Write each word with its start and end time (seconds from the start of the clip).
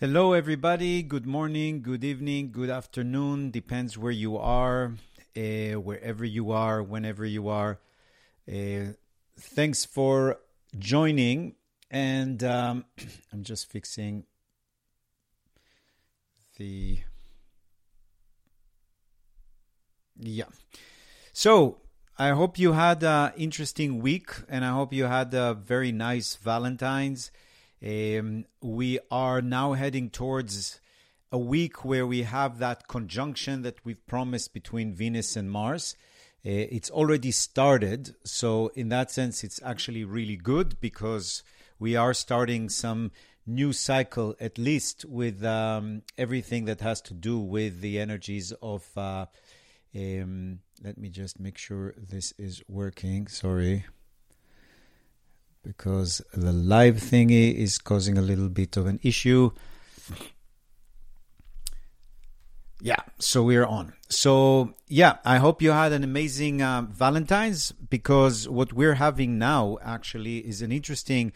Hello, 0.00 0.32
everybody. 0.32 1.02
Good 1.02 1.26
morning, 1.26 1.82
good 1.82 2.04
evening, 2.04 2.52
good 2.52 2.70
afternoon. 2.70 3.50
Depends 3.50 3.98
where 3.98 4.12
you 4.12 4.36
are, 4.36 4.92
uh, 5.36 5.72
wherever 5.72 6.24
you 6.24 6.52
are, 6.52 6.80
whenever 6.80 7.26
you 7.26 7.48
are. 7.48 7.80
Uh, 8.48 8.92
thanks 9.40 9.84
for 9.84 10.38
joining. 10.78 11.56
And 11.90 12.44
um, 12.44 12.84
I'm 13.32 13.42
just 13.42 13.68
fixing 13.68 14.22
the. 16.58 17.00
Yeah. 20.16 20.44
So 21.32 21.78
I 22.16 22.28
hope 22.28 22.56
you 22.56 22.74
had 22.74 23.02
an 23.02 23.32
interesting 23.36 24.00
week 24.00 24.30
and 24.48 24.64
I 24.64 24.70
hope 24.70 24.92
you 24.92 25.06
had 25.06 25.34
a 25.34 25.54
very 25.54 25.90
nice 25.90 26.36
Valentine's. 26.36 27.32
Um, 27.84 28.46
we 28.60 28.98
are 29.10 29.40
now 29.40 29.74
heading 29.74 30.10
towards 30.10 30.80
a 31.30 31.38
week 31.38 31.84
where 31.84 32.06
we 32.06 32.22
have 32.22 32.58
that 32.58 32.88
conjunction 32.88 33.62
that 33.62 33.84
we've 33.84 34.04
promised 34.06 34.52
between 34.52 34.94
Venus 34.94 35.36
and 35.36 35.50
Mars. 35.50 35.94
Uh, 36.44 36.66
it's 36.70 36.90
already 36.90 37.30
started, 37.30 38.14
so 38.24 38.68
in 38.74 38.88
that 38.88 39.10
sense, 39.10 39.44
it's 39.44 39.60
actually 39.62 40.04
really 40.04 40.36
good 40.36 40.80
because 40.80 41.42
we 41.78 41.94
are 41.94 42.14
starting 42.14 42.68
some 42.68 43.12
new 43.46 43.72
cycle, 43.72 44.34
at 44.40 44.58
least 44.58 45.04
with 45.04 45.44
um, 45.44 46.02
everything 46.16 46.64
that 46.64 46.80
has 46.80 47.00
to 47.02 47.14
do 47.14 47.38
with 47.38 47.80
the 47.80 47.98
energies 47.98 48.52
of. 48.62 48.86
Uh, 48.96 49.26
um, 49.94 50.60
let 50.82 50.98
me 50.98 51.08
just 51.08 51.40
make 51.40 51.58
sure 51.58 51.94
this 51.96 52.32
is 52.38 52.62
working. 52.68 53.26
Sorry 53.26 53.84
because 55.62 56.22
the 56.32 56.52
live 56.52 56.96
thingy 56.96 57.54
is 57.54 57.78
causing 57.78 58.16
a 58.18 58.22
little 58.22 58.48
bit 58.48 58.76
of 58.76 58.86
an 58.86 59.00
issue. 59.02 59.50
Yeah, 62.80 63.02
so 63.18 63.42
we're 63.42 63.66
on. 63.66 63.94
So, 64.08 64.74
yeah, 64.86 65.16
I 65.24 65.38
hope 65.38 65.60
you 65.60 65.72
had 65.72 65.92
an 65.92 66.04
amazing 66.04 66.62
uh, 66.62 66.82
Valentine's 66.82 67.72
because 67.72 68.48
what 68.48 68.72
we're 68.72 68.94
having 68.94 69.36
now 69.36 69.78
actually 69.82 70.38
is 70.38 70.62
an 70.62 70.70
interesting 70.70 71.32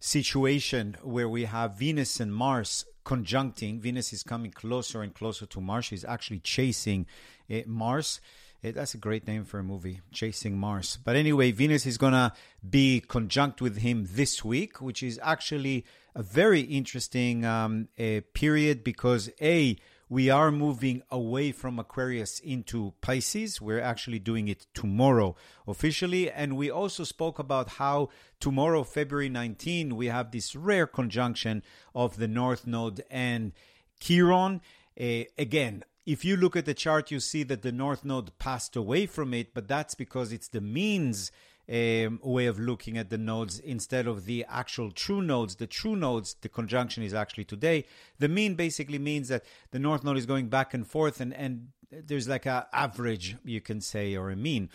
situation 0.00 0.96
where 1.02 1.28
we 1.28 1.44
have 1.44 1.78
Venus 1.78 2.20
and 2.20 2.34
Mars 2.34 2.84
conjuncting. 3.06 3.80
Venus 3.80 4.12
is 4.12 4.22
coming 4.22 4.50
closer 4.50 5.00
and 5.00 5.14
closer 5.14 5.46
to 5.46 5.60
Mars. 5.60 5.86
She's 5.86 6.04
actually 6.04 6.40
chasing 6.40 7.06
uh, 7.50 7.60
Mars. 7.66 8.20
It, 8.62 8.76
that's 8.76 8.94
a 8.94 8.98
great 8.98 9.26
name 9.26 9.44
for 9.44 9.58
a 9.58 9.64
movie, 9.64 10.00
Chasing 10.12 10.56
Mars. 10.56 10.96
But 11.04 11.16
anyway, 11.16 11.50
Venus 11.50 11.84
is 11.84 11.98
going 11.98 12.12
to 12.12 12.32
be 12.68 13.00
conjunct 13.00 13.60
with 13.60 13.78
him 13.78 14.06
this 14.08 14.44
week, 14.44 14.80
which 14.80 15.02
is 15.02 15.18
actually 15.20 15.84
a 16.14 16.22
very 16.22 16.60
interesting 16.60 17.44
um, 17.44 17.88
period 18.34 18.84
because 18.84 19.30
A, 19.40 19.76
we 20.08 20.30
are 20.30 20.52
moving 20.52 21.02
away 21.10 21.50
from 21.50 21.80
Aquarius 21.80 22.38
into 22.38 22.92
Pisces. 23.00 23.60
We're 23.60 23.80
actually 23.80 24.20
doing 24.20 24.46
it 24.46 24.66
tomorrow 24.74 25.34
officially. 25.66 26.30
And 26.30 26.56
we 26.56 26.70
also 26.70 27.02
spoke 27.02 27.40
about 27.40 27.68
how 27.68 28.10
tomorrow, 28.38 28.84
February 28.84 29.30
19, 29.30 29.96
we 29.96 30.06
have 30.06 30.30
this 30.30 30.54
rare 30.54 30.86
conjunction 30.86 31.64
of 31.94 32.16
the 32.18 32.28
North 32.28 32.66
Node 32.66 33.02
and 33.10 33.52
Chiron. 33.98 34.60
Uh, 35.00 35.24
again, 35.38 35.82
if 36.04 36.24
you 36.24 36.36
look 36.36 36.56
at 36.56 36.64
the 36.64 36.74
chart, 36.74 37.10
you 37.10 37.20
see 37.20 37.42
that 37.44 37.62
the 37.62 37.72
North 37.72 38.04
Node 38.04 38.36
passed 38.38 38.76
away 38.76 39.06
from 39.06 39.32
it, 39.34 39.54
but 39.54 39.68
that's 39.68 39.94
because 39.94 40.32
it's 40.32 40.48
the 40.48 40.60
means 40.60 41.30
um, 41.68 42.18
way 42.22 42.46
of 42.46 42.58
looking 42.58 42.98
at 42.98 43.08
the 43.08 43.18
nodes 43.18 43.60
instead 43.60 44.06
of 44.06 44.24
the 44.24 44.44
actual 44.48 44.90
true 44.90 45.22
nodes. 45.22 45.56
The 45.56 45.66
true 45.66 45.94
nodes, 45.94 46.34
the 46.40 46.48
conjunction 46.48 47.02
is 47.04 47.14
actually 47.14 47.44
today. 47.44 47.84
The 48.18 48.28
mean 48.28 48.56
basically 48.56 48.98
means 48.98 49.28
that 49.28 49.44
the 49.70 49.78
North 49.78 50.02
Node 50.02 50.16
is 50.16 50.26
going 50.26 50.48
back 50.48 50.74
and 50.74 50.86
forth, 50.86 51.20
and, 51.20 51.32
and 51.32 51.68
there's 51.90 52.28
like 52.28 52.46
a 52.46 52.66
average, 52.72 53.36
you 53.44 53.60
can 53.60 53.80
say, 53.80 54.16
or 54.16 54.30
a 54.30 54.36
mean 54.36 54.70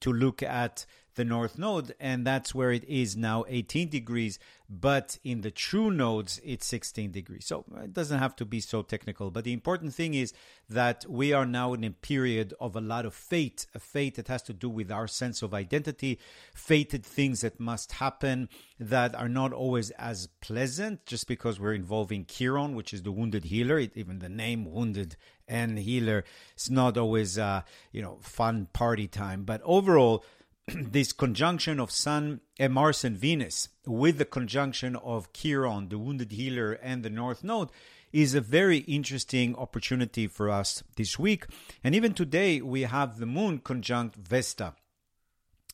to 0.00 0.12
look 0.12 0.42
at 0.42 0.86
the 1.14 1.24
north 1.24 1.58
node, 1.58 1.94
and 1.98 2.26
that's 2.26 2.54
where 2.54 2.72
it 2.72 2.84
is 2.88 3.16
now 3.16 3.44
18 3.48 3.88
degrees. 3.88 4.38
But 4.68 5.18
in 5.24 5.40
the 5.40 5.50
true 5.50 5.90
nodes, 5.90 6.40
it's 6.44 6.66
16 6.66 7.10
degrees. 7.10 7.44
So 7.44 7.64
it 7.82 7.92
doesn't 7.92 8.20
have 8.20 8.36
to 8.36 8.44
be 8.44 8.60
so 8.60 8.82
technical. 8.82 9.32
But 9.32 9.42
the 9.42 9.52
important 9.52 9.94
thing 9.94 10.14
is 10.14 10.32
that 10.68 11.04
we 11.08 11.32
are 11.32 11.44
now 11.44 11.74
in 11.74 11.82
a 11.82 11.90
period 11.90 12.54
of 12.60 12.76
a 12.76 12.80
lot 12.80 13.04
of 13.04 13.12
fate, 13.12 13.66
a 13.74 13.80
fate 13.80 14.14
that 14.14 14.28
has 14.28 14.42
to 14.42 14.52
do 14.52 14.68
with 14.68 14.92
our 14.92 15.08
sense 15.08 15.42
of 15.42 15.52
identity, 15.52 16.20
fated 16.54 17.04
things 17.04 17.40
that 17.40 17.58
must 17.58 17.92
happen 17.92 18.48
that 18.78 19.14
are 19.16 19.28
not 19.28 19.52
always 19.52 19.90
as 19.92 20.28
pleasant 20.40 21.04
just 21.04 21.26
because 21.26 21.58
we're 21.58 21.74
involving 21.74 22.24
Chiron, 22.24 22.76
which 22.76 22.94
is 22.94 23.02
the 23.02 23.12
wounded 23.12 23.46
healer. 23.46 23.78
It, 23.78 23.96
even 23.96 24.20
the 24.20 24.28
name 24.28 24.70
wounded 24.70 25.16
and 25.48 25.78
healer, 25.78 26.24
it's 26.54 26.70
not 26.70 26.96
always, 26.96 27.36
uh, 27.36 27.62
you 27.90 28.00
know, 28.00 28.18
fun 28.22 28.68
party 28.72 29.08
time. 29.08 29.42
But 29.42 29.60
overall, 29.64 30.24
this 30.90 31.12
conjunction 31.12 31.80
of 31.80 31.90
Sun 31.90 32.40
and 32.58 32.72
Mars 32.72 33.04
and 33.04 33.16
Venus 33.16 33.68
with 33.86 34.18
the 34.18 34.24
conjunction 34.24 34.96
of 34.96 35.32
Chiron, 35.32 35.88
the 35.88 35.98
wounded 35.98 36.32
healer, 36.32 36.72
and 36.72 37.02
the 37.02 37.10
North 37.10 37.42
Node 37.42 37.70
is 38.12 38.34
a 38.34 38.40
very 38.40 38.78
interesting 38.78 39.54
opportunity 39.56 40.26
for 40.26 40.50
us 40.50 40.82
this 40.96 41.18
week. 41.18 41.46
And 41.82 41.94
even 41.94 42.12
today, 42.12 42.60
we 42.60 42.82
have 42.82 43.18
the 43.18 43.26
moon 43.26 43.60
conjunct 43.60 44.16
Vesta. 44.16 44.74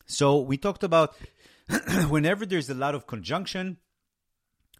So 0.06 0.38
we 0.38 0.56
talked 0.56 0.84
about 0.84 1.14
whenever 2.08 2.46
there's 2.46 2.70
a 2.70 2.74
lot 2.74 2.94
of 2.94 3.06
conjunction, 3.06 3.78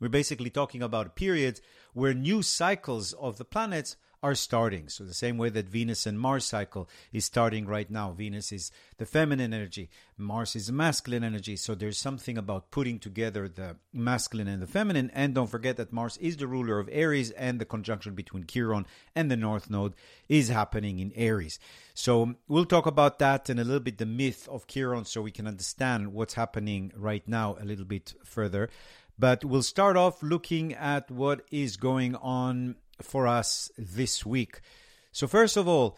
we're 0.00 0.08
basically 0.08 0.50
talking 0.50 0.82
about 0.82 1.16
periods 1.16 1.60
where 1.94 2.14
new 2.14 2.42
cycles 2.42 3.12
of 3.14 3.38
the 3.38 3.44
planets 3.44 3.96
are 4.26 4.34
starting. 4.34 4.88
So, 4.88 5.04
the 5.04 5.14
same 5.14 5.38
way 5.38 5.50
that 5.50 5.68
Venus 5.68 6.04
and 6.04 6.18
Mars 6.18 6.44
cycle 6.44 6.88
is 7.12 7.24
starting 7.24 7.64
right 7.64 7.88
now. 7.88 8.10
Venus 8.10 8.50
is 8.50 8.72
the 8.98 9.06
feminine 9.06 9.54
energy, 9.54 9.88
Mars 10.18 10.56
is 10.56 10.72
masculine 10.72 11.22
energy. 11.22 11.54
So, 11.54 11.76
there's 11.76 11.96
something 11.96 12.36
about 12.36 12.72
putting 12.72 12.98
together 12.98 13.48
the 13.48 13.76
masculine 13.92 14.48
and 14.48 14.60
the 14.60 14.66
feminine. 14.66 15.12
And 15.14 15.32
don't 15.32 15.46
forget 15.46 15.76
that 15.76 15.92
Mars 15.92 16.16
is 16.16 16.36
the 16.36 16.48
ruler 16.48 16.80
of 16.80 16.88
Aries, 16.90 17.30
and 17.30 17.60
the 17.60 17.64
conjunction 17.64 18.16
between 18.16 18.46
Chiron 18.46 18.84
and 19.14 19.30
the 19.30 19.36
North 19.36 19.70
Node 19.70 19.94
is 20.28 20.48
happening 20.48 20.98
in 20.98 21.12
Aries. 21.14 21.60
So, 21.94 22.34
we'll 22.48 22.64
talk 22.64 22.86
about 22.86 23.20
that 23.20 23.48
and 23.48 23.60
a 23.60 23.64
little 23.64 23.78
bit 23.78 23.98
the 23.98 24.06
myth 24.06 24.48
of 24.48 24.66
Chiron 24.66 25.04
so 25.04 25.22
we 25.22 25.30
can 25.30 25.46
understand 25.46 26.12
what's 26.12 26.34
happening 26.34 26.92
right 26.96 27.26
now 27.28 27.56
a 27.60 27.64
little 27.64 27.84
bit 27.84 28.12
further. 28.24 28.70
But 29.18 29.44
we'll 29.44 29.62
start 29.62 29.96
off 29.96 30.22
looking 30.22 30.74
at 30.74 31.10
what 31.10 31.42
is 31.52 31.76
going 31.76 32.16
on 32.16 32.74
for 33.02 33.26
us 33.26 33.70
this 33.76 34.24
week. 34.24 34.60
So, 35.12 35.26
first 35.26 35.56
of 35.56 35.66
all, 35.66 35.96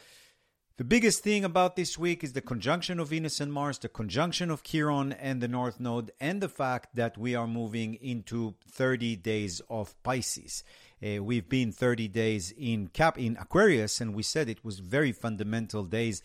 the 0.78 0.84
biggest 0.84 1.24
thing 1.24 1.44
about 1.44 1.74
this 1.74 1.98
week 1.98 2.22
is 2.22 2.34
the 2.34 2.40
conjunction 2.40 3.00
of 3.00 3.08
Venus 3.08 3.40
and 3.40 3.52
Mars, 3.52 3.78
the 3.78 3.88
conjunction 3.88 4.48
of 4.48 4.62
Chiron 4.62 5.12
and 5.12 5.40
the 5.40 5.48
North 5.48 5.80
Node, 5.80 6.12
and 6.20 6.40
the 6.40 6.48
fact 6.48 6.94
that 6.94 7.18
we 7.18 7.34
are 7.34 7.48
moving 7.48 7.94
into 7.94 8.54
30 8.70 9.16
days 9.16 9.60
of 9.68 10.00
Pisces. 10.04 10.62
Uh, 11.02 11.20
we've 11.20 11.48
been 11.48 11.72
30 11.72 12.06
days 12.06 12.54
in 12.56 12.86
Cap 12.86 13.18
in 13.18 13.36
Aquarius, 13.40 14.00
and 14.00 14.14
we 14.14 14.22
said 14.22 14.48
it 14.48 14.64
was 14.64 14.78
very 14.78 15.10
fundamental 15.10 15.82
days 15.82 16.22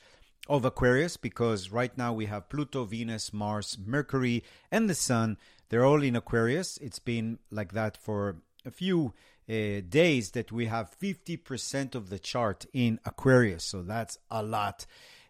of 0.48 0.66
Aquarius 0.66 1.18
because 1.18 1.72
right 1.72 1.98
now 1.98 2.14
we 2.14 2.28
have 2.28 2.50
Pluto, 2.50 2.84
Venus, 2.84 3.34
Mars, 3.34 3.78
Mercury, 3.84 4.44
and 4.72 4.88
the 4.88 4.94
Sun. 4.94 5.38
They're 5.70 5.84
all 5.84 6.04
in 6.04 6.16
Aquarius. 6.16 6.78
It's 6.78 7.00
been 7.00 7.40
like 7.50 7.72
that 7.74 7.98
for 7.98 8.38
a 8.66 8.72
few 8.72 9.14
uh, 9.50 9.81
days 9.88 10.31
that 10.31 10.52
we 10.52 10.68
have 10.68 10.96
50% 11.00 11.96
of 11.96 12.09
the 12.09 12.20
chart 12.20 12.66
in 12.74 13.00
Aquarius. 13.06 13.64
So 13.64 13.81
that's 13.81 14.18
a 14.31 14.42
lot. 14.44 14.86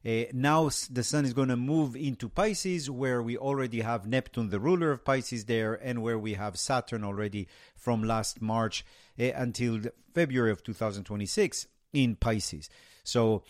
Uh, 0.06 0.26
now 0.34 0.70
the 0.92 1.04
sun 1.04 1.24
is 1.24 1.34
going 1.34 1.48
to 1.48 1.56
move 1.56 1.96
into 1.96 2.28
Pisces, 2.28 2.90
where 2.90 3.24
we 3.24 3.38
already 3.38 3.82
have 3.82 4.06
Neptune, 4.06 4.50
the 4.50 4.60
ruler 4.60 4.92
of 4.92 5.06
Pisces, 5.06 5.46
there, 5.46 5.74
and 5.74 6.02
where 6.02 6.20
we 6.20 6.34
have 6.34 6.58
Saturn 6.58 7.04
already 7.04 7.48
from 7.76 8.04
last 8.04 8.42
March 8.42 8.86
uh, 9.20 9.24
until 9.36 9.80
February 10.14 10.52
of 10.52 10.64
2026 10.64 11.68
in 11.94 12.16
Pisces. 12.16 12.70
So 13.06 13.44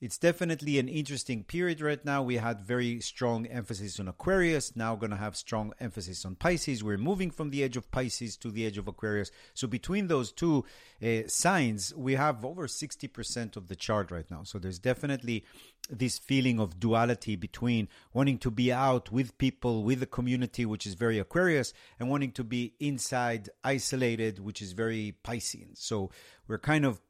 it's 0.00 0.18
definitely 0.18 0.78
an 0.78 0.88
interesting 0.88 1.42
period 1.42 1.80
right 1.80 2.04
now. 2.04 2.22
We 2.22 2.36
had 2.36 2.60
very 2.60 3.00
strong 3.00 3.46
emphasis 3.46 3.98
on 3.98 4.06
Aquarius, 4.06 4.76
now 4.76 4.94
going 4.94 5.10
to 5.10 5.16
have 5.16 5.36
strong 5.36 5.72
emphasis 5.80 6.24
on 6.24 6.36
Pisces. 6.36 6.84
We're 6.84 6.98
moving 6.98 7.32
from 7.32 7.50
the 7.50 7.64
edge 7.64 7.76
of 7.76 7.90
Pisces 7.90 8.36
to 8.38 8.50
the 8.50 8.64
edge 8.64 8.78
of 8.78 8.86
Aquarius. 8.86 9.32
So 9.54 9.66
between 9.66 10.06
those 10.06 10.30
two 10.30 10.64
uh, 11.02 11.22
signs, 11.26 11.92
we 11.96 12.14
have 12.14 12.44
over 12.44 12.68
60% 12.68 13.56
of 13.56 13.66
the 13.66 13.74
chart 13.74 14.12
right 14.12 14.30
now. 14.30 14.44
So 14.44 14.58
there's 14.58 14.78
definitely 14.78 15.44
this 15.90 16.18
feeling 16.18 16.60
of 16.60 16.78
duality 16.78 17.34
between 17.34 17.88
wanting 18.12 18.38
to 18.38 18.50
be 18.52 18.72
out 18.72 19.10
with 19.10 19.36
people, 19.38 19.82
with 19.82 19.98
the 19.98 20.06
community, 20.06 20.64
which 20.64 20.86
is 20.86 20.94
very 20.94 21.18
Aquarius, 21.18 21.72
and 21.98 22.08
wanting 22.08 22.32
to 22.32 22.44
be 22.44 22.74
inside, 22.78 23.48
isolated, 23.64 24.38
which 24.38 24.62
is 24.62 24.72
very 24.72 25.16
Piscean. 25.24 25.76
So 25.76 26.10
we're 26.46 26.58
kind 26.58 26.84
of 26.84 27.00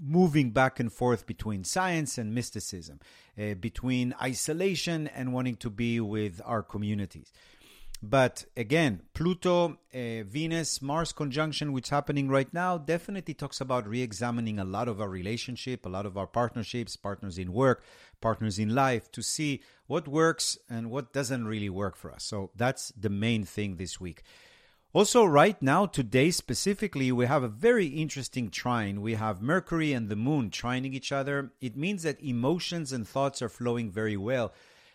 moving 0.00 0.50
back 0.50 0.78
and 0.80 0.92
forth 0.92 1.26
between 1.26 1.64
science 1.64 2.18
and 2.18 2.34
mysticism, 2.34 3.00
uh, 3.38 3.54
between 3.54 4.14
isolation 4.22 5.08
and 5.08 5.32
wanting 5.32 5.56
to 5.56 5.70
be 5.70 6.00
with 6.00 6.40
our 6.44 6.62
communities. 6.62 7.32
But 8.00 8.44
again, 8.56 9.02
Pluto, 9.12 9.78
uh, 9.92 10.22
Venus, 10.22 10.80
Mars 10.80 11.12
conjunction, 11.12 11.72
which 11.72 11.86
is 11.86 11.90
happening 11.90 12.28
right 12.28 12.52
now, 12.54 12.78
definitely 12.78 13.34
talks 13.34 13.60
about 13.60 13.88
re 13.88 14.02
examining 14.02 14.60
a 14.60 14.64
lot 14.64 14.86
of 14.86 15.00
our 15.00 15.08
relationship, 15.08 15.84
a 15.84 15.88
lot 15.88 16.06
of 16.06 16.16
our 16.16 16.28
partnerships, 16.28 16.94
partners 16.94 17.38
in 17.38 17.52
work, 17.52 17.82
partners 18.20 18.58
in 18.58 18.72
life, 18.72 19.10
to 19.12 19.22
see 19.22 19.62
what 19.88 20.06
works 20.06 20.56
and 20.70 20.90
what 20.92 21.12
doesn't 21.12 21.46
really 21.46 21.68
work 21.68 21.96
for 21.96 22.12
us. 22.12 22.22
So 22.22 22.50
that's 22.54 22.92
the 22.92 23.10
main 23.10 23.44
thing 23.44 23.76
this 23.76 24.00
week. 24.00 24.22
Also, 24.94 25.22
right 25.22 25.60
now, 25.60 25.84
today 25.84 26.30
specifically, 26.30 27.12
we 27.12 27.26
have 27.26 27.42
a 27.42 27.48
very 27.48 27.88
interesting 27.88 28.50
trine. 28.50 29.02
We 29.02 29.14
have 29.14 29.42
Mercury 29.42 29.92
and 29.92 30.08
the 30.08 30.16
Moon 30.16 30.48
trining 30.48 30.94
each 30.94 31.12
other. 31.12 31.52
It 31.60 31.76
means 31.76 32.04
that 32.04 32.22
emotions 32.22 32.90
and 32.90 33.06
thoughts 33.06 33.42
are 33.42 33.50
flowing 33.50 33.90
very 33.90 34.16
well. 34.16 34.50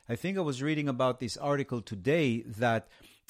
I 0.10 0.16
think 0.16 0.36
I 0.36 0.42
was 0.42 0.64
reading 0.64 0.90
about 0.90 1.20
this 1.20 1.38
article 1.38 1.80
today 1.80 2.42
that 2.42 2.88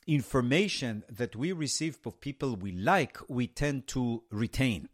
information 0.07 1.04
that 1.10 1.36
we 1.36 1.51
receive 1.51 2.00
of 2.06 2.21
people 2.21 2.56
we 2.56 2.71
like, 2.71 3.18
we 3.27 3.45
tend 3.45 3.88
to 3.88 4.24
retain. 4.31 4.88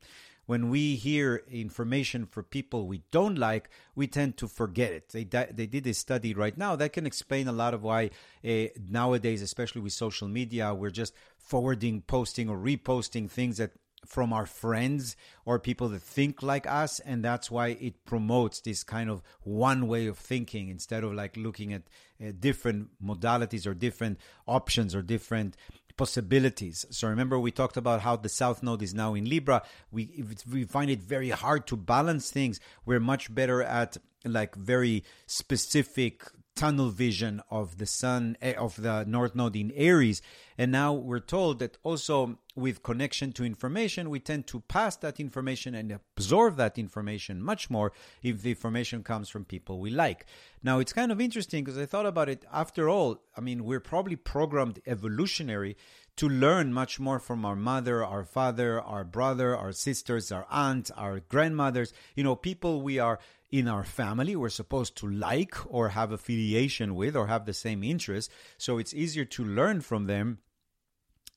When 0.50 0.72
we 0.72 0.96
hear 0.96 1.44
information 1.52 2.26
for 2.26 2.42
people 2.42 2.88
we 2.88 3.04
don't 3.12 3.38
like, 3.38 3.70
we 3.94 4.08
tend 4.08 4.36
to 4.38 4.48
forget 4.48 4.92
it. 4.92 5.10
They, 5.10 5.24
they 5.24 5.68
did 5.68 5.86
a 5.86 5.94
study 5.94 6.34
right 6.34 6.58
now 6.58 6.76
that 6.78 6.92
can 6.92 7.06
explain 7.06 7.48
a 7.48 7.52
lot 7.52 7.76
of 7.76 7.84
why 7.84 8.10
uh, 8.44 8.64
nowadays, 8.90 9.44
especially 9.44 9.82
with 9.82 9.94
social 9.94 10.28
media, 10.28 10.74
we're 10.74 10.90
just 10.90 11.14
forwarding, 11.38 12.02
posting, 12.02 12.50
or 12.50 12.58
reposting 12.58 13.30
things 13.30 13.58
that 13.58 13.74
from 14.08 14.34
our 14.34 14.48
friends 14.48 15.16
or 15.46 15.60
people 15.60 15.90
that 15.90 16.02
think 16.02 16.42
like 16.42 16.66
us 16.66 17.00
and 17.02 17.24
that's 17.24 17.52
why 17.52 17.68
it 17.68 18.04
promotes 18.06 18.62
this 18.62 18.84
kind 18.84 19.10
of 19.10 19.22
one 19.44 19.88
way 19.88 20.08
of 20.08 20.18
thinking 20.18 20.70
instead 20.70 21.04
of 21.04 21.14
like 21.14 21.38
looking 21.38 21.74
at 21.74 21.84
uh, 22.26 22.32
different 22.40 22.88
modalities 23.04 23.68
or 23.68 23.74
different 23.74 24.18
options 24.48 24.96
or 24.96 25.02
different 25.02 25.56
possibilities. 26.00 26.86
So 26.92 27.10
remember 27.10 27.38
we 27.38 27.52
talked 27.52 27.76
about 27.76 28.00
how 28.00 28.16
the 28.16 28.30
south 28.30 28.64
node 28.64 28.82
is 28.82 28.94
now 28.94 29.16
in 29.16 29.26
libra. 29.26 29.62
We 29.92 30.24
we 30.50 30.64
find 30.64 30.90
it 30.90 31.02
very 31.04 31.30
hard 31.30 31.68
to 31.68 31.76
balance 31.76 32.32
things. 32.32 32.62
We're 32.86 33.02
much 33.14 33.24
better 33.36 33.62
at 33.62 33.98
like 34.24 34.56
very 34.56 35.04
specific 35.28 36.24
tunnel 36.60 36.90
vision 36.90 37.42
of 37.50 37.78
the 37.78 37.86
sun 37.86 38.36
eh, 38.42 38.54
of 38.54 38.76
the 38.82 39.06
north 39.06 39.34
node 39.34 39.56
in 39.56 39.72
aries. 39.72 40.22
And 40.58 40.74
now 40.74 40.92
we're 40.92 41.22
told 41.22 41.60
that 41.60 41.78
also 41.84 42.38
with 42.54 42.84
connection 42.84 43.32
to 43.32 43.46
information 43.46 44.10
we 44.10 44.20
tend 44.20 44.46
to 44.48 44.60
pass 44.60 44.98
that 44.98 45.22
information 45.22 45.74
and 45.74 45.90
absorb 45.90 46.58
that 46.58 46.78
information 46.78 47.42
much 47.42 47.70
more 47.70 47.94
if 48.22 48.42
the 48.42 48.50
information 48.50 49.04
comes 49.04 49.30
from 49.30 49.46
people 49.46 49.80
we 49.80 49.90
like. 49.90 50.26
Now 50.62 50.80
it's 50.80 50.92
kind 50.92 51.14
of 51.14 51.22
interesting 51.22 51.64
because 51.64 51.80
i 51.80 51.86
thought 51.86 52.06
about 52.06 52.28
it. 52.28 52.44
After 52.52 52.90
all 52.90 53.22
i 53.38 53.40
mean 53.40 53.64
we're 53.64 53.80
probably 53.80 54.18
programmed 54.18 54.82
evolutionary 54.86 55.78
to 56.18 56.28
learn 56.28 56.74
much 56.74 57.00
more 57.00 57.18
from 57.18 57.46
our 57.46 57.56
mother, 57.56 58.04
our 58.04 58.26
father, 58.26 58.82
our 58.82 59.06
brother, 59.06 59.56
our 59.56 59.72
sisters, 59.72 60.34
our 60.34 60.46
aunt, 60.52 60.92
our 60.98 61.22
grandmothers, 61.22 61.94
you 62.14 62.26
know, 62.26 62.36
people 62.36 62.82
we 62.82 63.00
are 63.00 63.20
in 63.52 63.68
our 63.68 63.84
family 63.84 64.36
we're 64.36 64.50
supposed 64.50 64.96
to 64.96 65.10
like 65.10 65.56
or 65.68 65.90
have 65.90 66.12
affiliation 66.12 66.96
with 66.96 67.16
or 67.16 67.28
have 67.28 67.46
the 67.46 67.54
same 67.54 67.84
interests. 67.84 68.34
So 68.58 68.78
it's 68.78 68.94
easier 68.94 69.26
to 69.26 69.44
learn 69.44 69.82
from 69.82 70.06
them 70.06 70.40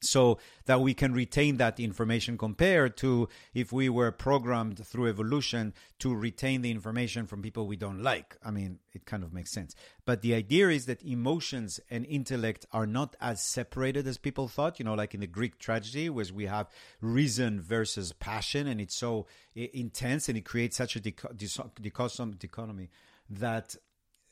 so 0.02 0.38
that 0.66 0.80
we 0.80 0.94
can 0.94 1.12
retain 1.12 1.56
that 1.56 1.80
information 1.80 2.36
compared 2.36 2.96
to 2.98 3.28
if 3.54 3.72
we 3.72 3.88
were 3.88 4.10
programmed 4.10 4.84
through 4.86 5.08
evolution 5.08 5.72
to 5.98 6.14
retain 6.14 6.62
the 6.62 6.70
information 6.70 7.26
from 7.26 7.42
people 7.42 7.66
we 7.66 7.76
don't 7.76 8.02
like. 8.02 8.36
I 8.44 8.50
mean, 8.50 8.78
it 8.92 9.06
kind 9.06 9.22
of 9.22 9.32
makes 9.32 9.50
sense. 9.50 9.74
But 10.04 10.22
the 10.22 10.34
idea 10.34 10.68
is 10.68 10.86
that 10.86 11.02
emotions 11.02 11.80
and 11.90 12.04
intellect 12.06 12.66
are 12.72 12.86
not 12.86 13.16
as 13.20 13.40
separated 13.42 14.06
as 14.06 14.18
people 14.18 14.48
thought. 14.48 14.78
You 14.78 14.84
know, 14.84 14.94
like 14.94 15.14
in 15.14 15.20
the 15.20 15.26
Greek 15.26 15.58
tragedy, 15.58 16.10
where 16.10 16.26
we 16.34 16.46
have 16.46 16.68
reason 17.00 17.60
versus 17.60 18.12
passion, 18.12 18.66
and 18.66 18.80
it's 18.80 18.96
so 18.96 19.26
eh, 19.56 19.68
intense 19.72 20.28
and 20.28 20.38
it 20.38 20.44
creates 20.44 20.76
such 20.76 20.96
a 20.96 21.00
dichotomy 21.00 22.90
that 23.30 23.76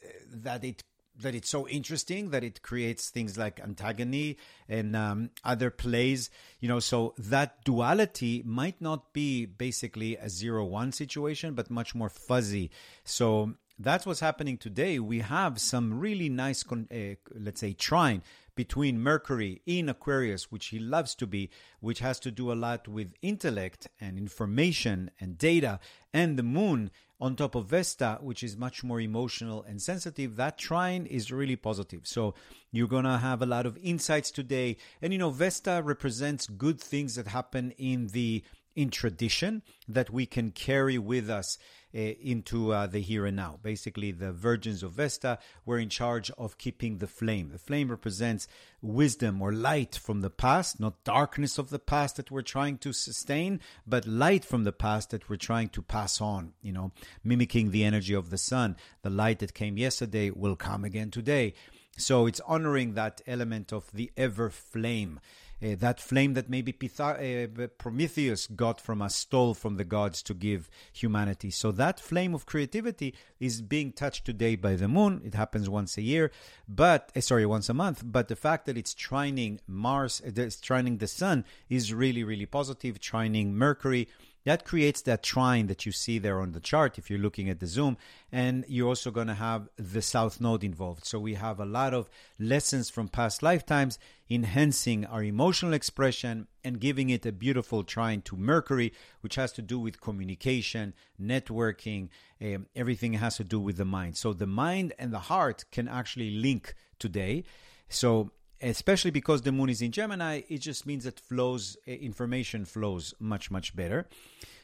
eh, 0.03 0.09
that 0.33 0.65
it 0.65 0.83
that 1.23 1.35
it's 1.35 1.49
so 1.49 1.69
interesting 1.69 2.31
that 2.31 2.45
it 2.45 2.63
creates 2.63 3.11
things 3.11 3.39
like 3.39 3.61
Antigone 3.61 4.37
and 4.69 4.97
um, 4.97 5.31
other 5.45 5.71
plays. 5.71 6.31
You 6.61 6.69
know, 6.69 6.81
so 6.81 7.15
that 7.19 7.65
duality 7.65 8.43
might 8.45 8.81
not 8.81 9.13
be 9.13 9.47
basically 9.47 10.17
a 10.17 10.29
zero 10.29 10.65
one 10.65 10.93
situation, 10.93 11.55
but 11.55 11.71
much 11.71 11.95
more 11.95 12.09
fuzzy. 12.09 12.71
So 13.05 13.55
that's 13.79 14.05
what's 14.05 14.21
happening 14.21 14.59
today. 14.59 14.99
We 14.99 15.21
have 15.21 15.59
some 15.59 15.99
really 15.99 16.29
nice, 16.29 16.65
uh, 16.71 17.15
let's 17.35 17.61
say, 17.61 17.73
trine 17.73 18.23
between 18.55 19.01
Mercury 19.01 19.63
in 19.65 19.89
Aquarius, 19.89 20.53
which 20.53 20.67
he 20.67 20.79
loves 20.79 21.15
to 21.15 21.27
be, 21.27 21.49
which 21.81 22.01
has 22.01 22.21
to 22.21 22.31
do 22.31 22.53
a 22.53 22.55
lot 22.55 22.89
with 22.89 23.15
intellect 23.23 23.89
and 23.99 24.19
information 24.19 25.11
and 25.19 25.39
data, 25.39 25.81
and 26.13 26.39
the 26.39 26.43
moon 26.43 26.91
on 27.21 27.37
top 27.37 27.55
of 27.55 27.67
Vesta, 27.67 28.19
which 28.23 28.43
is 28.43 28.57
much 28.57 28.83
more 28.83 29.01
emotional 29.01 29.63
and 29.63 29.81
sensitive, 29.83 30.37
that 30.37 30.59
trine 30.59 31.07
is 31.07 31.31
really 31.31 31.57
positive. 31.57 32.01
So 32.05 32.35
you're 32.73 32.89
going 32.89 33.05
to 33.05 33.19
have 33.19 33.43
a 33.43 33.47
lot 33.47 33.67
of 33.67 33.77
insights 33.83 34.31
today. 34.31 34.79
And 35.03 35.13
you 35.13 35.19
know, 35.19 35.31
Vesta 35.31 35.83
represents 35.85 36.47
good 36.47 36.81
things 36.81 37.17
that 37.17 37.29
happen 37.29 37.73
in 37.73 38.09
the 38.09 38.43
in 38.77 38.89
tradition 38.89 39.63
that 39.89 40.11
we 40.11 40.25
can 40.25 40.53
carry 40.53 40.97
with 40.97 41.29
us 41.29 41.59
into 41.93 42.73
uh, 42.73 42.87
the 42.87 43.01
here 43.01 43.27
and 43.27 43.37
now. 43.37 43.59
Basically, 43.63 44.13
the 44.13 44.33
virgins 44.33 44.83
of 44.83 44.93
Vesta 44.93 45.39
were 45.65 45.79
in 45.79 45.89
charge 45.89 46.31
of 46.39 46.59
keeping 46.59 46.99
the 46.99 47.07
flame. 47.07 47.51
The 47.51 47.59
flame 47.59 47.91
represents 47.91 48.47
wisdom 48.81 49.43
or 49.43 49.53
light 49.53 49.97
from 49.97 50.21
the 50.21 50.31
past, 50.31 50.81
not 50.81 51.03
darkness 51.05 51.59
of 51.59 51.71
the 51.71 51.79
past 51.79 52.17
that 52.17 52.31
we're 52.31 52.43
trying 52.43 52.79
to 52.79 52.93
sustain, 52.93 53.61
but 53.87 54.07
light 54.07 54.45
from 54.45 54.65
the 54.65 54.73
past 54.73 55.11
that 55.11 55.29
we're 55.29 55.37
trying 55.37 55.69
to 55.71 55.83
pass 55.83 56.21
on, 56.21 56.53
you 56.63 56.73
know, 56.73 56.93
mimicking 57.25 57.71
the 57.71 57.85
energy 57.85 58.15
of 58.15 58.31
the 58.31 58.39
sun. 58.39 58.77
The 59.03 59.11
light 59.11 59.41
that 59.41 59.55
came 59.55 59.77
yesterday 59.77 60.31
will 60.31 60.57
come 60.57 60.85
again 60.85 61.11
today. 61.11 61.55
So 61.97 62.27
it's 62.27 62.41
honoring 62.47 62.95
that 62.95 63.21
element 63.27 63.73
of 63.73 63.91
the 63.93 64.11
ever 64.17 64.49
flame 64.49 65.21
uh, 65.63 65.75
that 65.79 66.01
flame 66.01 66.35
that 66.35 66.49
maybe 66.49 66.73
Pythag- 66.73 67.59
uh, 67.59 67.69
Prometheus 67.79 68.47
got 68.47 68.81
from 68.81 69.03
us, 69.03 69.15
stole 69.17 69.55
from 69.55 69.77
the 69.77 69.85
gods 69.85 70.23
to 70.23 70.35
give 70.35 70.71
humanity. 70.93 71.51
So 71.51 71.73
that 71.73 72.01
flame 72.01 72.35
of 72.35 72.47
creativity 72.47 73.15
is 73.39 73.63
being 73.63 73.93
touched 73.93 74.25
today 74.25 74.57
by 74.57 74.75
the 74.75 74.89
moon. 74.89 75.23
It 75.25 75.35
happens 75.35 75.69
once 75.69 75.97
a 75.97 76.03
year, 76.03 76.31
but 76.69 77.11
uh, 77.15 77.21
sorry, 77.21 77.47
once 77.47 77.69
a 77.69 77.75
month. 77.75 78.03
But 78.05 78.29
the 78.29 78.37
fact 78.37 78.67
that 78.67 78.79
it's 78.79 78.95
trining 78.95 79.59
Mars, 79.67 80.23
uh, 80.25 80.31
it's 80.35 80.57
trining 80.57 80.99
the 80.99 81.07
sun, 81.07 81.45
is 81.69 81.93
really, 81.95 82.25
really 82.25 82.47
positive. 82.47 83.01
Trining 83.01 83.53
Mercury 83.53 84.09
that 84.45 84.65
creates 84.65 85.03
that 85.03 85.23
trine 85.23 85.67
that 85.67 85.85
you 85.85 85.93
see 85.93 86.19
there 86.19 86.41
on 86.41 86.53
the 86.53 86.61
chart 86.61 86.99
if 86.99 87.11
you're 87.11 87.19
looking 87.19 87.51
at 87.51 87.61
the 87.61 87.67
zoom 87.67 87.97
and 88.33 88.65
you're 88.69 88.89
also 88.89 89.11
going 89.11 89.27
to 89.27 89.35
have 89.35 89.69
the 89.77 90.01
south 90.03 90.41
node 90.41 90.65
involved. 90.65 91.05
So 91.05 91.19
we 91.19 91.35
have 91.35 91.61
a 91.61 91.67
lot 91.67 91.93
of 91.93 92.09
lessons 92.39 92.89
from 92.89 93.09
past 93.09 93.43
lifetimes 93.43 93.99
enhancing 94.31 95.05
our 95.05 95.23
emotional 95.23 95.73
expression 95.73 96.47
and 96.65 96.81
giving 96.81 97.11
it 97.11 97.27
a 97.27 97.33
beautiful 97.33 97.85
trine 97.85 98.23
to 98.23 98.37
mercury 98.37 98.93
which 99.21 99.35
has 99.35 99.53
to 99.53 99.63
do 99.63 99.79
with 99.79 100.01
communication 100.01 100.95
networking 101.21 102.09
um, 102.43 102.67
everything 102.75 103.15
has 103.15 103.37
to 103.37 103.45
do 103.45 103.61
with 103.61 103.77
the 103.77 103.85
mind. 103.85 104.17
So 104.17 104.33
the 104.33 104.47
mind 104.47 104.95
and 104.99 105.13
the 105.13 105.19
heart 105.19 105.65
can 105.71 105.89
actually 105.89 106.31
link 106.31 106.75
today. 106.99 107.45
So 107.89 108.31
especially 108.63 109.11
because 109.11 109.43
the 109.43 109.53
moon 109.53 109.71
is 109.71 109.83
in 109.83 109.93
Gemini, 109.93 110.43
it 110.49 110.59
just 110.59 110.87
means 110.87 111.05
that 111.05 111.21
flows 111.21 111.77
eh, 111.87 111.95
information 111.95 112.65
flows 112.65 113.15
much 113.19 113.51
much 113.51 113.75
better. 113.75 114.07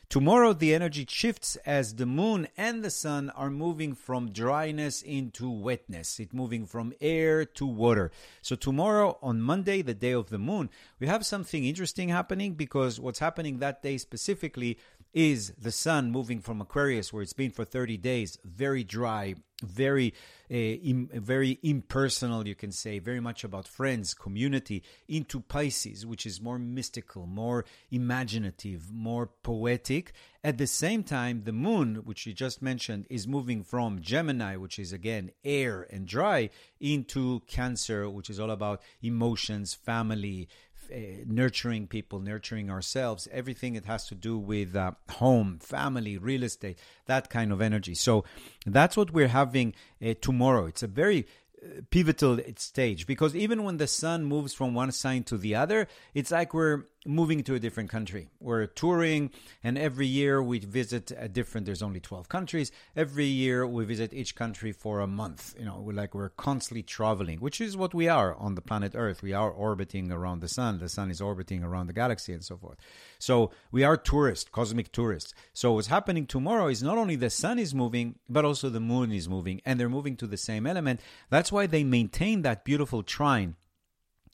Tomorrow 0.08 0.52
the 0.52 0.72
energy 0.72 1.04
shifts 1.08 1.56
as 1.66 1.96
the 1.96 2.06
moon 2.06 2.46
and 2.56 2.84
the 2.84 2.90
sun 2.90 3.28
are 3.30 3.50
moving 3.50 3.92
from 3.92 4.30
dryness 4.30 5.02
into 5.02 5.50
wetness. 5.50 6.20
It's 6.20 6.32
moving 6.32 6.64
from 6.64 6.92
air 7.00 7.44
to 7.44 7.66
water. 7.66 8.12
So 8.40 8.54
tomorrow 8.54 9.18
on 9.20 9.40
Monday, 9.40 9.82
the 9.82 9.94
day 9.94 10.12
of 10.12 10.30
the 10.30 10.38
moon, 10.38 10.70
we 11.00 11.08
have 11.08 11.26
something 11.26 11.64
interesting 11.64 12.08
happening 12.08 12.54
because 12.54 13.00
what's 13.00 13.18
happening 13.18 13.58
that 13.58 13.82
day 13.82 13.98
specifically 13.98 14.78
is 15.12 15.52
the 15.58 15.72
sun 15.72 16.12
moving 16.12 16.40
from 16.40 16.60
Aquarius, 16.60 17.12
where 17.12 17.22
it's 17.22 17.32
been 17.32 17.50
for 17.50 17.64
30 17.64 17.96
days, 17.96 18.38
very 18.44 18.84
dry, 18.84 19.34
very 19.64 20.14
Im- 20.48 21.10
very 21.12 21.58
impersonal 21.62 22.46
you 22.46 22.54
can 22.54 22.70
say 22.72 22.98
very 22.98 23.20
much 23.20 23.44
about 23.44 23.66
friends 23.66 24.14
community 24.14 24.82
into 25.08 25.40
pisces 25.40 26.06
which 26.06 26.24
is 26.24 26.40
more 26.40 26.58
mystical 26.58 27.26
more 27.26 27.64
imaginative 27.90 28.92
more 28.92 29.26
poetic. 29.26 30.12
At 30.44 30.58
the 30.58 30.66
same 30.66 31.02
time 31.02 31.42
the 31.44 31.52
moon 31.52 31.96
which 32.04 32.26
you 32.26 32.32
just 32.32 32.62
mentioned 32.62 33.06
is 33.10 33.26
moving 33.26 33.64
from 33.64 34.00
gemini 34.00 34.56
which 34.56 34.78
is 34.78 34.92
again 34.92 35.32
air 35.44 35.86
and 35.90 36.06
dry 36.06 36.50
into 36.80 37.40
cancer 37.48 38.08
which 38.08 38.30
is 38.30 38.38
all 38.38 38.50
about 38.50 38.82
emotions 39.02 39.74
family 39.74 40.48
nurturing 40.90 41.86
people, 41.86 42.20
nurturing 42.20 42.70
ourselves, 42.70 43.28
everything 43.32 43.74
that 43.74 43.86
has 43.86 44.06
to 44.08 44.14
do 44.14 44.38
with 44.38 44.74
uh, 44.76 44.92
home, 45.10 45.58
family, 45.60 46.18
real 46.18 46.42
estate, 46.42 46.78
that 47.06 47.30
kind 47.30 47.52
of 47.52 47.60
energy. 47.60 47.94
So 47.94 48.24
that's 48.64 48.96
what 48.96 49.12
we're 49.12 49.28
having 49.28 49.74
uh, 50.04 50.14
tomorrow. 50.20 50.66
It's 50.66 50.82
a 50.82 50.88
very 50.88 51.26
pivotal 51.90 52.38
stage 52.56 53.06
because 53.06 53.34
even 53.34 53.64
when 53.64 53.76
the 53.76 53.86
sun 53.86 54.24
moves 54.24 54.52
from 54.52 54.74
one 54.74 54.92
sign 54.92 55.24
to 55.24 55.38
the 55.38 55.54
other, 55.54 55.88
it's 56.14 56.30
like 56.30 56.54
we're 56.54 56.84
moving 57.06 57.42
to 57.44 57.54
a 57.54 57.58
different 57.58 57.90
country. 57.90 58.28
We're 58.40 58.66
touring, 58.66 59.30
and 59.62 59.78
every 59.78 60.06
year 60.06 60.42
we 60.42 60.58
visit 60.58 61.12
a 61.16 61.28
different. 61.28 61.66
There's 61.66 61.82
only 61.82 62.00
twelve 62.00 62.28
countries. 62.28 62.72
Every 62.94 63.26
year 63.26 63.66
we 63.66 63.84
visit 63.84 64.12
each 64.12 64.34
country 64.34 64.72
for 64.72 65.00
a 65.00 65.06
month. 65.06 65.54
You 65.58 65.64
know, 65.64 65.80
we're 65.80 65.92
like 65.92 66.14
we're 66.14 66.30
constantly 66.30 66.82
traveling, 66.82 67.38
which 67.38 67.60
is 67.60 67.76
what 67.76 67.94
we 67.94 68.08
are 68.08 68.34
on 68.34 68.54
the 68.54 68.60
planet 68.60 68.92
Earth. 68.94 69.22
We 69.22 69.32
are 69.32 69.50
orbiting 69.50 70.10
around 70.10 70.40
the 70.40 70.48
sun. 70.48 70.78
The 70.78 70.88
sun 70.88 71.10
is 71.10 71.20
orbiting 71.20 71.62
around 71.62 71.86
the 71.86 71.92
galaxy, 71.92 72.32
and 72.32 72.44
so 72.44 72.56
forth. 72.56 72.78
So 73.18 73.50
we 73.70 73.84
are 73.84 73.96
tourists, 73.96 74.50
cosmic 74.50 74.92
tourists. 74.92 75.34
So 75.52 75.72
what's 75.72 75.86
happening 75.86 76.26
tomorrow 76.26 76.68
is 76.68 76.82
not 76.82 76.98
only 76.98 77.16
the 77.16 77.30
sun 77.30 77.58
is 77.58 77.74
moving, 77.74 78.16
but 78.28 78.44
also 78.44 78.68
the 78.68 78.80
moon 78.80 79.12
is 79.12 79.28
moving, 79.28 79.60
and 79.64 79.78
they're 79.78 79.88
moving 79.88 80.16
to 80.16 80.26
the 80.26 80.36
same 80.36 80.66
element. 80.66 81.00
That's 81.30 81.52
why 81.52 81.66
they 81.66 81.84
maintain 81.84 82.42
that 82.42 82.64
beautiful 82.64 83.02
trine 83.02 83.56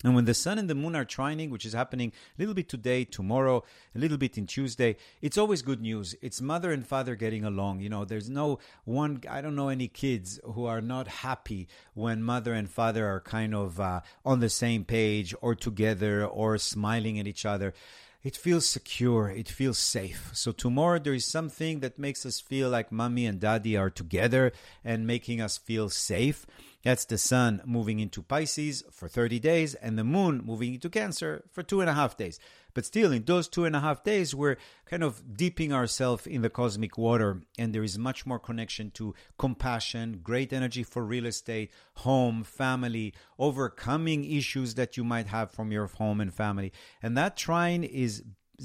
and 0.02 0.14
when 0.14 0.24
the 0.24 0.34
sun 0.34 0.58
and 0.58 0.68
the 0.68 0.74
moon 0.74 0.96
are 0.96 1.04
trining, 1.04 1.50
which 1.50 1.64
is 1.64 1.72
happening 1.72 2.12
a 2.36 2.40
little 2.40 2.54
bit 2.54 2.68
today, 2.68 3.04
tomorrow, 3.04 3.64
a 3.94 3.98
little 3.98 4.18
bit 4.18 4.36
in 4.36 4.46
Tuesday, 4.46 4.96
it's 5.20 5.38
always 5.38 5.62
good 5.62 5.80
news. 5.80 6.14
It's 6.20 6.40
mother 6.40 6.72
and 6.72 6.86
father 6.86 7.14
getting 7.14 7.44
along. 7.44 7.80
You 7.80 7.88
know, 7.88 8.04
there's 8.04 8.28
no 8.28 8.58
one, 8.84 9.22
I 9.28 9.40
don't 9.40 9.56
know 9.56 9.68
any 9.68 9.88
kids 9.88 10.40
who 10.44 10.66
are 10.66 10.80
not 10.80 11.06
happy 11.08 11.68
when 11.94 12.22
mother 12.22 12.52
and 12.52 12.68
father 12.68 13.06
are 13.06 13.20
kind 13.20 13.54
of 13.54 13.78
uh, 13.78 14.00
on 14.24 14.40
the 14.40 14.50
same 14.50 14.84
page 14.84 15.34
or 15.40 15.54
together 15.54 16.26
or 16.26 16.58
smiling 16.58 17.18
at 17.18 17.26
each 17.26 17.46
other 17.46 17.74
it 18.22 18.36
feels 18.36 18.66
secure, 18.68 19.28
it 19.28 19.48
feels 19.48 19.78
safe. 19.78 20.30
So 20.32 20.52
tomorrow 20.52 20.98
there 20.98 21.14
is 21.14 21.26
something 21.26 21.80
that 21.80 21.98
makes 21.98 22.24
us 22.24 22.40
feel 22.40 22.70
like 22.70 22.92
mommy 22.92 23.26
and 23.26 23.40
daddy 23.40 23.76
are 23.76 23.90
together 23.90 24.52
and 24.84 25.06
making 25.06 25.40
us 25.40 25.58
feel 25.58 25.88
safe. 25.88 26.46
That's 26.84 27.04
the 27.04 27.18
sun 27.18 27.62
moving 27.64 28.00
into 28.00 28.22
Pisces 28.22 28.84
for 28.90 29.08
30 29.08 29.40
days 29.40 29.74
and 29.74 29.98
the 29.98 30.04
moon 30.04 30.42
moving 30.44 30.74
into 30.74 30.88
Cancer 30.88 31.44
for 31.50 31.62
two 31.62 31.80
and 31.80 31.90
a 31.90 31.94
half 31.94 32.16
days. 32.16 32.38
But 32.74 32.84
still, 32.84 33.12
in 33.12 33.24
those 33.24 33.48
two 33.48 33.64
and 33.64 33.76
a 33.76 33.80
half 33.80 34.02
days, 34.02 34.34
we're 34.34 34.56
kind 34.86 35.02
of 35.02 35.36
dipping 35.36 35.72
ourselves 35.72 36.26
in 36.26 36.42
the 36.42 36.50
cosmic 36.50 36.96
water, 36.96 37.42
and 37.58 37.74
there 37.74 37.82
is 37.82 37.98
much 37.98 38.24
more 38.26 38.38
connection 38.38 38.90
to 38.92 39.14
compassion, 39.38 40.20
great 40.22 40.52
energy 40.52 40.82
for 40.82 41.04
real 41.04 41.26
estate, 41.26 41.70
home, 41.96 42.44
family, 42.44 43.14
overcoming 43.38 44.24
issues 44.24 44.74
that 44.74 44.96
you 44.96 45.04
might 45.04 45.26
have 45.26 45.50
from 45.50 45.72
your 45.72 45.86
home 45.86 46.20
and 46.20 46.32
family. 46.32 46.72
And 47.02 47.16
that 47.16 47.36
trine 47.36 47.84
is 47.84 48.22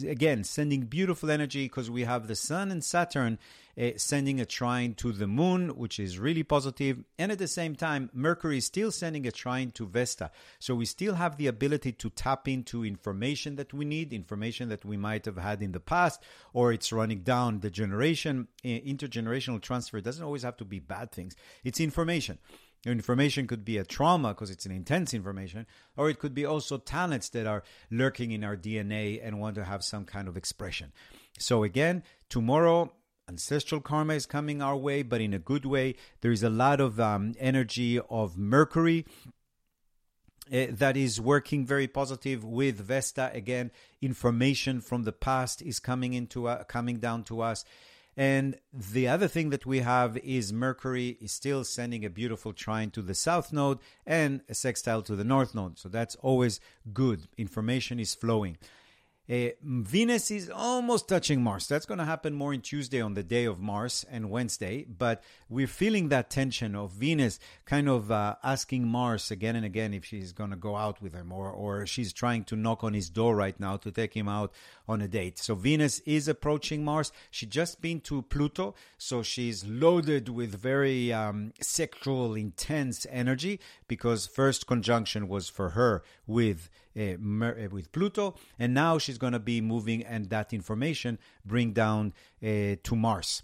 again 0.07 0.43
sending 0.43 0.81
beautiful 0.81 1.31
energy 1.31 1.65
because 1.65 1.89
we 1.89 2.03
have 2.03 2.27
the 2.27 2.35
sun 2.35 2.71
and 2.71 2.83
saturn 2.83 3.39
uh, 3.79 3.89
sending 3.97 4.39
a 4.39 4.45
trine 4.45 4.93
to 4.95 5.11
the 5.11 5.27
moon 5.27 5.69
which 5.77 5.99
is 5.99 6.19
really 6.19 6.43
positive. 6.43 7.03
And 7.17 7.31
at 7.31 7.39
the 7.39 7.47
same 7.47 7.75
time 7.75 8.09
mercury 8.13 8.57
is 8.57 8.65
still 8.65 8.91
sending 8.91 9.27
a 9.27 9.31
trine 9.31 9.71
to 9.71 9.85
vesta. 9.85 10.31
So 10.59 10.75
we 10.75 10.85
still 10.85 11.15
have 11.15 11.37
the 11.37 11.47
ability 11.47 11.93
to 11.93 12.09
tap 12.09 12.47
into 12.47 12.83
information 12.83 13.55
that 13.55 13.73
we 13.73 13.85
need 13.85 14.13
information 14.13 14.69
that 14.69 14.85
we 14.85 14.97
might 14.97 15.25
have 15.25 15.37
had 15.37 15.61
in 15.61 15.71
the 15.71 15.79
past 15.79 16.23
or 16.53 16.73
it's 16.73 16.91
running 16.91 17.21
down 17.21 17.59
the 17.59 17.69
generation. 17.69 18.47
Uh, 18.63 18.69
intergenerational 18.69 19.61
transfer 19.61 20.01
doesn't 20.01 20.23
always 20.23 20.43
have 20.43 20.57
to 20.57 20.65
be 20.65 20.79
bad 20.79 21.11
things. 21.11 21.35
It's 21.63 21.79
information. 21.79 22.39
Information 22.85 23.47
could 23.47 23.65
be 23.65 23.77
a 23.77 23.83
trauma 23.83 24.29
because 24.29 24.49
it's 24.49 24.65
an 24.65 24.71
intense 24.71 25.13
information, 25.13 25.65
or 25.97 26.09
it 26.09 26.19
could 26.19 26.33
be 26.33 26.45
also 26.45 26.77
talents 26.77 27.29
that 27.29 27.47
are 27.47 27.63
lurking 27.89 28.31
in 28.31 28.43
our 28.43 28.55
DNA 28.55 29.19
and 29.21 29.39
want 29.39 29.55
to 29.55 29.63
have 29.63 29.83
some 29.83 30.05
kind 30.05 30.27
of 30.27 30.37
expression. 30.37 30.93
So, 31.39 31.63
again, 31.63 32.03
tomorrow, 32.29 32.93
ancestral 33.27 33.81
karma 33.81 34.13
is 34.13 34.25
coming 34.25 34.61
our 34.61 34.77
way, 34.77 35.03
but 35.03 35.21
in 35.21 35.33
a 35.33 35.39
good 35.39 35.65
way. 35.65 35.95
There 36.21 36.31
is 36.31 36.43
a 36.43 36.49
lot 36.49 36.79
of 36.79 36.99
um, 36.99 37.33
energy 37.39 37.99
of 38.09 38.37
Mercury. 38.37 39.05
Uh, 40.49 40.67
that 40.69 40.95
is 40.95 41.19
working 41.19 41.65
very 41.65 41.89
positive 41.89 42.41
with 42.45 42.79
Vesta 42.79 43.29
again. 43.33 43.69
Information 44.01 44.79
from 44.79 45.03
the 45.03 45.11
past 45.11 45.61
is 45.61 45.77
coming 45.77 46.13
into 46.13 46.47
uh, 46.47 46.63
coming 46.63 46.99
down 46.99 47.25
to 47.25 47.41
us, 47.41 47.65
and 48.15 48.55
the 48.71 49.09
other 49.09 49.27
thing 49.27 49.49
that 49.49 49.65
we 49.65 49.79
have 49.79 50.15
is 50.19 50.53
Mercury 50.53 51.17
is 51.19 51.33
still 51.33 51.65
sending 51.65 52.05
a 52.05 52.09
beautiful 52.09 52.53
trine 52.53 52.91
to 52.91 53.01
the 53.01 53.13
south 53.13 53.51
node 53.51 53.79
and 54.05 54.39
a 54.47 54.53
sextile 54.53 55.01
to 55.01 55.17
the 55.17 55.25
north 55.25 55.53
node. 55.53 55.77
So 55.77 55.89
that's 55.89 56.15
always 56.21 56.61
good. 56.93 57.27
Information 57.37 57.99
is 57.99 58.15
flowing. 58.15 58.57
Uh, 59.29 59.49
Venus 59.61 60.31
is 60.31 60.49
almost 60.49 61.09
touching 61.09 61.41
Mars. 61.41 61.67
That's 61.67 61.85
going 61.85 61.97
to 61.97 62.05
happen 62.05 62.33
more 62.33 62.53
in 62.53 62.61
Tuesday 62.61 63.01
on 63.01 63.13
the 63.13 63.23
day 63.23 63.43
of 63.43 63.59
Mars 63.59 64.05
and 64.09 64.29
Wednesday. 64.29 64.85
But 64.85 65.21
we're 65.49 65.67
feeling 65.67 66.07
that 66.09 66.29
tension 66.29 66.75
of 66.75 66.91
Venus 66.91 67.37
kind 67.65 67.89
of 67.89 68.09
uh, 68.09 68.35
asking 68.41 68.87
Mars 68.87 69.29
again 69.29 69.57
and 69.57 69.65
again 69.65 69.93
if 69.93 70.05
she's 70.05 70.31
going 70.31 70.51
to 70.51 70.55
go 70.55 70.77
out 70.77 71.01
with 71.01 71.13
him 71.13 71.33
or, 71.33 71.51
or 71.51 71.85
she's 71.85 72.13
trying 72.13 72.45
to 72.45 72.55
knock 72.55 72.85
on 72.85 72.93
his 72.93 73.09
door 73.09 73.35
right 73.35 73.59
now 73.59 73.75
to 73.77 73.91
take 73.91 74.13
him 74.13 74.29
out 74.29 74.53
on 74.87 75.01
a 75.01 75.09
date. 75.09 75.37
So 75.39 75.55
Venus 75.55 75.99
is 76.05 76.29
approaching 76.29 76.85
Mars. 76.85 77.11
She 77.29 77.45
just 77.45 77.81
been 77.81 77.99
to 78.01 78.21
Pluto. 78.21 78.75
So 78.97 79.23
she's 79.23 79.65
loaded 79.65 80.29
with 80.29 80.55
very 80.55 81.11
um, 81.11 81.51
sexual, 81.59 82.33
intense 82.35 83.05
energy 83.09 83.59
because 83.89 84.25
first 84.25 84.67
conjunction 84.67 85.27
was 85.27 85.49
for 85.49 85.71
her 85.71 86.01
with 86.25 86.69
uh, 86.97 87.01
uh, 87.01 87.69
with 87.71 87.91
Pluto, 87.91 88.35
and 88.57 88.73
now 88.73 88.97
she's 88.97 89.17
going 89.17 89.33
to 89.33 89.39
be 89.39 89.61
moving 89.61 90.03
and 90.03 90.29
that 90.29 90.53
information 90.53 91.19
bring 91.45 91.73
down 91.73 92.13
uh, 92.43 92.75
to 92.83 92.95
Mars. 92.95 93.43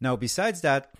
Now, 0.00 0.16
besides 0.16 0.60
that, 0.62 0.94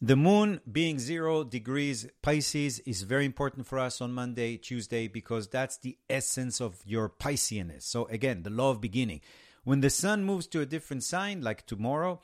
the 0.00 0.16
moon 0.16 0.60
being 0.70 0.98
zero 0.98 1.42
degrees 1.42 2.06
Pisces 2.20 2.80
is 2.80 3.02
very 3.02 3.24
important 3.24 3.66
for 3.66 3.78
us 3.78 4.00
on 4.02 4.12
Monday, 4.12 4.58
Tuesday, 4.58 5.08
because 5.08 5.48
that's 5.48 5.78
the 5.78 5.96
essence 6.10 6.60
of 6.60 6.82
your 6.84 7.08
Pisceanness. 7.08 7.82
So, 7.82 8.04
again, 8.06 8.42
the 8.42 8.50
law 8.50 8.70
of 8.70 8.80
beginning. 8.80 9.22
When 9.64 9.80
the 9.80 9.90
sun 9.90 10.22
moves 10.24 10.46
to 10.48 10.60
a 10.60 10.66
different 10.66 11.02
sign, 11.02 11.40
like 11.40 11.66
tomorrow, 11.66 12.20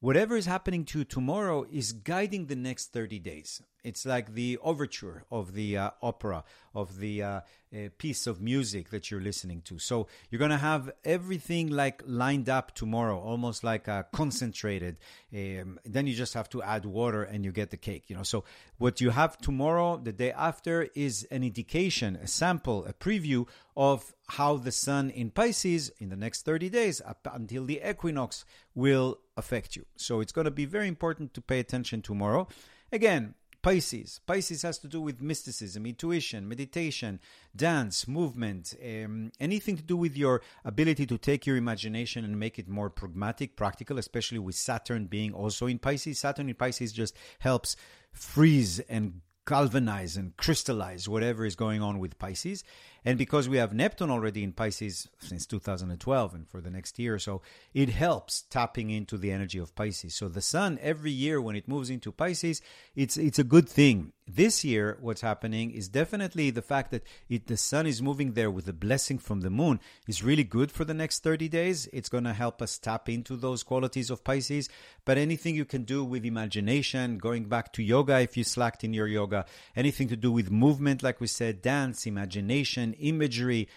whatever 0.00 0.36
is 0.36 0.46
happening 0.46 0.84
to 0.84 0.98
you 0.98 1.04
tomorrow 1.04 1.66
is 1.70 1.92
guiding 1.92 2.46
the 2.46 2.56
next 2.56 2.92
30 2.92 3.18
days. 3.18 3.62
It's 3.82 4.04
like 4.04 4.34
the 4.34 4.58
overture 4.62 5.24
of 5.30 5.54
the 5.54 5.78
uh, 5.78 5.90
opera, 6.02 6.42
of 6.74 6.98
the 6.98 7.22
uh, 7.22 7.40
uh, 7.72 7.88
piece 7.98 8.26
of 8.26 8.40
music 8.40 8.90
that 8.90 9.10
you're 9.10 9.20
listening 9.20 9.62
to. 9.62 9.78
So 9.78 10.08
you're 10.28 10.40
going 10.40 10.50
to 10.50 10.56
have 10.56 10.90
everything 11.04 11.68
like 11.68 12.02
lined 12.04 12.48
up 12.48 12.74
tomorrow, 12.74 13.16
almost 13.16 13.62
like 13.62 13.86
a 13.86 14.04
concentrated. 14.12 14.98
Um, 15.32 15.78
then 15.84 16.08
you 16.08 16.14
just 16.14 16.34
have 16.34 16.48
to 16.50 16.62
add 16.64 16.84
water 16.84 17.22
and 17.22 17.44
you 17.44 17.52
get 17.52 17.70
the 17.70 17.76
cake, 17.76 18.04
you 18.08 18.16
know. 18.16 18.24
So 18.24 18.42
what 18.78 19.00
you 19.00 19.10
have 19.10 19.38
tomorrow, 19.38 19.98
the 19.98 20.12
day 20.12 20.32
after, 20.32 20.88
is 20.96 21.22
an 21.30 21.44
indication, 21.44 22.16
a 22.16 22.26
sample, 22.26 22.84
a 22.86 22.92
preview 22.92 23.46
of 23.76 24.12
how 24.26 24.56
the 24.56 24.72
sun 24.72 25.10
in 25.10 25.30
Pisces 25.30 25.92
in 26.00 26.08
the 26.08 26.16
next 26.16 26.44
30 26.44 26.70
days 26.70 27.00
up 27.06 27.28
until 27.32 27.64
the 27.64 27.80
equinox 27.88 28.44
will 28.74 29.20
affect 29.36 29.76
you. 29.76 29.84
So 29.96 30.20
it's 30.20 30.32
going 30.32 30.46
to 30.46 30.50
be 30.50 30.64
very 30.64 30.88
important 30.88 31.34
to 31.34 31.40
pay 31.40 31.60
attention 31.60 32.02
tomorrow. 32.02 32.48
Again, 32.92 33.34
Pisces. 33.66 34.20
Pisces 34.26 34.62
has 34.62 34.78
to 34.78 34.86
do 34.86 35.00
with 35.00 35.20
mysticism, 35.20 35.86
intuition, 35.86 36.48
meditation, 36.48 37.18
dance, 37.56 38.06
movement, 38.06 38.74
um, 38.80 39.32
anything 39.40 39.76
to 39.76 39.82
do 39.82 39.96
with 39.96 40.16
your 40.16 40.40
ability 40.64 41.04
to 41.06 41.18
take 41.18 41.46
your 41.46 41.56
imagination 41.56 42.24
and 42.24 42.38
make 42.38 42.60
it 42.60 42.68
more 42.68 42.88
pragmatic, 42.88 43.56
practical, 43.56 43.98
especially 43.98 44.38
with 44.38 44.54
Saturn 44.54 45.06
being 45.06 45.34
also 45.34 45.66
in 45.66 45.80
Pisces. 45.80 46.20
Saturn 46.20 46.48
in 46.48 46.54
Pisces 46.54 46.92
just 46.92 47.16
helps 47.40 47.74
freeze 48.12 48.78
and 48.78 49.20
galvanize 49.48 50.16
and 50.16 50.36
crystallize 50.36 51.08
whatever 51.08 51.44
is 51.44 51.56
going 51.56 51.82
on 51.82 51.98
with 51.98 52.18
Pisces. 52.20 52.62
And 53.06 53.16
because 53.16 53.48
we 53.48 53.58
have 53.58 53.72
Neptune 53.72 54.10
already 54.10 54.42
in 54.42 54.50
Pisces 54.50 55.06
since 55.20 55.46
2012 55.46 56.34
and 56.34 56.48
for 56.48 56.60
the 56.60 56.70
next 56.70 56.98
year 56.98 57.20
so, 57.20 57.40
it 57.72 57.88
helps 57.88 58.42
tapping 58.50 58.90
into 58.90 59.16
the 59.16 59.30
energy 59.30 59.60
of 59.60 59.76
Pisces. 59.76 60.16
So 60.16 60.28
the 60.28 60.42
sun 60.42 60.76
every 60.82 61.12
year 61.12 61.40
when 61.40 61.54
it 61.54 61.68
moves 61.68 61.88
into 61.88 62.10
Pisces, 62.10 62.60
it's 62.96 63.16
it's 63.16 63.38
a 63.38 63.44
good 63.44 63.68
thing. 63.68 64.12
This 64.28 64.64
year, 64.64 64.98
what's 65.00 65.20
happening 65.20 65.70
is 65.70 65.88
definitely 65.88 66.50
the 66.50 66.60
fact 66.60 66.90
that 66.90 67.04
it, 67.28 67.46
the 67.46 67.56
sun 67.56 67.86
is 67.86 68.02
moving 68.02 68.32
there 68.32 68.50
with 68.50 68.66
a 68.66 68.72
blessing 68.72 69.18
from 69.18 69.42
the 69.42 69.50
moon 69.50 69.78
is 70.08 70.24
really 70.24 70.42
good 70.42 70.72
for 70.72 70.84
the 70.84 70.94
next 70.94 71.22
30 71.22 71.48
days. 71.48 71.88
It's 71.92 72.08
going 72.08 72.24
to 72.24 72.32
help 72.32 72.60
us 72.60 72.76
tap 72.76 73.08
into 73.08 73.36
those 73.36 73.62
qualities 73.62 74.10
of 74.10 74.24
Pisces. 74.24 74.68
But 75.04 75.16
anything 75.16 75.54
you 75.54 75.64
can 75.64 75.84
do 75.84 76.02
with 76.02 76.24
imagination, 76.24 77.18
going 77.18 77.44
back 77.44 77.72
to 77.74 77.84
yoga 77.84 78.18
if 78.18 78.36
you 78.36 78.42
slacked 78.42 78.82
in 78.82 78.92
your 78.92 79.06
yoga, 79.06 79.46
anything 79.76 80.08
to 80.08 80.16
do 80.16 80.32
with 80.32 80.50
movement, 80.50 81.04
like 81.04 81.20
we 81.20 81.28
said, 81.28 81.62
dance, 81.62 82.04
imagination, 82.04 82.95
imagery, 83.00 83.68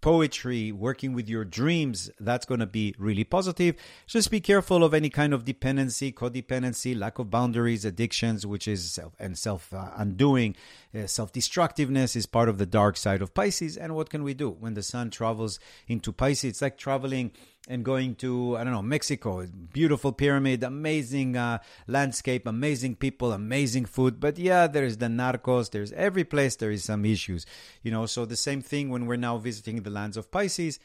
poetry, 0.00 0.70
working 0.70 1.12
with 1.14 1.28
your 1.28 1.44
dreams, 1.44 2.10
that's 2.20 2.46
going 2.46 2.60
to 2.60 2.66
be 2.66 2.94
really 2.98 3.24
positive. 3.24 3.74
Just 4.06 4.30
be 4.30 4.40
careful 4.40 4.84
of 4.84 4.94
any 4.94 5.10
kind 5.10 5.32
of 5.32 5.44
dependency, 5.44 6.12
codependency, 6.12 6.96
lack 6.96 7.18
of 7.18 7.30
boundaries, 7.30 7.84
addictions, 7.84 8.46
which 8.46 8.68
is 8.68 8.90
self 8.90 9.14
and 9.18 9.36
self 9.36 9.72
uh, 9.72 9.90
undoing. 9.96 10.54
Uh, 10.94 11.06
self 11.06 11.32
destructiveness 11.32 12.14
is 12.14 12.26
part 12.26 12.48
of 12.48 12.58
the 12.58 12.66
dark 12.66 12.96
side 12.96 13.22
of 13.22 13.34
Pisces. 13.34 13.76
And 13.76 13.94
what 13.94 14.10
can 14.10 14.22
we 14.22 14.34
do 14.34 14.50
when 14.50 14.74
the 14.74 14.82
sun 14.82 15.10
travels 15.10 15.58
into 15.88 16.12
Pisces? 16.12 16.44
It's 16.50 16.62
like 16.62 16.78
traveling 16.78 17.32
and 17.66 17.84
going 17.84 18.14
to 18.16 18.56
I 18.56 18.64
don't 18.64 18.72
know 18.72 18.82
Mexico, 18.82 19.46
beautiful 19.72 20.12
pyramid, 20.12 20.62
amazing 20.62 21.36
uh, 21.36 21.58
landscape, 21.86 22.46
amazing 22.46 22.96
people, 22.96 23.32
amazing 23.32 23.86
food. 23.86 24.20
But 24.20 24.38
yeah, 24.38 24.66
there 24.66 24.84
is 24.84 24.98
the 24.98 25.06
narcos. 25.06 25.70
There's 25.70 25.92
every 25.92 26.24
place 26.24 26.56
there 26.56 26.70
is 26.70 26.84
some 26.84 27.04
issues, 27.04 27.46
you 27.82 27.90
know. 27.90 28.06
So 28.06 28.24
the 28.24 28.36
same 28.36 28.62
thing 28.62 28.90
when 28.90 29.06
we're 29.06 29.16
now 29.16 29.38
visiting 29.38 29.82
the 29.82 29.90
lands 29.90 30.16
of 30.16 30.30
Pisces, 30.30 30.78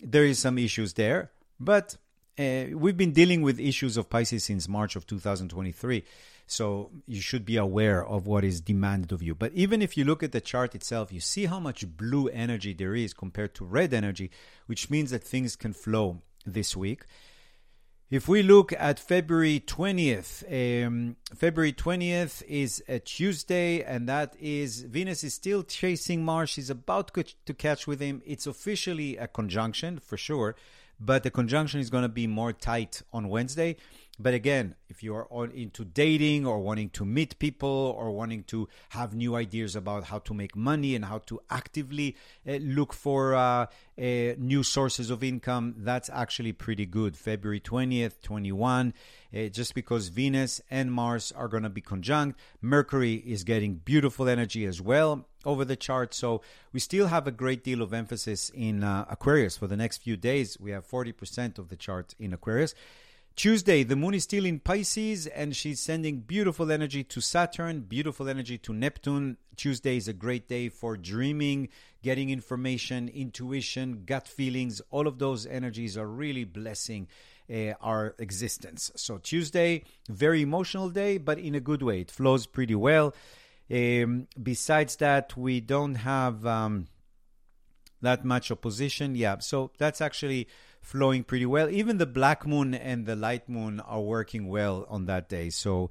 there 0.00 0.24
is 0.24 0.38
some 0.38 0.58
issues 0.58 0.94
there, 0.94 1.30
but 1.60 1.96
uh, 2.38 2.64
we've 2.72 2.96
been 2.96 3.12
dealing 3.12 3.42
with 3.42 3.60
issues 3.60 3.96
of 3.96 4.10
Pisces 4.10 4.44
since 4.44 4.68
March 4.68 4.96
of 4.96 5.06
2023. 5.06 6.04
So 6.46 6.90
you 7.06 7.20
should 7.20 7.44
be 7.44 7.56
aware 7.56 8.04
of 8.04 8.26
what 8.26 8.44
is 8.44 8.60
demanded 8.60 9.12
of 9.12 9.22
you. 9.22 9.34
But 9.34 9.52
even 9.54 9.80
if 9.80 9.96
you 9.96 10.04
look 10.04 10.22
at 10.22 10.32
the 10.32 10.40
chart 10.40 10.74
itself, 10.74 11.12
you 11.12 11.20
see 11.20 11.46
how 11.46 11.58
much 11.58 11.96
blue 11.96 12.28
energy 12.28 12.74
there 12.74 12.94
is 12.94 13.14
compared 13.14 13.54
to 13.54 13.64
red 13.64 13.94
energy, 13.94 14.30
which 14.66 14.90
means 14.90 15.10
that 15.10 15.24
things 15.24 15.56
can 15.56 15.72
flow 15.72 16.22
this 16.44 16.76
week. 16.76 17.04
If 18.10 18.28
we 18.28 18.42
look 18.42 18.72
at 18.78 19.00
February 19.00 19.60
20th, 19.66 20.86
um, 20.86 21.16
February 21.34 21.72
20th 21.72 22.42
is 22.46 22.80
a 22.86 22.98
Tuesday, 22.98 23.82
and 23.82 24.08
that 24.08 24.36
is 24.38 24.82
Venus 24.82 25.24
is 25.24 25.32
still 25.34 25.62
chasing 25.62 26.22
Mars. 26.24 26.50
She's 26.50 26.68
about 26.68 27.12
to 27.46 27.54
catch 27.54 27.86
with 27.86 28.00
him. 28.00 28.22
It's 28.26 28.46
officially 28.46 29.16
a 29.16 29.26
conjunction 29.26 29.98
for 29.98 30.18
sure, 30.18 30.54
but 31.00 31.22
the 31.22 31.30
conjunction 31.30 31.80
is 31.80 31.88
going 31.88 32.02
to 32.02 32.08
be 32.08 32.26
more 32.26 32.52
tight 32.52 33.02
on 33.12 33.30
Wednesday. 33.30 33.76
But 34.18 34.32
again, 34.32 34.76
if 34.88 35.02
you 35.02 35.14
are 35.16 35.26
on 35.28 35.50
into 35.50 35.84
dating 35.84 36.46
or 36.46 36.60
wanting 36.60 36.90
to 36.90 37.04
meet 37.04 37.36
people 37.40 37.96
or 37.98 38.12
wanting 38.12 38.44
to 38.44 38.68
have 38.90 39.12
new 39.12 39.34
ideas 39.34 39.74
about 39.74 40.04
how 40.04 40.20
to 40.20 40.34
make 40.34 40.54
money 40.54 40.94
and 40.94 41.04
how 41.04 41.18
to 41.26 41.40
actively 41.50 42.16
uh, 42.46 42.52
look 42.54 42.92
for 42.92 43.34
uh, 43.34 43.66
uh, 43.66 43.66
new 44.38 44.62
sources 44.62 45.10
of 45.10 45.24
income, 45.24 45.74
that's 45.78 46.08
actually 46.10 46.52
pretty 46.52 46.86
good. 46.86 47.16
February 47.16 47.58
20th, 47.58 48.22
21, 48.22 48.94
uh, 49.34 49.48
just 49.48 49.74
because 49.74 50.08
Venus 50.08 50.60
and 50.70 50.92
Mars 50.92 51.32
are 51.32 51.48
going 51.48 51.64
to 51.64 51.68
be 51.68 51.80
conjunct. 51.80 52.38
Mercury 52.60 53.14
is 53.14 53.42
getting 53.42 53.74
beautiful 53.74 54.28
energy 54.28 54.64
as 54.64 54.80
well 54.80 55.26
over 55.44 55.64
the 55.64 55.76
chart. 55.76 56.14
So 56.14 56.40
we 56.72 56.78
still 56.78 57.08
have 57.08 57.26
a 57.26 57.32
great 57.32 57.64
deal 57.64 57.82
of 57.82 57.92
emphasis 57.92 58.48
in 58.54 58.84
uh, 58.84 59.06
Aquarius 59.10 59.56
for 59.56 59.66
the 59.66 59.76
next 59.76 59.98
few 59.98 60.16
days. 60.16 60.56
We 60.60 60.70
have 60.70 60.88
40% 60.88 61.58
of 61.58 61.68
the 61.68 61.76
chart 61.76 62.14
in 62.18 62.32
Aquarius. 62.32 62.74
Tuesday, 63.36 63.82
the 63.82 63.96
moon 63.96 64.14
is 64.14 64.22
still 64.22 64.44
in 64.44 64.60
Pisces 64.60 65.26
and 65.26 65.56
she's 65.56 65.80
sending 65.80 66.20
beautiful 66.20 66.70
energy 66.70 67.02
to 67.02 67.20
Saturn, 67.20 67.80
beautiful 67.80 68.28
energy 68.28 68.58
to 68.58 68.72
Neptune. 68.72 69.38
Tuesday 69.56 69.96
is 69.96 70.06
a 70.06 70.12
great 70.12 70.48
day 70.48 70.68
for 70.68 70.96
dreaming, 70.96 71.68
getting 72.00 72.30
information, 72.30 73.08
intuition, 73.08 74.04
gut 74.06 74.28
feelings. 74.28 74.80
All 74.92 75.08
of 75.08 75.18
those 75.18 75.46
energies 75.46 75.98
are 75.98 76.06
really 76.06 76.44
blessing 76.44 77.08
uh, 77.52 77.72
our 77.80 78.14
existence. 78.20 78.92
So, 78.94 79.18
Tuesday, 79.18 79.82
very 80.08 80.40
emotional 80.40 80.88
day, 80.88 81.18
but 81.18 81.38
in 81.38 81.56
a 81.56 81.60
good 81.60 81.82
way. 81.82 82.02
It 82.02 82.12
flows 82.12 82.46
pretty 82.46 82.76
well. 82.76 83.14
Um, 83.68 84.28
besides 84.40 84.94
that, 84.96 85.36
we 85.36 85.60
don't 85.60 85.96
have 85.96 86.46
um, 86.46 86.86
that 88.00 88.24
much 88.24 88.52
opposition. 88.52 89.16
Yeah, 89.16 89.38
so 89.40 89.72
that's 89.76 90.00
actually 90.00 90.46
flowing 90.84 91.24
pretty 91.24 91.46
well. 91.46 91.68
Even 91.70 91.98
the 91.98 92.06
black 92.06 92.46
moon 92.46 92.74
and 92.74 93.06
the 93.06 93.16
light 93.16 93.48
moon 93.48 93.80
are 93.80 94.00
working 94.00 94.48
well 94.48 94.86
on 94.88 95.06
that 95.06 95.28
day. 95.28 95.50
So, 95.50 95.90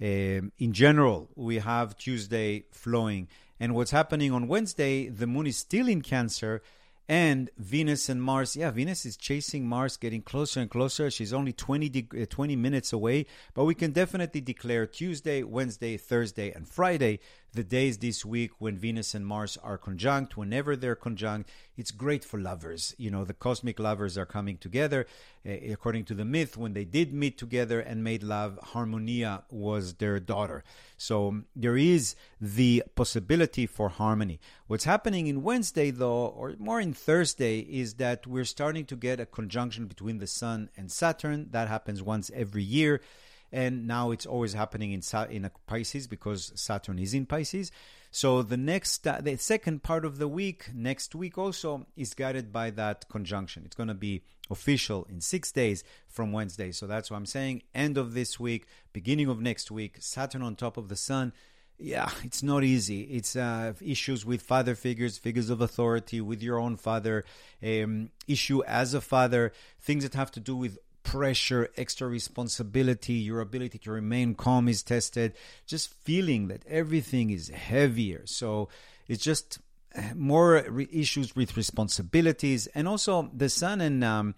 um, 0.00 0.52
in 0.58 0.72
general, 0.72 1.30
we 1.34 1.58
have 1.58 1.96
Tuesday 1.96 2.64
flowing. 2.70 3.28
And 3.58 3.74
what's 3.74 3.90
happening 3.90 4.32
on 4.32 4.46
Wednesday, 4.46 5.08
the 5.08 5.26
moon 5.26 5.46
is 5.46 5.56
still 5.56 5.88
in 5.88 6.02
Cancer 6.02 6.62
and 7.08 7.50
Venus 7.56 8.08
and 8.08 8.22
Mars. 8.22 8.54
Yeah, 8.54 8.70
Venus 8.70 9.06
is 9.06 9.16
chasing 9.16 9.66
Mars, 9.66 9.96
getting 9.96 10.22
closer 10.22 10.60
and 10.60 10.70
closer. 10.70 11.10
She's 11.10 11.32
only 11.32 11.52
20, 11.52 11.88
de- 11.88 12.22
uh, 12.22 12.26
20 12.28 12.56
minutes 12.56 12.92
away, 12.92 13.26
but 13.54 13.64
we 13.64 13.74
can 13.74 13.92
definitely 13.92 14.40
declare 14.40 14.86
Tuesday, 14.86 15.42
Wednesday, 15.42 15.96
Thursday, 15.96 16.50
and 16.52 16.68
Friday 16.68 17.20
the 17.54 17.64
days 17.64 17.98
this 17.98 18.24
week 18.24 18.50
when 18.58 18.76
Venus 18.76 19.14
and 19.14 19.26
Mars 19.26 19.56
are 19.62 19.78
conjunct. 19.78 20.36
Whenever 20.36 20.76
they're 20.76 20.94
conjunct, 20.94 21.50
it's 21.76 21.90
great 21.90 22.24
for 22.24 22.38
lovers. 22.38 22.94
You 22.98 23.10
know, 23.10 23.24
the 23.24 23.32
cosmic 23.32 23.78
lovers 23.78 24.18
are 24.18 24.26
coming 24.26 24.58
together. 24.58 25.06
Uh, 25.46 25.52
according 25.70 26.04
to 26.04 26.14
the 26.14 26.24
myth, 26.24 26.56
when 26.56 26.72
they 26.72 26.84
did 26.84 27.12
meet 27.12 27.38
together 27.38 27.80
and 27.80 28.04
made 28.04 28.22
love, 28.22 28.58
Harmonia 28.62 29.44
was 29.50 29.94
their 29.94 30.20
daughter. 30.20 30.62
So 30.96 31.28
um, 31.28 31.46
there 31.56 31.76
is 31.76 32.16
the 32.40 32.82
possibility 32.94 33.66
for 33.66 33.88
harmony. 33.88 34.40
What's 34.66 34.84
happening 34.84 35.26
in 35.26 35.42
Wednesday, 35.42 35.90
though, 35.90 36.26
or 36.26 36.54
more 36.58 36.80
in 36.80 36.92
Thursday, 36.92 37.60
is 37.60 37.94
that 37.94 38.26
we're 38.26 38.44
starting 38.44 38.84
to 38.86 38.96
get 38.96 39.20
a 39.20 39.26
conjunction 39.26 39.86
between 39.86 40.18
the 40.18 40.26
Sun 40.26 40.70
and 40.76 40.90
Saturn. 40.90 41.48
That 41.50 41.68
happens 41.68 42.02
once 42.02 42.30
every 42.34 42.62
year. 42.62 43.00
And 43.54 43.86
now 43.86 44.10
it's 44.10 44.26
always 44.26 44.52
happening 44.52 44.90
in 44.90 45.02
in 45.30 45.48
Pisces 45.66 46.08
because 46.08 46.50
Saturn 46.56 46.98
is 46.98 47.14
in 47.14 47.24
Pisces. 47.24 47.70
So 48.10 48.42
the 48.42 48.56
next, 48.56 49.06
uh, 49.06 49.20
the 49.20 49.36
second 49.36 49.84
part 49.84 50.04
of 50.04 50.18
the 50.18 50.26
week, 50.26 50.70
next 50.74 51.14
week 51.14 51.38
also, 51.38 51.86
is 51.96 52.14
guided 52.14 52.52
by 52.52 52.70
that 52.70 53.08
conjunction. 53.08 53.62
It's 53.64 53.76
going 53.76 53.88
to 53.88 53.94
be 53.94 54.22
official 54.50 55.06
in 55.08 55.20
six 55.20 55.52
days 55.52 55.84
from 56.08 56.32
Wednesday. 56.32 56.72
So 56.72 56.88
that's 56.88 57.12
what 57.12 57.16
I'm 57.16 57.26
saying. 57.26 57.62
End 57.74 57.96
of 57.96 58.12
this 58.12 58.40
week, 58.40 58.66
beginning 58.92 59.28
of 59.28 59.40
next 59.40 59.70
week, 59.70 59.98
Saturn 60.00 60.42
on 60.42 60.56
top 60.56 60.76
of 60.76 60.88
the 60.88 60.96
Sun. 60.96 61.32
Yeah, 61.78 62.10
it's 62.24 62.42
not 62.42 62.62
easy. 62.64 63.02
It's 63.02 63.36
uh, 63.36 63.74
issues 63.80 64.24
with 64.24 64.42
father 64.42 64.74
figures, 64.74 65.18
figures 65.18 65.50
of 65.50 65.60
authority, 65.60 66.20
with 66.20 66.42
your 66.42 66.58
own 66.58 66.76
father, 66.76 67.24
um, 67.62 68.10
issue 68.26 68.64
as 68.64 68.94
a 68.94 69.00
father, 69.00 69.52
things 69.80 70.02
that 70.02 70.14
have 70.14 70.30
to 70.32 70.40
do 70.40 70.56
with 70.56 70.78
pressure, 71.04 71.70
extra 71.76 72.08
responsibility, 72.08 73.12
your 73.14 73.40
ability 73.40 73.78
to 73.78 73.92
remain 73.92 74.34
calm 74.34 74.68
is 74.68 74.82
tested, 74.82 75.34
just 75.66 75.94
feeling 76.02 76.48
that 76.48 76.64
everything 76.66 77.30
is 77.30 77.48
heavier. 77.48 78.22
So 78.24 78.68
it's 79.06 79.22
just 79.22 79.58
uh, 79.96 80.02
more 80.16 80.64
re- 80.68 80.88
issues 80.90 81.36
with 81.36 81.56
responsibilities. 81.56 82.66
And 82.74 82.88
also, 82.88 83.30
the 83.32 83.48
sun 83.48 83.80
and 83.80 84.02
um, 84.02 84.34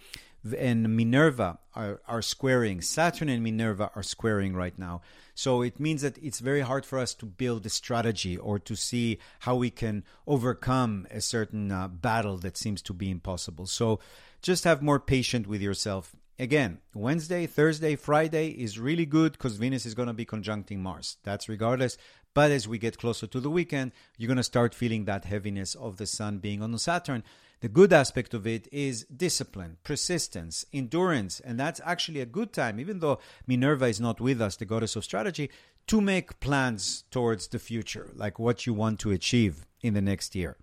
and 0.57 0.95
Minerva 0.95 1.59
are, 1.75 2.01
are 2.07 2.23
squaring. 2.23 2.81
Saturn 2.81 3.29
and 3.29 3.43
Minerva 3.43 3.91
are 3.95 4.03
squaring 4.03 4.55
right 4.55 4.79
now. 4.79 5.01
So 5.35 5.63
it 5.63 5.81
means 5.81 6.03
that 6.03 6.19
it's 6.19 6.41
very 6.41 6.61
hard 6.61 6.87
for 6.87 6.99
us 6.99 7.15
to 7.15 7.27
build 7.27 7.67
a 7.67 7.71
strategy 7.71 8.37
or 8.37 8.59
to 8.61 8.77
see 8.77 9.19
how 9.41 9.57
we 9.57 9.71
can 9.71 10.05
overcome 10.27 11.07
a 11.11 11.21
certain 11.21 11.73
uh, 11.73 11.89
battle 11.89 12.37
that 12.39 12.57
seems 12.57 12.81
to 12.83 12.93
be 12.93 13.11
impossible. 13.11 13.67
So 13.67 13.99
just 14.41 14.65
have 14.65 14.83
more 14.83 15.01
patience 15.01 15.47
with 15.47 15.61
yourself 15.61 16.15
Again, 16.39 16.81
Wednesday, 16.95 17.47
Thursday, 17.47 17.97
Friday 17.97 18.49
is 18.49 18.79
really 18.79 19.07
good 19.07 19.33
because 19.33 19.57
Venus 19.57 19.87
is 19.87 19.95
going 19.95 20.09
to 20.09 20.13
be 20.13 20.27
conjuncting 20.27 20.81
Mars. 20.81 21.17
That's 21.25 21.49
regardless. 21.49 21.97
But 22.35 22.51
as 22.51 22.69
we 22.69 22.77
get 22.77 22.99
closer 22.99 23.27
to 23.27 23.41
the 23.41 23.49
weekend, 23.49 23.93
you're 24.19 24.27
going 24.27 24.37
to 24.37 24.43
start 24.43 24.75
feeling 24.75 25.07
that 25.07 25.25
heaviness 25.25 25.75
of 25.75 25.97
the 25.97 26.05
sun 26.05 26.37
being 26.37 26.61
on 26.61 26.77
Saturn. 26.77 27.25
The 27.61 27.71
good 27.71 27.91
aspect 27.91 28.35
of 28.35 28.47
it 28.47 28.69
is 28.71 29.05
discipline, 29.05 29.79
persistence, 29.83 30.67
endurance. 30.75 31.41
And 31.41 31.59
that's 31.59 31.81
actually 31.83 32.21
a 32.21 32.27
good 32.27 32.53
time, 32.53 32.79
even 32.79 32.99
though 32.99 33.19
Minerva 33.47 33.87
is 33.87 33.99
not 33.99 34.21
with 34.21 34.43
us, 34.43 34.57
the 34.57 34.67
goddess 34.67 34.95
of 34.95 35.05
strategy, 35.05 35.49
to 35.87 36.03
make 36.03 36.39
plans 36.41 37.05
towards 37.11 37.49
the 37.49 37.59
future, 37.59 38.11
like 38.15 38.39
what 38.39 38.67
you 38.67 38.75
want 38.75 39.01
to 39.01 39.11
achieve 39.11 39.65
in 39.81 39.95
the 39.95 40.03
next 40.03 40.35
year. 40.35 40.59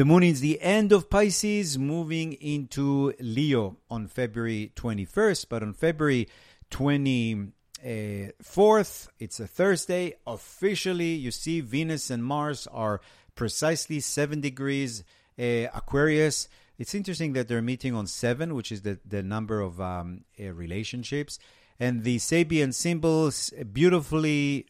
The 0.00 0.06
moon 0.06 0.22
is 0.22 0.40
the 0.40 0.62
end 0.62 0.92
of 0.92 1.10
Pisces, 1.10 1.78
moving 1.78 2.32
into 2.32 3.12
Leo 3.20 3.76
on 3.90 4.06
February 4.06 4.72
21st, 4.74 5.44
but 5.50 5.62
on 5.62 5.74
February 5.74 6.26
24th, 6.70 9.08
it's 9.18 9.40
a 9.40 9.46
Thursday. 9.46 10.14
Officially, 10.26 11.16
you 11.16 11.30
see 11.30 11.60
Venus 11.60 12.08
and 12.08 12.24
Mars 12.24 12.66
are 12.68 13.02
precisely 13.34 14.00
seven 14.00 14.40
degrees 14.40 15.04
uh, 15.38 15.66
Aquarius. 15.74 16.48
It's 16.78 16.94
interesting 16.94 17.34
that 17.34 17.48
they're 17.48 17.60
meeting 17.60 17.94
on 17.94 18.06
seven, 18.06 18.54
which 18.54 18.72
is 18.72 18.80
the, 18.80 18.98
the 19.04 19.22
number 19.22 19.60
of 19.60 19.82
um, 19.82 20.24
uh, 20.42 20.54
relationships. 20.54 21.38
And 21.78 22.04
the 22.04 22.16
Sabian 22.16 22.72
symbols, 22.72 23.52
beautifully, 23.70 24.64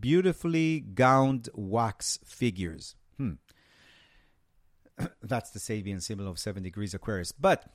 beautifully 0.00 0.80
gowned 0.80 1.48
wax 1.54 2.18
figures. 2.24 2.96
That's 5.22 5.50
the 5.50 5.58
Sabian 5.58 6.02
symbol 6.02 6.28
of 6.28 6.38
seven 6.38 6.62
degrees 6.62 6.94
Aquarius. 6.94 7.32
But 7.32 7.66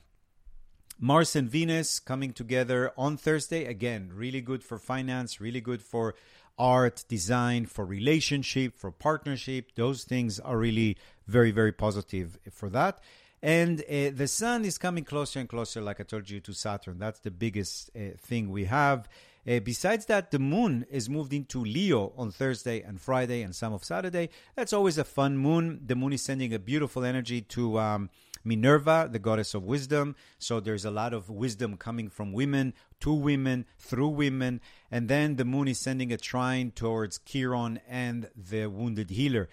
Mars 0.98 1.34
and 1.34 1.48
Venus 1.48 1.98
coming 1.98 2.32
together 2.32 2.92
on 2.96 3.16
Thursday. 3.16 3.64
Again, 3.64 4.10
really 4.12 4.42
good 4.42 4.62
for 4.62 4.78
finance, 4.78 5.40
really 5.40 5.60
good 5.60 5.80
for 5.80 6.14
art, 6.58 7.04
design, 7.08 7.64
for 7.64 7.86
relationship, 7.86 8.76
for 8.76 8.90
partnership. 8.90 9.74
Those 9.76 10.04
things 10.04 10.38
are 10.38 10.58
really 10.58 10.98
very, 11.26 11.52
very 11.52 11.72
positive 11.72 12.38
for 12.50 12.68
that. 12.70 13.00
And 13.42 13.80
uh, 13.80 14.10
the 14.14 14.28
sun 14.28 14.66
is 14.66 14.76
coming 14.76 15.04
closer 15.04 15.40
and 15.40 15.48
closer, 15.48 15.80
like 15.80 16.00
I 16.00 16.02
told 16.02 16.28
you, 16.28 16.40
to 16.40 16.52
Saturn. 16.52 16.98
That's 16.98 17.20
the 17.20 17.30
biggest 17.30 17.90
uh, 17.96 18.10
thing 18.18 18.50
we 18.50 18.66
have. 18.66 19.08
Uh, 19.48 19.58
besides 19.60 20.06
that, 20.06 20.30
the 20.30 20.38
moon 20.38 20.84
is 20.90 21.08
moved 21.08 21.32
into 21.32 21.64
Leo 21.64 22.12
on 22.16 22.30
Thursday 22.30 22.82
and 22.82 23.00
Friday 23.00 23.42
and 23.42 23.54
some 23.54 23.72
of 23.72 23.84
Saturday. 23.84 24.28
That's 24.54 24.72
always 24.72 24.98
a 24.98 25.04
fun 25.04 25.38
moon. 25.38 25.80
The 25.86 25.96
moon 25.96 26.12
is 26.12 26.22
sending 26.22 26.52
a 26.52 26.58
beautiful 26.58 27.04
energy 27.04 27.40
to 27.42 27.78
um, 27.78 28.10
Minerva, 28.44 29.08
the 29.10 29.18
goddess 29.18 29.54
of 29.54 29.64
wisdom. 29.64 30.14
So 30.38 30.60
there's 30.60 30.84
a 30.84 30.90
lot 30.90 31.14
of 31.14 31.30
wisdom 31.30 31.76
coming 31.76 32.10
from 32.10 32.32
women 32.32 32.74
to 33.00 33.12
women 33.12 33.66
through 33.78 34.08
women. 34.08 34.60
And 34.90 35.08
then 35.08 35.36
the 35.36 35.44
moon 35.44 35.68
is 35.68 35.78
sending 35.78 36.12
a 36.12 36.18
trine 36.18 36.72
towards 36.72 37.18
Chiron 37.18 37.80
and 37.88 38.28
the 38.36 38.66
wounded 38.66 39.10
healer 39.10 39.48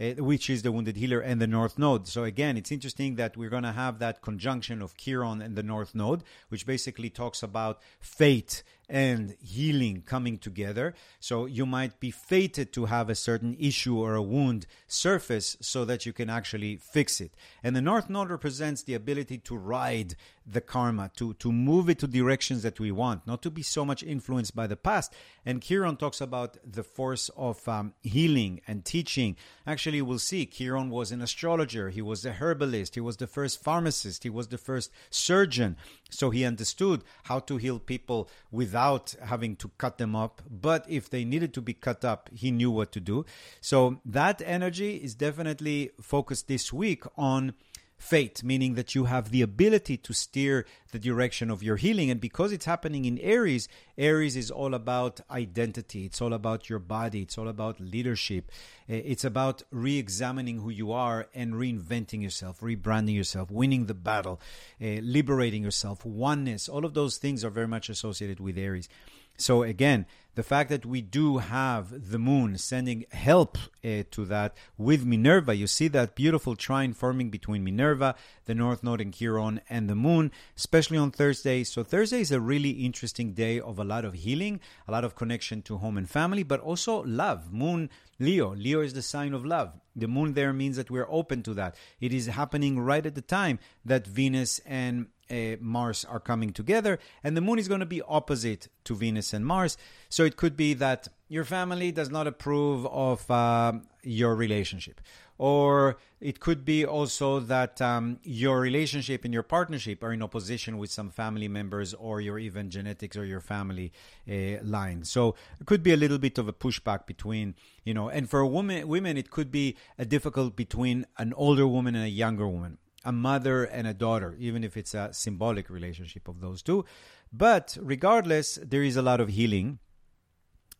uh, 0.00 0.12
which 0.12 0.48
is 0.48 0.62
the 0.62 0.70
wounded 0.70 0.96
healer 0.96 1.20
and 1.20 1.40
the 1.40 1.46
north 1.46 1.78
node. 1.78 2.06
So 2.06 2.24
again, 2.24 2.56
it's 2.56 2.70
interesting 2.70 3.16
that 3.16 3.36
we're 3.36 3.50
going 3.50 3.64
to 3.64 3.72
have 3.72 3.98
that 3.98 4.22
conjunction 4.22 4.80
of 4.80 4.96
Chiron 4.96 5.42
and 5.42 5.56
the 5.56 5.62
north 5.62 5.94
node, 5.94 6.22
which 6.48 6.66
basically 6.66 7.10
talks 7.10 7.42
about 7.42 7.80
fate 7.98 8.62
and 8.88 9.36
healing 9.42 10.02
coming 10.06 10.38
together. 10.38 10.94
So 11.20 11.46
you 11.46 11.66
might 11.66 12.00
be 12.00 12.10
fated 12.10 12.72
to 12.72 12.86
have 12.86 13.10
a 13.10 13.14
certain 13.14 13.56
issue 13.58 13.98
or 13.98 14.14
a 14.14 14.22
wound 14.22 14.66
surface 14.86 15.56
so 15.60 15.84
that 15.84 16.06
you 16.06 16.12
can 16.12 16.30
actually 16.30 16.76
fix 16.76 17.20
it. 17.20 17.34
And 17.62 17.76
the 17.76 17.82
North 17.82 18.08
Node 18.08 18.30
represents 18.30 18.82
the 18.82 18.94
ability 18.94 19.38
to 19.38 19.56
ride 19.56 20.16
the 20.50 20.60
karma, 20.62 21.10
to, 21.16 21.34
to 21.34 21.52
move 21.52 21.90
it 21.90 21.98
to 21.98 22.06
directions 22.06 22.62
that 22.62 22.80
we 22.80 22.90
want, 22.90 23.26
not 23.26 23.42
to 23.42 23.50
be 23.50 23.62
so 23.62 23.84
much 23.84 24.02
influenced 24.02 24.56
by 24.56 24.66
the 24.66 24.76
past. 24.76 25.12
And 25.44 25.62
Chiron 25.62 25.96
talks 25.96 26.22
about 26.22 26.56
the 26.64 26.82
force 26.82 27.28
of 27.36 27.68
um, 27.68 27.92
healing 28.02 28.62
and 28.66 28.84
teaching. 28.84 29.36
Actually, 29.66 30.00
we'll 30.00 30.18
see 30.18 30.46
Chiron 30.46 30.88
was 30.88 31.12
an 31.12 31.20
astrologer, 31.20 31.90
he 31.90 32.00
was 32.00 32.24
a 32.24 32.32
herbalist, 32.32 32.94
he 32.94 33.00
was 33.00 33.18
the 33.18 33.26
first 33.26 33.62
pharmacist, 33.62 34.22
he 34.22 34.30
was 34.30 34.48
the 34.48 34.56
first 34.56 34.90
surgeon. 35.10 35.76
So 36.08 36.30
he 36.30 36.44
understood 36.44 37.02
how 37.24 37.40
to 37.40 37.58
heal 37.58 37.78
people 37.78 38.30
without 38.50 38.77
having 39.22 39.56
to 39.56 39.70
cut 39.78 39.98
them 39.98 40.14
up. 40.14 40.42
But 40.48 40.84
if 40.88 41.10
they 41.10 41.24
needed 41.24 41.52
to 41.54 41.62
be 41.62 41.74
cut 41.74 42.04
up, 42.04 42.30
he 42.34 42.50
knew 42.50 42.70
what 42.70 42.92
to 42.92 43.00
do. 43.00 43.24
So 43.60 44.00
that 44.04 44.42
energy 44.44 44.96
is 44.96 45.14
definitely 45.14 45.90
focused 46.00 46.48
this 46.48 46.72
week 46.72 47.04
on 47.16 47.54
fate, 47.98 48.44
meaning 48.44 48.74
that 48.74 48.94
you 48.94 49.04
have 49.04 49.30
the 49.30 49.42
ability 49.42 49.96
to 49.96 50.12
steer 50.12 50.64
the 50.92 50.98
direction 50.98 51.50
of 51.50 51.62
your 51.62 51.76
healing. 51.76 52.10
And 52.10 52.20
because 52.20 52.52
it's 52.52 52.64
happening 52.64 53.04
in 53.04 53.18
Aries, 53.18 53.68
Aries 53.98 54.36
is 54.36 54.50
all 54.50 54.72
about 54.72 55.20
identity, 55.30 56.06
it's 56.06 56.22
all 56.22 56.32
about 56.32 56.70
your 56.70 56.78
body, 56.78 57.22
it's 57.22 57.36
all 57.36 57.48
about 57.48 57.80
leadership, 57.80 58.50
eh, 58.88 59.02
it's 59.04 59.24
about 59.24 59.62
re 59.70 59.98
examining 59.98 60.60
who 60.60 60.70
you 60.70 60.92
are 60.92 61.26
and 61.34 61.54
reinventing 61.54 62.22
yourself, 62.22 62.60
rebranding 62.60 63.16
yourself, 63.16 63.50
winning 63.50 63.86
the 63.86 63.94
battle, 63.94 64.40
uh, 64.80 65.00
liberating 65.02 65.64
yourself, 65.64 66.04
oneness. 66.04 66.68
All 66.68 66.84
of 66.84 66.94
those 66.94 67.16
things 67.16 67.44
are 67.44 67.50
very 67.50 67.68
much 67.68 67.90
associated 67.90 68.38
with 68.38 68.56
Aries. 68.56 68.88
So 69.38 69.62
again, 69.62 70.06
the 70.34 70.44
fact 70.44 70.70
that 70.70 70.86
we 70.86 71.00
do 71.00 71.38
have 71.38 72.10
the 72.10 72.18
moon 72.18 72.58
sending 72.58 73.06
help 73.10 73.58
uh, 73.84 74.04
to 74.12 74.24
that 74.26 74.56
with 74.76 75.04
Minerva, 75.04 75.54
you 75.56 75.66
see 75.66 75.88
that 75.88 76.14
beautiful 76.14 76.54
trine 76.54 76.92
forming 76.92 77.28
between 77.28 77.64
Minerva, 77.64 78.14
the 78.44 78.54
North 78.54 78.84
Node 78.84 79.00
and 79.00 79.12
Chiron, 79.12 79.60
and 79.68 79.90
the 79.90 79.96
moon, 79.96 80.30
especially 80.56 80.96
on 80.96 81.10
Thursday. 81.10 81.64
So 81.64 81.82
Thursday 81.82 82.20
is 82.20 82.30
a 82.30 82.40
really 82.40 82.70
interesting 82.70 83.32
day 83.32 83.58
of 83.58 83.80
a 83.80 83.84
lot 83.84 84.04
of 84.04 84.14
healing, 84.14 84.60
a 84.86 84.92
lot 84.92 85.04
of 85.04 85.16
connection 85.16 85.60
to 85.62 85.78
home 85.78 85.96
and 85.96 86.08
family, 86.08 86.44
but 86.44 86.60
also 86.60 87.02
love. 87.02 87.52
Moon, 87.52 87.90
Leo. 88.20 88.54
Leo 88.54 88.80
is 88.80 88.94
the 88.94 89.02
sign 89.02 89.34
of 89.34 89.44
love. 89.44 89.72
The 89.96 90.06
moon 90.06 90.34
there 90.34 90.52
means 90.52 90.76
that 90.76 90.90
we're 90.90 91.10
open 91.10 91.42
to 91.44 91.54
that. 91.54 91.74
It 92.00 92.12
is 92.12 92.26
happening 92.26 92.78
right 92.78 93.04
at 93.04 93.16
the 93.16 93.22
time 93.22 93.58
that 93.84 94.06
Venus 94.06 94.60
and 94.60 95.06
uh, 95.30 95.56
Mars 95.60 96.04
are 96.04 96.20
coming 96.20 96.52
together, 96.52 96.98
and 97.22 97.36
the 97.36 97.40
moon 97.40 97.58
is 97.58 97.68
going 97.68 97.80
to 97.80 97.86
be 97.86 98.02
opposite 98.02 98.68
to 98.84 98.94
Venus 98.94 99.32
and 99.32 99.44
Mars. 99.44 99.76
So 100.08 100.24
it 100.24 100.36
could 100.36 100.56
be 100.56 100.74
that 100.74 101.08
your 101.28 101.44
family 101.44 101.92
does 101.92 102.10
not 102.10 102.26
approve 102.26 102.86
of 102.86 103.30
uh, 103.30 103.72
your 104.02 104.34
relationship. 104.34 105.00
Or 105.36 105.98
it 106.20 106.40
could 106.40 106.64
be 106.64 106.84
also 106.84 107.38
that 107.38 107.80
um, 107.80 108.18
your 108.24 108.60
relationship 108.60 109.24
and 109.24 109.32
your 109.32 109.44
partnership 109.44 110.02
are 110.02 110.12
in 110.12 110.20
opposition 110.20 110.78
with 110.78 110.90
some 110.90 111.10
family 111.10 111.46
members 111.46 111.94
or 111.94 112.20
your 112.20 112.40
even 112.40 112.70
genetics 112.70 113.16
or 113.16 113.24
your 113.24 113.40
family 113.40 113.92
uh, 114.28 114.60
line. 114.64 115.04
So 115.04 115.36
it 115.60 115.66
could 115.66 115.84
be 115.84 115.92
a 115.92 115.96
little 115.96 116.18
bit 116.18 116.38
of 116.38 116.48
a 116.48 116.52
pushback 116.52 117.06
between, 117.06 117.54
you 117.84 117.94
know, 117.94 118.08
and 118.08 118.28
for 118.28 118.44
women, 118.44 118.88
women 118.88 119.16
it 119.16 119.30
could 119.30 119.52
be 119.52 119.76
a 119.96 120.04
difficult 120.04 120.56
between 120.56 121.06
an 121.18 121.32
older 121.34 121.68
woman 121.68 121.94
and 121.94 122.04
a 122.04 122.10
younger 122.10 122.48
woman 122.48 122.78
a 123.08 123.12
mother 123.12 123.64
and 123.64 123.86
a 123.86 123.94
daughter, 123.94 124.36
even 124.38 124.62
if 124.62 124.76
it's 124.76 124.92
a 124.92 125.08
symbolic 125.12 125.70
relationship 125.70 126.28
of 126.28 126.42
those 126.42 126.62
two. 126.62 126.84
But 127.32 127.78
regardless, 127.80 128.58
there 128.62 128.82
is 128.82 128.96
a 128.96 129.02
lot 129.02 129.18
of 129.18 129.30
healing. 129.30 129.78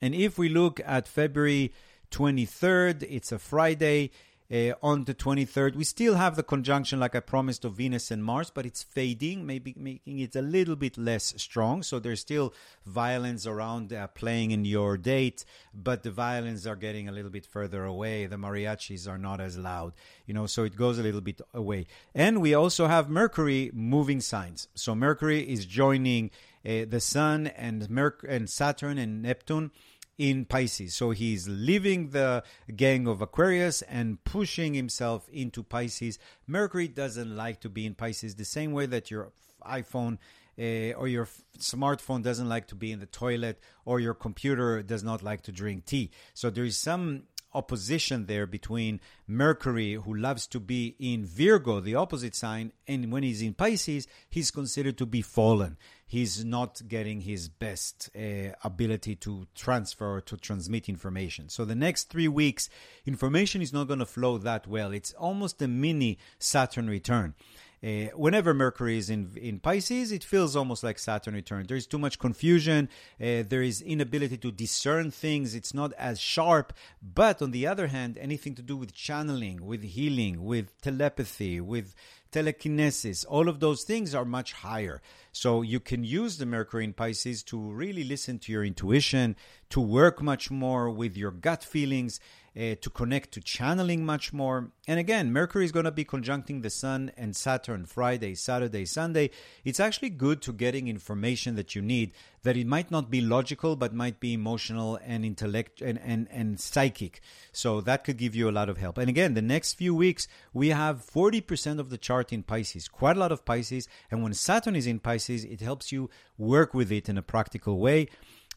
And 0.03 0.14
if 0.14 0.37
we 0.37 0.51
look 0.51 0.79
at 0.85 1.09
February 1.09 1.73
23rd, 2.11 3.07
it's 3.09 3.33
a 3.33 3.38
Friday 3.38 4.11
uh, 4.53 4.73
on 4.83 5.05
the 5.05 5.15
23rd. 5.15 5.77
We 5.77 5.85
still 5.85 6.15
have 6.15 6.37
the 6.37 6.43
conjunction, 6.43 6.99
like 6.99 7.15
I 7.15 7.21
promised, 7.21 7.65
of 7.65 7.75
Venus 7.75 8.11
and 8.11 8.25
Mars, 8.25 8.51
but 8.51 8.65
it's 8.65 8.83
fading, 8.83 9.45
maybe 9.47 9.75
making 9.77 10.19
it 10.21 10.35
a 10.37 10.43
little 10.43 10.77
bit 10.77 10.97
less 10.97 11.35
strong. 11.37 11.83
So 11.83 11.99
there's 11.99 12.21
still 12.21 12.55
violence 12.87 13.47
around 13.47 13.93
uh, 13.93 14.07
playing 14.09 14.51
in 14.51 14.65
your 14.65 14.97
date, 14.97 15.45
but 15.75 16.03
the 16.03 16.11
violins 16.11 16.67
are 16.67 16.77
getting 16.77 17.09
a 17.09 17.13
little 17.13 17.31
bit 17.31 17.47
further 17.47 17.85
away. 17.85 18.27
The 18.27 18.37
mariachis 18.37 19.09
are 19.09 19.19
not 19.19 19.41
as 19.41 19.59
loud, 19.59 19.93
you 20.27 20.35
know, 20.35 20.47
so 20.47 20.65
it 20.65 20.77
goes 20.77 20.99
a 20.99 21.03
little 21.03 21.21
bit 21.21 21.41
away. 21.53 21.87
And 22.15 22.41
we 22.41 22.55
also 22.55 22.87
have 22.87 23.11
Mercury 23.11 23.71
moving 23.75 24.21
signs. 24.21 24.69
So 24.75 24.95
Mercury 24.95 25.41
is 25.41 25.67
joining 25.67 26.31
uh, 26.65 26.85
the 26.89 27.01
Sun 27.01 27.49
and 27.49 27.89
Merc- 27.91 28.25
and 28.29 28.49
Saturn 28.49 28.99
and 28.99 29.23
Neptune 29.23 29.71
in 30.19 30.45
Pisces. 30.45 30.95
So 30.95 31.11
he's 31.11 31.49
leaving 31.49 32.11
the 32.11 32.43
gang 32.75 33.07
of 33.07 33.23
Aquarius 33.23 33.83
and 33.83 34.23
pushing 34.25 34.75
himself 34.75 35.29
into 35.33 35.63
Pisces. 35.63 36.19
Mercury 36.47 36.89
doesn't 36.89 37.35
like 37.35 37.61
to 37.61 37.69
be 37.69 37.87
in 37.87 37.95
Pisces 37.95 38.35
the 38.35 38.45
same 38.45 38.73
way 38.73 38.87
that 38.87 39.11
your 39.11 39.33
iPhone 39.65 40.19
uh, 40.59 40.93
or 40.99 41.07
your 41.07 41.23
f- 41.23 41.43
smartphone 41.59 42.23
doesn't 42.23 42.49
like 42.49 42.67
to 42.67 42.75
be 42.75 42.91
in 42.91 42.99
the 42.99 43.07
toilet 43.07 43.61
or 43.85 44.01
your 44.01 44.15
computer 44.15 44.83
does 44.83 45.05
not 45.05 45.23
like 45.23 45.43
to 45.43 45.53
drink 45.53 45.87
tea. 45.87 46.11
So 46.35 46.51
there 46.51 46.65
is 46.65 46.77
some 46.77 47.23
opposition 47.55 48.27
there 48.27 48.47
between 48.47 49.01
Mercury, 49.27 49.95
who 49.95 50.15
loves 50.15 50.47
to 50.49 50.61
be 50.61 50.97
in 50.99 51.25
Virgo, 51.25 51.81
the 51.81 51.95
opposite 51.95 52.35
sign, 52.35 52.73
and 52.87 53.11
when 53.11 53.23
he's 53.23 53.43
in 53.43 53.55
Pisces, 53.55 54.07
he's 54.29 54.51
considered 54.51 54.99
to 54.99 55.07
be 55.07 55.23
fallen. 55.23 55.77
He's 56.07 56.45
not 56.45 56.81
getting 56.89 57.21
his 57.21 57.49
best 57.49 58.11
uh, 58.17 58.55
ability 58.65 59.17
to 59.17 59.47
transfer, 59.55 60.21
to 60.23 60.37
transmit 60.37 60.89
information. 60.89 61.49
So 61.49 61.65
the 61.65 61.75
next 61.75 62.05
three 62.05 62.29
weeks, 62.29 62.71
information 63.05 63.61
is 63.61 63.73
not 63.73 63.89
going 63.89 63.99
to 63.99 64.07
flow 64.07 64.39
that 64.39 64.67
well. 64.67 64.93
It's 64.93 65.13
almost 65.13 65.61
a 65.61 65.69
mini 65.69 66.19
Saturn 66.39 66.89
return. 66.89 67.35
Uh, 67.83 68.07
whenever 68.17 68.53
Mercury 68.53 68.99
is 68.99 69.09
in 69.09 69.31
in 69.37 69.61
Pisces, 69.61 70.11
it 70.11 70.25
feels 70.25 70.57
almost 70.57 70.83
like 70.83 70.99
Saturn 70.99 71.35
return. 71.35 71.67
There 71.67 71.77
is 71.77 71.87
too 71.87 71.99
much 71.99 72.19
confusion. 72.19 72.88
Uh, 73.21 73.45
there 73.49 73.62
is 73.62 73.81
inability 73.81 74.37
to 74.38 74.51
discern 74.51 75.11
things. 75.11 75.55
It's 75.55 75.73
not 75.73 75.93
as 75.95 76.19
sharp. 76.19 76.73
But 77.01 77.41
on 77.41 77.53
the 77.53 77.67
other 77.67 77.87
hand, 77.87 78.19
anything 78.19 78.55
to 78.57 78.62
do 78.62 78.77
with 78.77 78.93
channeling, 78.93 79.64
with 79.64 79.83
healing, 79.83 80.45
with 80.45 80.81
telepathy, 80.81 81.61
with 81.61 81.95
telekinesis, 82.31 83.25
all 83.25 83.49
of 83.49 83.61
those 83.61 83.85
things 83.85 84.14
are 84.14 84.25
much 84.25 84.53
higher. 84.53 85.01
So 85.33 85.62
you 85.62 85.81
can 85.81 86.05
use 86.05 86.38
the 86.38 86.47
Mercury 86.47 86.85
in 86.85 86.93
Pisces 86.93 87.43
to 87.45 87.59
really 87.59 88.05
listen 88.05 88.38
to 88.41 88.53
your 88.53 88.64
intuition, 88.64 89.37
to 89.71 89.81
work 89.81 90.21
much 90.21 90.51
more 90.51 90.91
with 90.91 91.17
your 91.17 91.31
gut 91.31 91.64
feelings, 91.64 92.21
uh, 92.59 92.75
to 92.81 92.90
connect 92.90 93.31
to 93.33 93.40
channeling 93.40 94.05
much 94.05 94.33
more. 94.33 94.73
And 94.88 94.99
again, 94.99 95.33
Mercury 95.33 95.64
is 95.64 95.71
going 95.71 95.85
to 95.85 95.92
be 95.92 96.05
conjuncting 96.05 96.62
the 96.62 96.71
Sun 96.71 97.12
and 97.16 97.37
Saturn 97.37 97.87
Friday, 97.87 98.35
Saturday, 98.35 98.85
Sunday. 98.85 99.31
It's 99.64 99.79
actually 99.79 100.11
good 100.11 100.42
to 100.42 100.53
getting 100.53 100.88
information 100.88 101.55
that 101.55 101.77
you 101.77 101.83
need 101.83 102.12
that 102.42 102.57
it 102.57 102.66
might 102.66 102.90
not 102.90 103.11
be 103.11 103.21
logical, 103.21 103.77
but 103.77 103.92
might 103.92 104.21
be 104.21 104.33
emotional 104.33 104.99
and 105.05 105.25
intellect 105.25 105.81
and, 105.81 106.01
and, 106.03 106.27
and 106.31 106.59
psychic. 106.59 107.21
So 107.53 107.81
that 107.83 108.05
could 108.05 108.16
give 108.16 108.35
you 108.35 108.49
a 108.49 108.53
lot 108.53 108.68
of 108.68 108.79
help. 108.79 108.99
And 108.99 109.09
again, 109.09 109.35
the 109.35 109.42
next 109.42 109.75
few 109.75 109.94
weeks, 109.94 110.27
we 110.53 110.68
have 110.68 111.05
40% 111.05 111.79
of 111.79 111.90
the 111.90 111.99
chart 111.99 112.33
in 112.33 112.42
Pisces, 112.42 112.88
quite 112.88 113.16
a 113.16 113.21
lot 113.21 113.33
of 113.33 113.44
Pisces. 113.44 113.88
And 114.11 114.23
when 114.23 114.35
Saturn 114.35 114.75
is 114.75 114.87
in 114.87 114.99
Pisces, 114.99 115.44
it 115.44 115.61
helps 115.61 115.92
you 115.92 116.11
work 116.37 116.75
with 116.75 116.90
it 116.90 117.09
in 117.09 117.18
a 117.18 117.23
practical 117.23 117.79
way. 117.79 118.09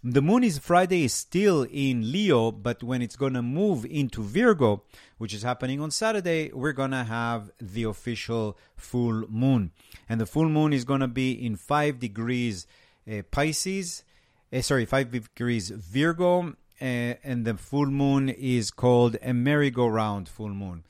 The 0.03 0.21
moon 0.23 0.43
is 0.43 0.57
Friday 0.57 1.03
is 1.03 1.13
still 1.13 1.61
in 1.69 2.11
Leo, 2.11 2.49
but 2.51 2.81
when 2.81 3.03
it's 3.03 3.15
going 3.15 3.33
to 3.33 3.43
move 3.43 3.85
into 3.85 4.23
Virgo, 4.23 4.81
which 5.19 5.31
is 5.31 5.43
happening 5.43 5.79
on 5.79 5.91
Saturday, 5.91 6.49
we're 6.51 6.71
going 6.71 6.89
to 6.89 7.03
have 7.03 7.51
the 7.59 7.83
official 7.83 8.57
full 8.75 9.25
moon. 9.29 9.69
And 10.09 10.19
the 10.19 10.25
full 10.25 10.49
moon 10.49 10.73
is 10.73 10.85
going 10.85 11.01
to 11.01 11.07
be 11.07 11.33
in 11.33 11.55
5 11.55 11.99
degrees 11.99 12.65
uh, 13.07 13.21
Pisces, 13.29 14.03
uh, 14.51 14.61
sorry, 14.61 14.85
5 14.85 15.11
degrees 15.11 15.69
Virgo, 15.69 16.47
uh, 16.49 16.53
and 16.81 17.45
the 17.45 17.53
full 17.53 17.85
moon 17.85 18.29
is 18.29 18.71
called 18.71 19.17
a 19.21 19.35
merry-go-round 19.35 20.27
full 20.27 20.49
moon. 20.49 20.83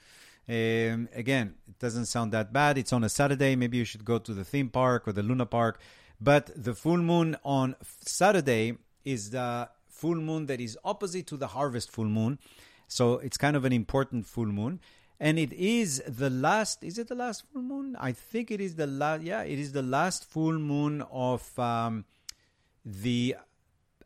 Um, 0.48 1.10
again, 1.14 1.56
it 1.68 1.80
doesn't 1.80 2.06
sound 2.06 2.32
that 2.32 2.54
bad. 2.54 2.78
It's 2.78 2.94
on 2.94 3.04
a 3.04 3.10
Saturday. 3.10 3.58
Maybe 3.58 3.78
you 3.78 3.84
should 3.84 4.06
go 4.06 4.20
to 4.20 4.34
the 4.34 4.46
theme 4.46 4.70
park 4.70 5.06
or 5.06 5.12
the 5.12 5.22
Luna 5.22 5.46
Park. 5.46 5.82
But 6.22 6.50
the 6.56 6.74
full 6.74 7.00
moon 7.00 7.36
on 7.44 7.76
Saturday 7.82 8.78
is 9.06 9.32
the 9.32 9.70
full 9.88 10.16
moon 10.16 10.46
that 10.48 10.60
is 10.60 10.78
opposite 10.84 11.28
to 11.28 11.38
the 11.38 11.48
harvest 11.48 11.92
full 11.92 12.06
moon. 12.06 12.40
So 12.88 13.20
it's 13.20 13.38
kind 13.38 13.56
of 13.56 13.66
an 13.66 13.74
important 13.74 14.26
full 14.26 14.48
moon. 14.48 14.80
and 15.22 15.38
it 15.38 15.54
is 15.54 16.02
the 16.08 16.32
last. 16.32 16.84
Is 16.84 16.98
it 16.98 17.08
the 17.08 17.16
last 17.16 17.44
full 17.52 17.62
moon? 17.62 17.96
I 18.00 18.12
think 18.12 18.50
it 18.50 18.60
is 18.60 18.76
the 18.76 18.88
last. 18.88 19.22
Yeah, 19.22 19.44
it 19.44 19.60
is 19.60 19.72
the 19.72 19.84
last 19.84 20.26
full 20.26 20.58
moon 20.58 21.04
of 21.12 21.58
um, 21.60 22.06
the 22.84 23.36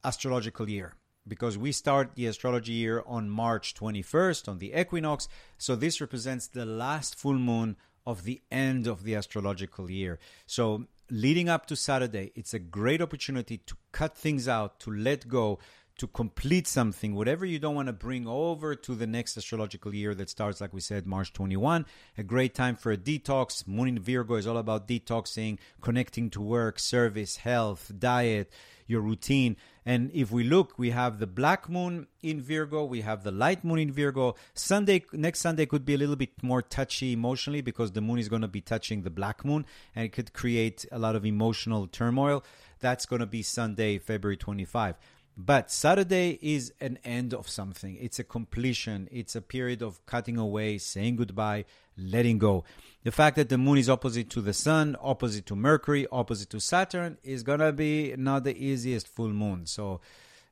astrological 0.03 0.69
year 0.69 0.93
because 1.27 1.57
we 1.57 1.71
start 1.71 2.15
the 2.15 2.27
astrology 2.27 2.73
year 2.73 3.01
on 3.07 3.29
March 3.29 3.73
21st 3.73 4.49
on 4.49 4.57
the 4.59 4.73
equinox. 4.75 5.27
So 5.57 5.75
this 5.75 6.01
represents 6.01 6.47
the 6.47 6.65
last 6.65 7.15
full 7.17 7.39
moon 7.39 7.77
of 8.05 8.23
the 8.23 8.41
end 8.51 8.85
of 8.85 9.03
the 9.03 9.15
astrological 9.15 9.89
year. 9.89 10.19
So 10.45 10.85
leading 11.09 11.49
up 11.49 11.65
to 11.67 11.75
Saturday, 11.75 12.31
it's 12.35 12.53
a 12.53 12.59
great 12.59 13.01
opportunity 13.01 13.57
to 13.57 13.75
cut 13.91 14.17
things 14.17 14.47
out, 14.47 14.79
to 14.81 14.91
let 14.91 15.27
go, 15.27 15.59
to 15.97 16.07
complete 16.07 16.67
something, 16.67 17.15
whatever 17.15 17.45
you 17.45 17.57
don't 17.57 17.75
want 17.75 17.87
to 17.87 17.93
bring 17.93 18.27
over 18.27 18.75
to 18.75 18.95
the 18.95 19.07
next 19.07 19.37
astrological 19.37 19.95
year 19.95 20.13
that 20.13 20.29
starts, 20.29 20.59
like 20.59 20.73
we 20.73 20.81
said, 20.81 21.07
March 21.07 21.31
21. 21.31 21.85
A 22.17 22.23
great 22.23 22.53
time 22.53 22.75
for 22.75 22.91
a 22.91 22.97
detox. 22.97 23.65
Moon 23.65 23.87
in 23.87 23.99
Virgo 23.99 24.35
is 24.35 24.45
all 24.45 24.57
about 24.57 24.87
detoxing, 24.87 25.57
connecting 25.81 26.29
to 26.31 26.41
work, 26.41 26.79
service, 26.79 27.37
health, 27.37 27.91
diet, 27.97 28.51
your 28.87 29.01
routine. 29.01 29.55
And 29.85 30.09
if 30.13 30.31
we 30.31 30.43
look, 30.43 30.79
we 30.79 30.89
have 30.89 31.19
the 31.19 31.27
black 31.27 31.69
moon 31.69 32.07
in 32.23 32.41
Virgo, 32.41 32.83
we 32.85 33.01
have 33.01 33.23
the 33.23 33.31
light 33.31 33.63
moon 33.63 33.77
in 33.77 33.91
Virgo. 33.91 34.35
Sunday, 34.55 35.03
next 35.13 35.41
Sunday 35.41 35.67
could 35.67 35.85
be 35.85 35.93
a 35.93 35.97
little 35.97 36.15
bit 36.15 36.41
more 36.41 36.63
touchy 36.63 37.13
emotionally 37.13 37.61
because 37.61 37.91
the 37.91 38.01
moon 38.01 38.17
is 38.17 38.27
going 38.27 38.41
to 38.41 38.47
be 38.47 38.61
touching 38.61 39.03
the 39.03 39.11
black 39.11 39.45
moon 39.45 39.63
and 39.95 40.05
it 40.05 40.11
could 40.11 40.33
create 40.33 40.85
a 40.91 40.97
lot 40.97 41.15
of 41.15 41.23
emotional 41.23 41.85
turmoil. 41.85 42.43
That's 42.79 43.05
going 43.05 43.19
to 43.19 43.27
be 43.27 43.43
Sunday, 43.43 43.99
February 43.99 44.37
25. 44.37 44.95
But 45.37 45.69
Saturday 45.69 46.39
is 46.41 46.73
an 46.79 46.97
end 47.03 47.33
of 47.33 47.49
something. 47.49 47.97
It's 47.99 48.19
a 48.19 48.23
completion. 48.23 49.09
It's 49.11 49.35
a 49.35 49.41
period 49.41 49.83
of 49.83 50.03
cutting 50.05 50.37
away, 50.37 50.77
saying 50.77 51.17
goodbye, 51.17 51.65
letting 51.97 52.37
go. 52.37 52.63
The 53.03 53.11
fact 53.11 53.35
that 53.35 53.49
the 53.49 53.57
moon 53.57 53.77
is 53.77 53.89
opposite 53.89 54.29
to 54.31 54.41
the 54.41 54.53
sun, 54.53 54.95
opposite 54.99 55.45
to 55.47 55.55
Mercury, 55.55 56.07
opposite 56.11 56.49
to 56.49 56.59
Saturn 56.59 57.17
is 57.23 57.43
going 57.43 57.59
to 57.59 57.71
be 57.71 58.15
not 58.17 58.43
the 58.43 58.57
easiest 58.57 59.07
full 59.07 59.29
moon. 59.29 59.67
So, 59.67 60.01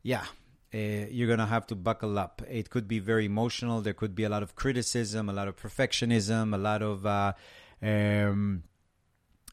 yeah, 0.04 0.26
uh, 0.74 0.78
you're 1.10 1.28
going 1.28 1.40
to 1.40 1.46
have 1.46 1.66
to 1.68 1.76
buckle 1.76 2.20
up. 2.20 2.42
It 2.50 2.70
could 2.70 2.88
be 2.88 3.00
very 3.00 3.26
emotional. 3.26 3.82
There 3.82 3.94
could 3.94 4.14
be 4.14 4.24
a 4.24 4.30
lot 4.30 4.44
of 4.44 4.56
criticism, 4.56 5.30
a 5.30 5.34
lot 5.34 5.48
of 5.48 5.56
perfectionism, 5.56 6.54
a 6.54 6.58
lot 6.58 6.82
of 6.82 7.06
uh, 7.06 7.34
um, 7.82 8.64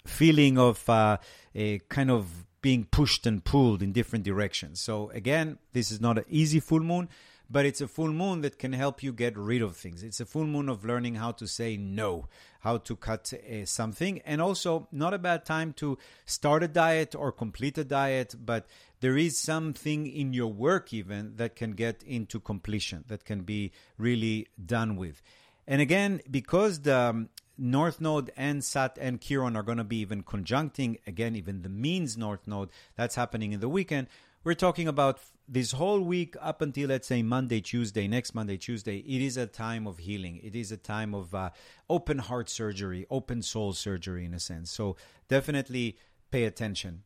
feeling 0.06 0.58
of 0.58 0.88
uh, 0.88 1.18
a 1.54 1.78
kind 1.88 2.10
of 2.10 2.46
being 2.62 2.84
pushed 2.84 3.26
and 3.26 3.44
pulled 3.44 3.82
in 3.82 3.92
different 3.92 4.24
directions. 4.24 4.80
So 4.80 5.10
again, 5.10 5.58
this 5.72 5.90
is 5.90 6.00
not 6.00 6.18
an 6.18 6.24
easy 6.28 6.60
full 6.60 6.80
moon, 6.80 7.08
but 7.50 7.66
it's 7.66 7.80
a 7.80 7.88
full 7.88 8.12
moon 8.12 8.42
that 8.42 8.58
can 8.58 8.72
help 8.72 9.02
you 9.02 9.12
get 9.12 9.36
rid 9.36 9.60
of 9.60 9.76
things. 9.76 10.02
It's 10.02 10.20
a 10.20 10.26
full 10.26 10.46
moon 10.46 10.68
of 10.68 10.84
learning 10.84 11.16
how 11.16 11.32
to 11.32 11.46
say 11.46 11.76
no, 11.76 12.28
how 12.60 12.78
to 12.78 12.94
cut 12.94 13.32
uh, 13.32 13.64
something, 13.64 14.20
and 14.24 14.40
also 14.40 14.86
not 14.92 15.14
a 15.14 15.18
bad 15.18 15.44
time 15.44 15.72
to 15.74 15.98
start 16.26 16.62
a 16.62 16.68
diet 16.68 17.14
or 17.14 17.32
complete 17.32 17.76
a 17.76 17.84
diet, 17.84 18.34
but 18.38 18.66
there 19.00 19.16
is 19.16 19.36
something 19.36 20.06
in 20.06 20.32
your 20.32 20.52
work 20.52 20.92
even 20.92 21.36
that 21.36 21.56
can 21.56 21.72
get 21.72 22.02
into 22.04 22.38
completion, 22.38 23.04
that 23.08 23.24
can 23.24 23.42
be 23.42 23.72
really 23.98 24.46
done 24.64 24.96
with. 24.96 25.20
And 25.66 25.80
again, 25.80 26.20
because 26.30 26.80
the 26.80 26.96
um, 26.96 27.28
North 27.56 28.00
Node 28.00 28.32
and 28.36 28.64
Sat 28.64 28.96
and 29.00 29.20
Chiron 29.20 29.56
are 29.56 29.62
going 29.62 29.78
to 29.78 29.84
be 29.84 29.98
even 29.98 30.22
conjuncting, 30.22 30.98
again, 31.06 31.36
even 31.36 31.62
the 31.62 31.68
means 31.68 32.16
North 32.16 32.46
Node, 32.46 32.70
that's 32.96 33.14
happening 33.16 33.52
in 33.52 33.60
the 33.60 33.68
weekend. 33.68 34.08
We're 34.42 34.54
talking 34.54 34.88
about 34.88 35.20
this 35.46 35.72
whole 35.72 36.00
week 36.00 36.34
up 36.40 36.62
until, 36.62 36.88
let's 36.88 37.08
say, 37.08 37.22
Monday, 37.22 37.60
Tuesday, 37.60 38.08
next 38.08 38.34
Monday, 38.34 38.56
Tuesday. 38.56 38.96
It 38.96 39.20
is 39.20 39.36
a 39.36 39.46
time 39.46 39.86
of 39.86 39.98
healing. 39.98 40.40
It 40.42 40.56
is 40.56 40.72
a 40.72 40.78
time 40.78 41.14
of 41.14 41.34
uh, 41.34 41.50
open 41.90 42.20
heart 42.20 42.48
surgery, 42.48 43.04
open 43.10 43.42
soul 43.42 43.74
surgery, 43.74 44.24
in 44.24 44.32
a 44.32 44.40
sense. 44.40 44.70
So 44.70 44.96
definitely 45.28 45.98
pay 46.30 46.44
attention. 46.44 47.02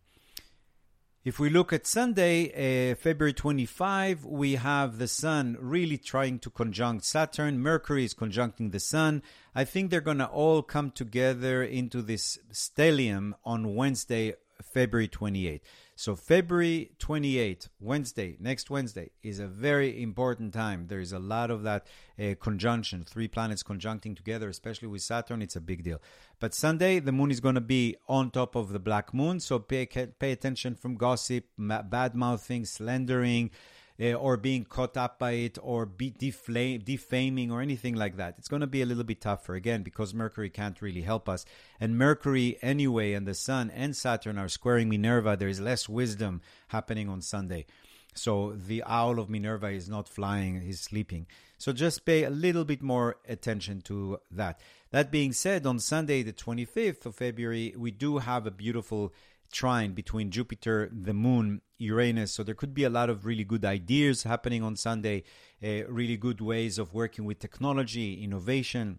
If 1.25 1.41
we 1.41 1.51
look 1.51 1.73
at 1.73 1.89
Sunday, 1.89 2.93
uh, 2.93 2.95
February 2.95 3.33
25, 3.33 4.25
we 4.25 4.55
have 4.55 4.99
the 4.99 5.09
Sun 5.09 5.57
really 5.59 5.99
trying 5.99 6.39
to 6.39 6.51
conjunct 6.51 7.05
Saturn. 7.05 7.59
Mercury 7.59 8.05
is 8.05 8.15
conjuncting 8.15 8.71
the 8.71 8.79
Sun. 8.79 9.25
I 9.57 9.65
think 9.65 9.91
they're 9.91 10.01
going 10.01 10.19
to 10.19 10.27
all 10.27 10.63
come 10.63 10.93
together 10.93 11.65
into 11.65 12.01
this 12.01 12.39
stellium 12.53 13.33
on 13.45 13.75
Wednesday, 13.75 14.35
February 14.63 15.09
28. 15.09 15.63
So 15.97 16.17
February 16.17 16.91
28, 16.99 17.69
Wednesday, 17.79 18.37
next 18.41 18.69
Wednesday, 18.69 19.11
is 19.23 19.39
a 19.39 19.47
very 19.47 20.03
important 20.03 20.53
time. 20.53 20.89
There 20.89 20.99
is 20.99 21.13
a 21.13 21.21
lot 21.21 21.53
of 21.53 21.63
that 21.63 21.87
uh, 22.19 22.35
conjunction, 22.41 23.05
three 23.05 23.29
planets 23.29 23.63
conjuncting 23.63 24.17
together, 24.17 24.49
especially 24.49 24.89
with 24.89 25.03
Saturn. 25.03 25.41
It's 25.41 25.55
a 25.55 25.61
big 25.61 25.85
deal. 25.85 26.03
But 26.41 26.53
Sunday, 26.53 26.99
the 26.99 27.13
moon 27.13 27.31
is 27.31 27.39
going 27.39 27.55
to 27.55 27.61
be 27.61 27.97
on 28.09 28.33
top 28.33 28.57
of 28.57 28.73
the 28.73 28.81
black 28.81 29.15
moon. 29.15 29.39
So 29.39 29.61
pay, 29.61 29.87
pay 29.87 30.33
attention 30.33 30.75
from 30.75 30.97
gossip, 30.97 31.45
bad 31.57 32.17
mouthing, 32.17 32.65
slandering, 32.65 33.53
uh, 34.01 34.13
or 34.13 34.37
being 34.37 34.65
caught 34.65 34.97
up 34.97 35.19
by 35.19 35.33
it 35.33 35.59
or 35.63 35.87
be 35.87 36.11
deflame, 36.11 36.81
defaming 36.81 37.51
or 37.51 37.61
anything 37.61 37.95
like 37.95 38.17
that. 38.17 38.35
It's 38.39 38.49
going 38.49 38.61
to 38.61 38.67
be 38.67 38.83
a 38.83 38.87
little 38.87 39.05
bit 39.05 39.21
tougher 39.21 39.55
again 39.55 39.83
because 39.83 40.13
Mercury 40.13 40.51
can't 40.51 40.81
really 40.83 41.03
help 41.03 41.29
us. 41.29 41.45
And 41.79 41.97
Mercury, 41.97 42.59
anyway, 42.63 43.13
and 43.13 43.27
the 43.27 43.35
Sun 43.35 43.71
and 43.71 43.95
Saturn 43.95 44.39
are 44.39 44.49
squaring 44.49 44.89
Minerva. 44.89 45.37
There 45.39 45.49
is 45.49 45.61
less 45.61 45.89
wisdom 45.89 46.41
happening 46.69 47.09
on 47.09 47.21
Sunday. 47.21 47.67
So 48.15 48.53
the 48.53 48.83
owl 48.85 49.19
of 49.19 49.29
Minerva 49.29 49.69
is 49.71 49.89
not 49.89 50.09
flying, 50.09 50.61
he's 50.61 50.81
sleeping. 50.81 51.27
So 51.59 51.73
just 51.73 52.05
pay 52.05 52.25
a 52.25 52.31
little 52.31 52.65
bit 52.65 52.83
more 52.83 53.17
attention 53.29 53.81
to 53.83 54.21
that. 54.31 54.61
That 54.91 55.11
being 55.11 55.33
said, 55.33 55.67
on 55.67 55.81
Sunday, 55.81 56.23
the 56.23 56.33
25th 56.33 57.07
of 57.07 57.17
February, 57.17 57.75
we 57.77 57.91
do 57.91 58.19
have 58.19 58.47
a 58.47 58.53
beautiful 58.53 59.13
trine 59.55 59.93
between 59.93 60.31
Jupiter, 60.31 60.91
the 60.93 61.15
Moon, 61.15 61.63
Uranus. 61.79 62.33
So 62.33 62.43
there 62.43 62.55
could 62.55 62.75
be 62.75 62.85
a 62.85 62.91
lot 62.91 63.09
of 63.09 63.25
really 63.25 63.45
good 63.45 63.65
ideas 63.65 64.25
happening 64.25 64.63
on 64.63 64.77
Sunday, 64.77 65.23
uh, 65.63 65.87
really 65.89 66.19
good 66.19 66.41
ways 66.41 66.79
of 66.79 66.93
working 66.93 67.25
with 67.25 67.39
technology, 67.39 68.23
innovation. 68.23 68.99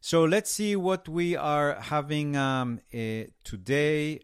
So 0.00 0.24
let's 0.24 0.50
see 0.50 0.74
what 0.76 1.08
we 1.08 1.36
are 1.36 1.74
having 1.80 2.36
um, 2.36 2.80
uh, 2.94 3.24
today. 3.44 4.20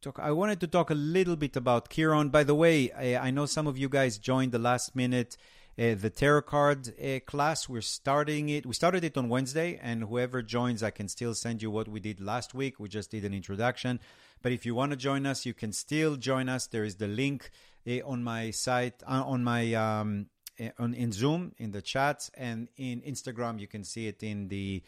Talk, 0.00 0.18
I 0.18 0.30
wanted 0.30 0.60
to 0.60 0.66
talk 0.66 0.90
a 0.90 0.94
little 0.94 1.36
bit 1.36 1.56
about 1.56 1.90
Chiron. 1.90 2.30
By 2.30 2.44
the 2.44 2.54
way, 2.54 2.90
I, 2.92 3.28
I 3.28 3.30
know 3.30 3.46
some 3.46 3.66
of 3.66 3.76
you 3.76 3.88
guys 3.88 4.18
joined 4.18 4.52
the 4.52 4.58
last 4.58 4.94
minute 4.94 5.36
uh, 5.78 5.94
the 5.94 6.10
tarot 6.10 6.42
card 6.42 6.88
uh, 6.98 7.20
class. 7.26 7.68
We're 7.68 7.82
starting 7.82 8.48
it. 8.48 8.64
We 8.64 8.74
started 8.74 9.04
it 9.04 9.16
on 9.16 9.28
Wednesday, 9.28 9.78
and 9.82 10.04
whoever 10.04 10.42
joins, 10.42 10.82
I 10.82 10.90
can 10.90 11.08
still 11.08 11.34
send 11.34 11.62
you 11.62 11.70
what 11.70 11.88
we 11.88 12.00
did 12.00 12.20
last 12.20 12.54
week. 12.54 12.80
We 12.80 12.88
just 12.88 13.10
did 13.10 13.24
an 13.24 13.34
introduction. 13.34 14.00
But 14.42 14.52
if 14.52 14.64
you 14.64 14.74
want 14.74 14.92
to 14.92 14.96
join 14.96 15.26
us, 15.26 15.44
you 15.44 15.54
can 15.54 15.72
still 15.72 16.16
join 16.16 16.48
us. 16.48 16.66
There 16.66 16.84
is 16.84 16.96
the 16.96 17.08
link 17.08 17.50
uh, 17.86 18.00
on 18.06 18.22
my 18.22 18.50
site, 18.50 19.02
uh, 19.06 19.24
on 19.24 19.44
my 19.44 19.74
um, 19.74 20.26
uh, 20.58 20.70
on 20.78 20.94
in 20.94 21.12
Zoom 21.12 21.52
in 21.58 21.72
the 21.72 21.82
chat, 21.82 22.30
and 22.34 22.68
in 22.76 23.02
Instagram. 23.02 23.60
You 23.60 23.66
can 23.66 23.84
see 23.84 24.06
it 24.06 24.22
in 24.22 24.48
the 24.48 24.82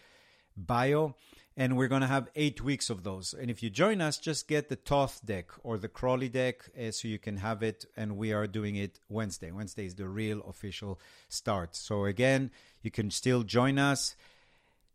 bio 0.57 1.15
and 1.59 1.77
we're 1.77 1.89
going 1.89 2.03
to 2.03 2.07
have 2.07 2.31
eight 2.37 2.63
weeks 2.63 2.89
of 2.89 3.03
those. 3.03 3.35
And 3.35 3.51
if 3.51 3.65
you 3.65 3.69
join 3.69 4.01
us, 4.01 4.17
just 4.17 4.47
get 4.47 4.69
the 4.69 4.77
Thoth 4.77 5.27
deck 5.27 5.51
or 5.65 5.77
the 5.77 5.89
Crowley 5.89 6.29
deck 6.29 6.71
uh, 6.81 6.93
so 6.93 7.09
you 7.09 7.19
can 7.19 7.39
have 7.39 7.65
it. 7.65 7.85
And 7.97 8.17
we 8.17 8.33
are 8.33 8.47
doing 8.47 8.77
it 8.77 9.01
Wednesday. 9.09 9.51
Wednesday 9.51 9.85
is 9.85 9.97
the 9.97 10.09
real 10.09 10.41
official 10.43 11.01
start. 11.29 11.75
So 11.75 12.05
again, 12.05 12.53
you 12.81 12.93
can 12.93 13.11
still 13.11 13.43
join 13.43 13.77
us. 13.77 14.15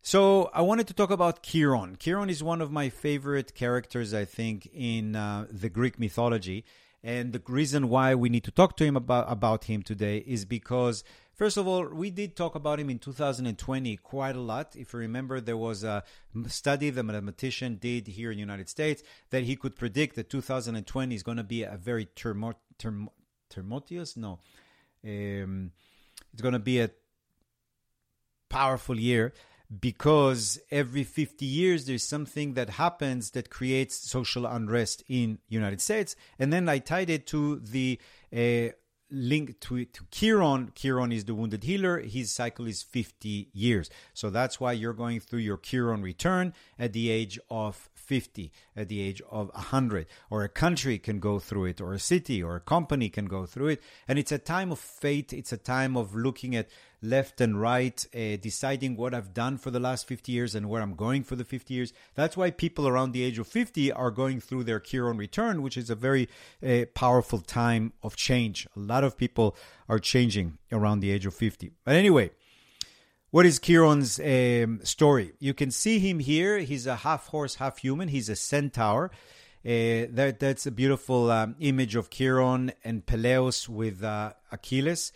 So 0.02 0.52
I 0.54 0.62
wanted 0.62 0.88
to 0.88 0.94
talk 0.94 1.12
about 1.12 1.44
Chiron. 1.44 1.98
Chiron 2.00 2.30
is 2.30 2.42
one 2.42 2.62
of 2.62 2.72
my 2.72 2.88
favorite 2.88 3.54
characters, 3.56 4.14
I 4.14 4.24
think, 4.24 4.70
in 4.74 5.18
uh, 5.18 5.48
the 5.52 5.70
Greek 5.70 6.00
mythology. 6.00 6.64
And 7.04 7.34
the 7.34 7.42
reason 7.48 7.90
why 7.90 8.16
we 8.16 8.30
need 8.30 8.46
to 8.46 8.52
talk 8.52 8.78
to 8.78 8.86
him 8.86 8.96
about, 8.96 9.30
about 9.30 9.66
him 9.66 9.84
today 9.84 10.20
is 10.20 10.46
because 10.46 11.04
First 11.34 11.58
of 11.58 11.68
all, 11.68 11.88
we 11.88 12.12
did 12.12 12.36
talk 12.36 12.54
about 12.54 12.80
him 12.80 12.92
in 12.92 13.00
2020 13.00 13.98
quite 13.98 14.36
a 14.36 14.40
lot. 14.40 14.76
If 14.76 14.94
you 14.94 15.00
remember, 15.00 15.42
there 15.42 15.58
was 15.58 15.84
a 15.84 16.04
study 16.48 16.92
the 16.92 17.02
mathematician 17.02 17.80
did 17.82 18.06
here 18.06 18.30
in 18.30 18.38
the 18.38 18.42
United 18.42 18.70
States 18.70 19.02
that 19.32 19.44
he 19.44 19.56
could 19.56 19.76
predict 19.76 20.16
that 20.16 20.30
2020 20.30 21.16
is 21.16 21.24
going 21.24 21.38
to 21.38 21.44
be 21.44 21.64
a 21.64 21.76
very 21.76 22.08
termotious. 22.16 24.16
No, 24.16 24.40
um, 25.04 25.72
it's 26.32 26.42
going 26.42 26.54
to 26.54 26.60
be 26.60 26.82
a 26.82 26.92
powerful 28.48 29.00
year 29.00 29.34
because 29.80 30.60
every 30.72 31.04
50 31.04 31.46
years 31.46 31.86
there's 31.86 32.04
something 32.04 32.54
that 32.54 32.72
happens 32.72 33.32
that 33.32 33.50
creates 33.50 33.96
social 33.96 34.46
unrest 34.46 35.04
in 35.08 35.40
united 35.48 35.82
states 35.82 36.16
and 36.38 36.52
then 36.52 36.68
i 36.70 36.80
tied 36.80 37.10
it 37.10 37.26
to 37.26 37.60
the 37.60 38.00
uh, 38.36 38.70
linked 39.14 39.62
to, 39.62 39.86
to 39.86 40.06
Chiron. 40.12 40.72
Chiron 40.76 41.12
is 41.12 41.26
the 41.26 41.36
wounded 41.36 41.64
healer. 41.64 42.00
His 42.00 42.32
cycle 42.32 42.66
is 42.66 42.82
50 42.82 43.50
years. 43.54 43.90
So 44.14 44.30
that's 44.30 44.60
why 44.60 44.74
you're 44.74 44.94
going 44.94 45.20
through 45.20 45.40
your 45.40 45.58
Chiron 45.58 46.02
return 46.02 46.54
at 46.80 46.94
the 46.94 47.10
age 47.10 47.40
of 47.50 47.90
50, 48.04 48.52
at 48.76 48.90
the 48.90 49.02
age 49.02 49.22
of 49.30 49.50
100. 49.54 50.08
Or 50.30 50.44
a 50.44 50.50
country 50.50 51.00
can 51.00 51.20
go 51.20 51.40
through 51.40 51.66
it, 51.66 51.82
or 51.82 51.94
a 51.94 52.00
city 52.00 52.44
or 52.44 52.56
a 52.56 52.60
company 52.60 53.10
can 53.10 53.26
go 53.26 53.46
through 53.46 53.70
it. 53.70 53.82
And 54.08 54.20
it's 54.20 54.32
a 54.32 54.38
time 54.38 54.72
of 54.72 54.80
fate. 54.80 55.34
It's 55.34 55.54
a 55.54 55.58
time 55.58 55.96
of 55.96 56.16
looking 56.16 56.56
at 56.56 56.70
left 57.04 57.42
and 57.42 57.60
right, 57.60 58.06
uh, 58.16 58.38
deciding 58.42 58.96
what 58.96 59.14
I've 59.14 59.34
done 59.34 59.58
for 59.58 59.70
the 59.70 59.80
last 59.80 60.08
50 60.08 60.32
years 60.32 60.56
and 60.56 60.70
where 60.70 60.82
I'm 60.82 60.96
going 60.96 61.24
for 61.24 61.36
the 61.36 61.44
50 61.44 61.74
years. 61.74 61.94
That's 62.16 62.38
why 62.38 62.50
people 62.50 62.88
around 62.88 63.12
the 63.12 63.24
age 63.24 63.38
of 63.38 63.48
50 63.48 63.92
are 63.92 64.10
going 64.10 64.40
through 64.40 64.64
their 64.64 64.80
Chiron 64.80 65.18
return, 65.18 65.62
which 65.62 65.78
is 65.78 65.90
a 65.90 65.96
very 65.96 66.30
uh, 66.66 66.86
powerful 66.94 67.40
time 67.40 67.92
of 68.02 68.16
change. 68.16 68.68
A 68.76 68.80
lot 68.80 69.04
of 69.04 69.18
people 69.18 69.56
are 69.90 70.00
changing 70.00 70.58
around 70.72 71.02
the 71.02 71.12
age 71.12 71.26
of 71.26 71.36
50. 71.36 71.72
But 71.84 71.96
anyway, 71.96 72.32
what 73.34 73.48
is 73.48 73.58
Chiron's 73.58 74.20
um, 74.20 74.80
story? 74.84 75.34
You 75.40 75.56
can 75.56 75.72
see 75.72 75.98
him 75.98 76.20
here. 76.20 76.60
He's 76.60 76.86
a 76.86 76.98
half 76.98 77.30
horse, 77.30 77.56
half 77.56 77.80
human. 77.80 78.10
He's 78.10 78.30
a 78.30 78.36
centaur. 78.36 79.10
Uh, 79.66 80.06
that 80.12 80.36
that's 80.40 80.68
a 80.68 80.72
beautiful 80.72 81.32
um, 81.32 81.56
image 81.60 81.96
of 81.96 82.12
Chiron 82.12 82.74
and 82.84 83.04
Peleus 83.04 83.68
with 83.68 84.04
uh, 84.04 84.34
Achilles. 84.52 85.12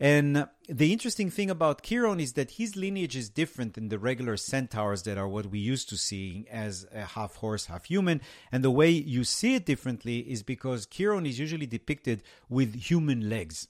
And 0.00 0.48
the 0.68 0.92
interesting 0.92 1.30
thing 1.30 1.48
about 1.48 1.84
Chiron 1.84 2.18
is 2.18 2.32
that 2.32 2.50
his 2.50 2.74
lineage 2.74 3.14
is 3.14 3.28
different 3.28 3.74
than 3.74 3.88
the 3.88 4.00
regular 4.00 4.36
centaurs 4.36 5.04
that 5.04 5.16
are 5.16 5.28
what 5.28 5.46
we 5.46 5.60
used 5.60 5.88
to 5.90 5.96
see 5.96 6.48
as 6.50 6.88
a 6.92 7.04
half 7.04 7.36
horse, 7.36 7.66
half 7.66 7.84
human. 7.84 8.20
And 8.50 8.64
the 8.64 8.72
way 8.72 8.90
you 8.90 9.22
see 9.22 9.54
it 9.54 9.64
differently 9.64 10.18
is 10.28 10.42
because 10.42 10.86
Chiron 10.86 11.24
is 11.24 11.38
usually 11.38 11.66
depicted 11.66 12.24
with 12.48 12.74
human 12.74 13.30
legs, 13.30 13.68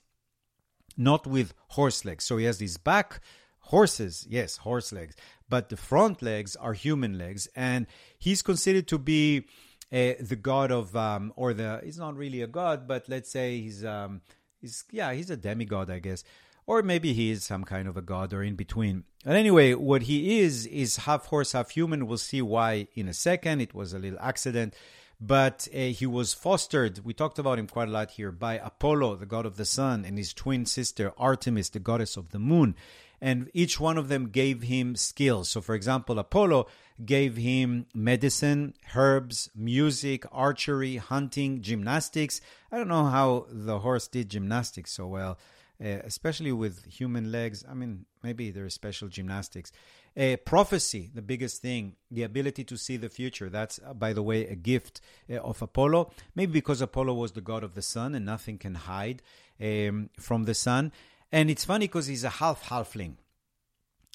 not 0.97 1.27
with 1.27 1.53
horse 1.69 2.07
legs. 2.07 2.25
So 2.25 2.39
he 2.39 2.47
has 2.47 2.61
his 2.61 2.79
back 2.79 3.21
horses, 3.61 4.27
yes, 4.29 4.59
horse 4.59 4.93
legs, 4.93 5.15
but 5.49 5.69
the 5.69 5.77
front 5.77 6.23
legs 6.23 6.57
are 6.57 6.73
human 6.73 7.19
legs, 7.19 7.49
and 7.55 7.87
he's 8.19 8.43
considered 8.43 8.89
to 8.89 8.99
be 8.99 9.47
uh, 9.93 10.15
the 10.21 10.39
god 10.41 10.71
of, 10.71 10.95
um, 10.97 11.33
or 11.37 11.53
the 11.55 11.81
he's 11.85 11.99
not 11.99 12.17
really 12.17 12.43
a 12.43 12.47
god, 12.47 12.87
but 12.87 13.09
let's 13.09 13.31
say 13.31 13.61
he's, 13.61 13.85
um, 13.85 14.21
he's 14.61 14.85
yeah, 14.91 15.13
he's 15.13 15.31
a 15.31 15.37
demigod, 15.37 15.91
I 15.91 15.99
guess, 15.99 16.25
or 16.67 16.83
maybe 16.83 17.13
he 17.13 17.31
is 17.31 17.45
some 17.45 17.65
kind 17.65 17.89
of 17.89 17.97
a 17.97 18.03
god 18.03 18.33
or 18.33 18.43
in 18.43 18.57
between. 18.57 19.05
But 19.25 19.37
anyway, 19.37 19.75
what 19.75 20.03
he 20.03 20.41
is 20.41 20.67
is 20.67 20.99
half 20.99 21.27
horse, 21.27 21.53
half 21.53 21.71
human. 21.71 22.07
We'll 22.07 22.19
see 22.19 22.43
why 22.43 22.89
in 22.95 23.09
a 23.09 23.15
second. 23.15 23.61
It 23.61 23.75
was 23.75 23.93
a 23.93 23.99
little 23.99 24.19
accident 24.21 24.75
but 25.21 25.69
uh, 25.75 25.79
he 25.79 26.07
was 26.07 26.33
fostered, 26.33 27.05
we 27.05 27.13
talked 27.13 27.39
about 27.39 27.59
him 27.59 27.67
quite 27.67 27.89
a 27.89 27.91
lot 27.91 28.13
here, 28.13 28.33
by 28.33 28.55
Apollo, 28.55 29.17
the 29.17 29.27
god 29.27 29.45
of 29.45 29.57
the 29.57 29.67
sun, 29.67 30.05
and 30.07 30.17
his 30.17 30.33
twin 30.33 30.65
sister 30.65 31.13
Artemis, 31.19 31.69
the 31.69 31.79
goddess 31.79 32.17
of 32.17 32.31
the 32.31 32.39
moon 32.39 32.75
and 33.21 33.51
each 33.53 33.79
one 33.79 33.99
of 33.99 34.09
them 34.09 34.29
gave 34.29 34.63
him 34.63 34.97
skills. 34.97 35.49
So, 35.49 35.61
for 35.61 35.75
example, 35.75 36.19
Apollo 36.19 36.67
gave 37.05 37.37
him 37.37 37.87
medicine, 37.95 38.75
herbs, 38.95 39.51
music, 39.55 40.25
archery, 40.33 40.97
hunting, 40.97 41.63
gymnastics. 41.63 42.41
I 42.71 42.79
don't 42.79 42.89
know 42.89 43.07
how 43.07 43.47
the 43.51 43.81
horse 43.81 44.09
did 44.09 44.29
gymnastics 44.29 44.93
so 44.93 45.07
well, 45.07 45.39
uh, 45.83 46.01
especially 46.05 46.53
with 46.53 46.85
human 46.87 47.31
legs. 47.31 47.65
I 47.69 47.75
mean, 47.75 48.07
maybe 48.23 48.51
there's 48.51 48.75
special 48.75 49.09
gymnastics. 49.09 49.73
Uh, 50.17 50.37
prophecy, 50.45 51.11
the 51.15 51.23
biggest 51.23 51.63
thing, 51.63 51.95
the 52.11 52.25
ability 52.25 52.65
to 52.65 52.77
see 52.77 52.97
the 52.97 53.09
future. 53.09 53.49
That's, 53.49 53.79
uh, 53.87 53.95
by 53.95 54.13
the 54.13 54.23
way, 54.23 54.47
a 54.47 54.57
gift 54.57 55.01
uh, 55.31 55.37
of 55.37 55.63
Apollo. 55.63 56.11
Maybe 56.35 56.53
because 56.53 56.81
Apollo 56.81 57.15
was 57.15 57.33
the 57.33 57.41
god 57.41 57.63
of 57.63 57.75
the 57.75 57.83
sun 57.83 58.15
and 58.15 58.27
nothing 58.27 58.59
can 58.59 58.75
hide 58.75 59.23
um, 59.61 60.11
from 60.19 60.45
the 60.45 60.55
sun. 60.55 60.91
And 61.33 61.51
it's 61.51 61.65
funny 61.65 61.87
because 61.87 62.07
he's 62.07 62.25
a 62.25 62.31
half 62.31 62.69
halfling. 62.69 63.17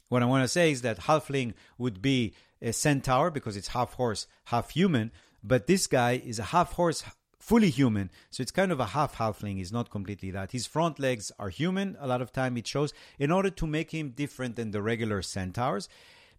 What 0.10 0.22
I 0.22 0.26
want 0.26 0.44
to 0.44 0.48
say 0.48 0.72
is 0.72 0.82
that 0.82 1.02
halfling 1.02 1.54
would 1.78 2.02
be 2.02 2.34
a 2.62 2.74
centaur 2.74 3.32
because 3.32 3.58
it's 3.58 3.70
half 3.70 3.94
horse, 3.94 4.28
half 4.46 4.72
human. 4.72 5.12
But 5.44 5.68
this 5.68 5.88
guy 5.88 6.22
is 6.24 6.40
a 6.40 6.44
half 6.44 6.74
horse, 6.74 7.04
fully 7.40 7.70
human. 7.70 8.10
So 8.32 8.42
it's 8.42 8.52
kind 8.52 8.72
of 8.72 8.80
a 8.80 8.88
half 8.88 9.18
halfling. 9.18 9.58
He's 9.58 9.72
not 9.72 9.90
completely 9.90 10.32
that. 10.32 10.52
His 10.52 10.66
front 10.66 11.00
legs 11.00 11.32
are 11.40 11.50
human. 11.50 11.96
A 12.00 12.08
lot 12.08 12.22
of 12.22 12.32
time 12.32 12.58
it 12.58 12.68
shows 12.68 12.94
in 13.20 13.32
order 13.32 13.50
to 13.52 13.68
make 13.68 13.92
him 13.92 14.10
different 14.10 14.56
than 14.56 14.72
the 14.72 14.82
regular 14.82 15.22
centaurs. 15.22 15.88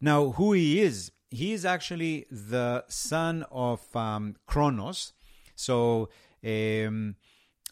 Now, 0.00 0.30
who 0.32 0.52
he 0.52 0.80
is, 0.80 1.12
he 1.30 1.52
is 1.52 1.64
actually 1.64 2.26
the 2.30 2.84
son 2.88 3.44
of 3.50 3.94
um, 3.96 4.36
Kronos. 4.46 5.12
So, 5.54 6.10
um, 6.44 7.16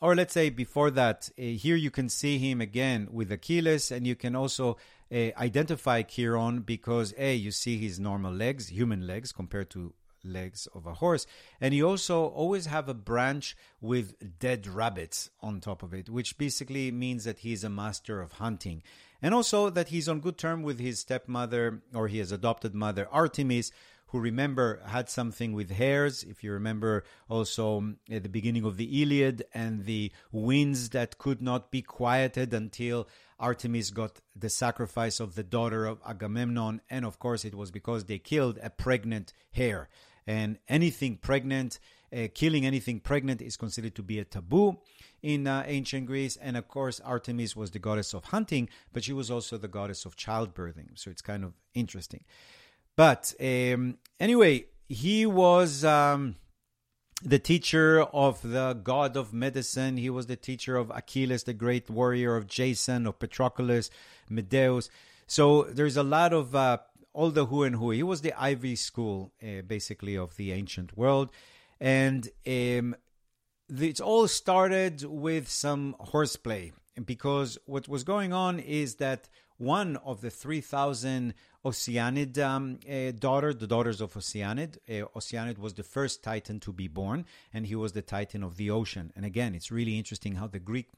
or 0.05 0.15
let's 0.15 0.35
say 0.35 0.51
before 0.51 0.91
that, 0.91 1.31
uh, 1.39 1.43
here 1.43 1.77
you 1.77 1.91
can 1.91 2.11
see 2.11 2.37
him 2.37 2.61
again 2.61 3.09
with 3.11 3.33
Achilles, 3.33 3.91
and 3.91 4.07
you 4.07 4.15
can 4.15 4.37
also 4.37 4.77
uh, 5.11 5.31
identify 5.39 6.03
Chiron 6.03 6.61
because 6.61 7.15
A, 7.17 7.35
you 7.35 7.51
see 7.51 7.79
his 7.79 7.99
normal 7.99 8.35
legs, 8.35 8.69
human 8.69 9.07
legs, 9.07 9.33
compared 9.33 9.71
to 9.71 9.95
legs 10.23 10.69
of 10.75 10.85
a 10.85 10.93
horse. 10.93 11.27
And 11.59 11.73
you 11.73 11.89
also 11.89 12.27
always 12.27 12.67
have 12.67 12.87
a 12.87 12.93
branch 12.93 13.57
with 13.81 14.39
dead 14.39 14.67
rabbits 14.67 15.31
on 15.41 15.61
top 15.61 15.83
of 15.83 15.95
it, 15.95 16.11
which 16.11 16.37
basically 16.37 16.91
means 16.91 17.25
that 17.25 17.39
he's 17.39 17.65
a 17.65 17.71
master 17.71 18.21
of 18.21 18.33
hunting. 18.33 18.83
And 19.23 19.35
also 19.35 19.71
that 19.71 19.89
he's 19.89 20.07
on 20.07 20.21
good 20.21 20.37
term 20.37 20.63
with 20.63 20.81
his 20.81 20.99
stepmother 20.99 21.81
or 21.95 22.09
his 22.09 22.31
adopted 22.31 22.75
mother, 22.75 23.09
Artemis, 23.11 23.73
who 24.09 24.21
remember 24.21 24.81
had 24.87 25.09
something 25.09 25.53
with 25.53 25.71
hares. 25.71 26.23
If 26.23 26.45
you 26.45 26.53
remember 26.53 27.05
also 27.29 27.79
um, 27.79 27.97
at 28.11 28.23
the 28.23 28.29
beginning 28.29 28.65
of 28.65 28.77
the 28.77 29.03
Iliad 29.03 29.45
and 29.53 29.85
the 29.85 30.13
winds 30.31 30.91
that 30.91 31.19
could 31.19 31.43
not 31.43 31.71
be 31.71 31.83
quieted 31.83 32.55
until 32.55 33.09
Artemis 33.39 33.91
got 33.91 34.21
the 34.37 34.49
sacrifice 34.49 35.21
of 35.21 35.35
the 35.35 35.43
daughter 35.43 35.87
of 35.87 36.01
Agamemnon. 36.07 36.81
And 36.89 37.05
of 37.05 37.19
course, 37.19 37.45
it 37.45 37.55
was 37.55 37.71
because 37.71 38.05
they 38.05 38.19
killed 38.19 38.59
a 38.63 38.71
pregnant 38.71 39.33
hare. 39.53 39.89
And 40.27 40.59
anything 40.69 41.17
pregnant, 41.17 41.79
uh, 42.15 42.29
killing 42.35 42.65
anything 42.65 43.01
pregnant 43.01 43.43
is 43.43 43.57
considered 43.57 43.95
to 43.97 44.03
be 44.03 44.19
a 44.19 44.25
taboo 44.25 44.79
in 45.23 45.47
uh, 45.47 45.65
ancient 45.67 46.07
Greece. 46.07 46.37
And 46.37 46.57
of 46.57 46.69
course, 46.69 47.01
Artemis 47.01 47.57
was 47.57 47.73
the 47.73 47.79
goddess 47.79 48.15
of 48.15 48.27
hunting, 48.27 48.69
but 48.93 49.05
she 49.05 49.13
was 49.13 49.31
also 49.31 49.59
the 49.59 49.69
goddess 49.69 50.05
of 50.05 50.17
childbirthing. 50.17 50.91
So 50.95 51.11
it's 51.11 51.23
kind 51.23 51.45
of 51.45 51.53
interesting. 51.75 52.25
But 52.97 53.35
um, 53.41 53.99
anyway, 54.21 54.67
he 54.89 55.27
was 55.27 55.85
um, 55.85 56.37
the 57.23 57.39
teacher 57.39 58.03
of 58.03 58.43
the 58.43 58.75
god 58.75 59.17
of 59.17 59.33
medicine. 59.33 59.97
He 59.97 60.11
was 60.11 60.27
the 60.27 60.37
teacher 60.37 60.77
of 60.77 60.91
Achilles, 60.91 61.45
the 61.45 61.55
great 61.55 61.91
warrior 61.91 62.37
of 62.37 62.47
Jason, 62.47 63.07
of 63.07 63.19
Patroclus, 63.19 63.91
Medeus. 64.29 64.89
So 65.27 65.65
there's 65.65 65.97
a 65.97 66.03
lot 66.03 66.33
of 66.33 66.55
uh, 66.55 66.79
all 67.13 67.31
the 67.31 67.47
who 67.47 67.63
and 67.63 67.77
who. 67.77 67.91
He 67.91 68.03
was 68.03 68.21
the 68.21 68.35
Ivy 68.39 68.77
School, 68.77 69.33
uh, 69.43 69.63
basically, 69.67 70.17
of 70.17 70.37
the 70.37 70.53
ancient 70.53 70.97
world. 70.97 71.31
And 71.81 72.29
um, 72.47 72.95
it 73.69 74.01
all 74.01 74.29
started 74.29 75.05
with 75.05 75.49
some 75.49 75.97
horseplay 75.99 76.73
because 77.05 77.59
what 77.67 77.89
was 77.89 78.05
going 78.05 78.33
on 78.33 78.59
is 78.61 78.97
that 78.97 79.29
one 79.57 79.97
of 80.05 80.21
the 80.21 80.31
3,000 80.31 81.35
Oceanid 81.65 82.39
um, 82.39 82.79
uh, 82.89 83.13
daughter, 83.19 83.55
the 83.55 83.67
daughters 83.67 84.01
of 84.01 84.13
Oceanid. 84.15 84.77
Uh, 84.89 85.07
Oceanid 85.17 85.59
was 85.59 85.75
the 85.75 85.83
first 85.83 86.23
Titan 86.23 86.61
to 86.61 86.73
be 86.73 86.89
born, 86.89 87.25
and 87.53 87.67
he 87.67 87.75
was 87.75 87.93
the 87.93 88.03
Titan 88.03 88.43
of 88.43 88.57
the 88.57 88.71
ocean. 88.71 89.13
And 89.17 89.25
again, 89.25 89.55
it's 89.55 89.71
really 89.71 89.97
interesting 89.97 90.35
how 90.35 90.47
the 90.47 90.59
Greek 90.59 90.89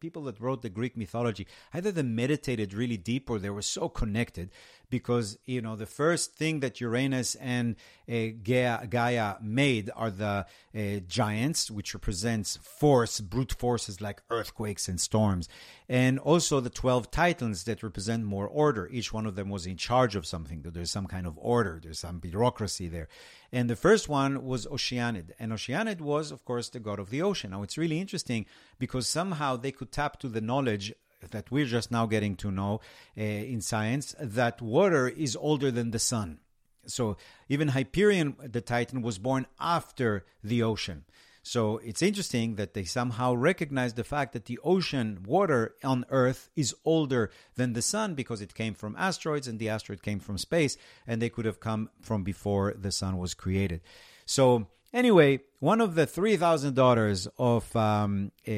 people 0.00 0.24
that 0.24 0.40
wrote 0.40 0.62
the 0.62 0.68
Greek 0.68 0.96
mythology 0.96 1.46
either 1.72 1.90
they 1.90 2.02
meditated 2.02 2.74
really 2.74 2.98
deep 2.98 3.30
or 3.30 3.38
they 3.38 3.48
were 3.48 3.62
so 3.62 3.88
connected 3.88 4.50
because 4.90 5.38
you 5.46 5.62
know 5.62 5.76
the 5.76 5.86
first 5.86 6.34
thing 6.34 6.60
that 6.60 6.80
Uranus 6.80 7.36
and 7.36 7.76
uh, 8.08 8.26
Gaia, 8.42 8.86
Gaia, 8.86 9.36
made 9.40 9.90
are 9.96 10.10
the 10.10 10.46
uh, 10.76 11.00
giants, 11.06 11.70
which 11.70 11.94
represents 11.94 12.56
force, 12.56 13.20
brute 13.20 13.52
forces 13.52 14.00
like 14.00 14.22
earthquakes 14.30 14.88
and 14.88 15.00
storms, 15.00 15.48
and 15.88 16.18
also 16.18 16.60
the 16.60 16.70
twelve 16.70 17.10
titans 17.10 17.64
that 17.64 17.82
represent 17.82 18.24
more 18.24 18.48
order. 18.48 18.88
Each 18.88 19.12
one 19.12 19.26
of 19.26 19.36
them 19.36 19.48
was 19.48 19.66
in 19.66 19.76
charge 19.80 20.14
of 20.16 20.26
something. 20.26 20.62
That 20.62 20.74
there's 20.74 20.90
some 20.90 21.06
kind 21.06 21.26
of 21.26 21.38
order, 21.38 21.80
there's 21.82 21.98
some 21.98 22.18
bureaucracy 22.18 22.88
there. 22.88 23.08
And 23.50 23.68
the 23.68 23.76
first 23.76 24.08
one 24.08 24.44
was 24.44 24.66
Oceanid, 24.66 25.30
and 25.38 25.52
Oceanid 25.52 26.00
was, 26.00 26.30
of 26.30 26.44
course, 26.44 26.68
the 26.68 26.80
god 26.80 26.98
of 26.98 27.10
the 27.10 27.22
ocean. 27.22 27.50
Now 27.50 27.62
it's 27.62 27.78
really 27.78 28.00
interesting 28.00 28.46
because 28.78 29.08
somehow 29.08 29.56
they 29.56 29.72
could 29.72 29.90
tap 29.90 30.20
to 30.20 30.28
the 30.28 30.40
knowledge 30.40 30.92
that 31.30 31.50
we're 31.50 31.66
just 31.66 31.90
now 31.90 32.06
getting 32.06 32.36
to 32.36 32.50
know 32.50 32.80
uh, 33.18 33.22
in 33.22 33.60
science 33.60 34.14
that 34.18 34.62
water 34.62 35.08
is 35.08 35.36
older 35.36 35.70
than 35.70 35.90
the 35.90 35.98
sun. 35.98 36.38
So 36.86 37.16
even 37.48 37.68
Hyperion, 37.68 38.36
the 38.42 38.60
Titan, 38.60 39.02
was 39.02 39.18
born 39.18 39.46
after 39.58 40.24
the 40.42 40.62
ocean. 40.62 41.04
So 41.42 41.78
it's 41.78 42.02
interesting 42.02 42.56
that 42.56 42.74
they 42.74 42.84
somehow 42.84 43.34
recognize 43.34 43.94
the 43.94 44.04
fact 44.04 44.34
that 44.34 44.44
the 44.44 44.58
ocean 44.62 45.20
water 45.24 45.74
on 45.82 46.04
Earth 46.10 46.50
is 46.54 46.74
older 46.84 47.30
than 47.56 47.72
the 47.72 47.82
sun 47.82 48.14
because 48.14 48.40
it 48.42 48.54
came 48.54 48.74
from 48.74 48.94
asteroids 48.98 49.48
and 49.48 49.58
the 49.58 49.70
asteroid 49.70 50.02
came 50.02 50.20
from 50.20 50.36
space 50.38 50.76
and 51.06 51.20
they 51.20 51.30
could 51.30 51.46
have 51.46 51.60
come 51.60 51.90
from 52.02 52.22
before 52.24 52.74
the 52.78 52.92
sun 52.92 53.16
was 53.16 53.34
created. 53.34 53.80
So 54.26 54.66
Anyway, 54.92 55.40
one 55.60 55.80
of 55.80 55.94
the 55.94 56.04
3,000 56.04 56.74
daughters 56.74 57.28
of 57.38 57.74
um, 57.76 58.32
uh, 58.46 58.50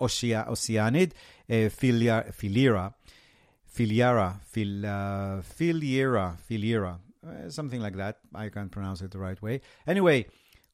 Oceanid, 0.00 1.12
uh, 1.48 1.52
Philia, 1.68 2.32
Philira, 2.32 2.94
Philiara, 3.74 4.40
Phil, 4.44 4.86
uh, 4.86 5.42
Philiera, 5.42 6.36
Philiera, 6.48 6.98
uh, 7.26 7.50
something 7.50 7.80
like 7.80 7.96
that. 7.96 8.18
I 8.32 8.50
can't 8.50 8.70
pronounce 8.70 9.00
it 9.02 9.10
the 9.10 9.18
right 9.18 9.40
way. 9.42 9.62
Anyway, 9.84 10.26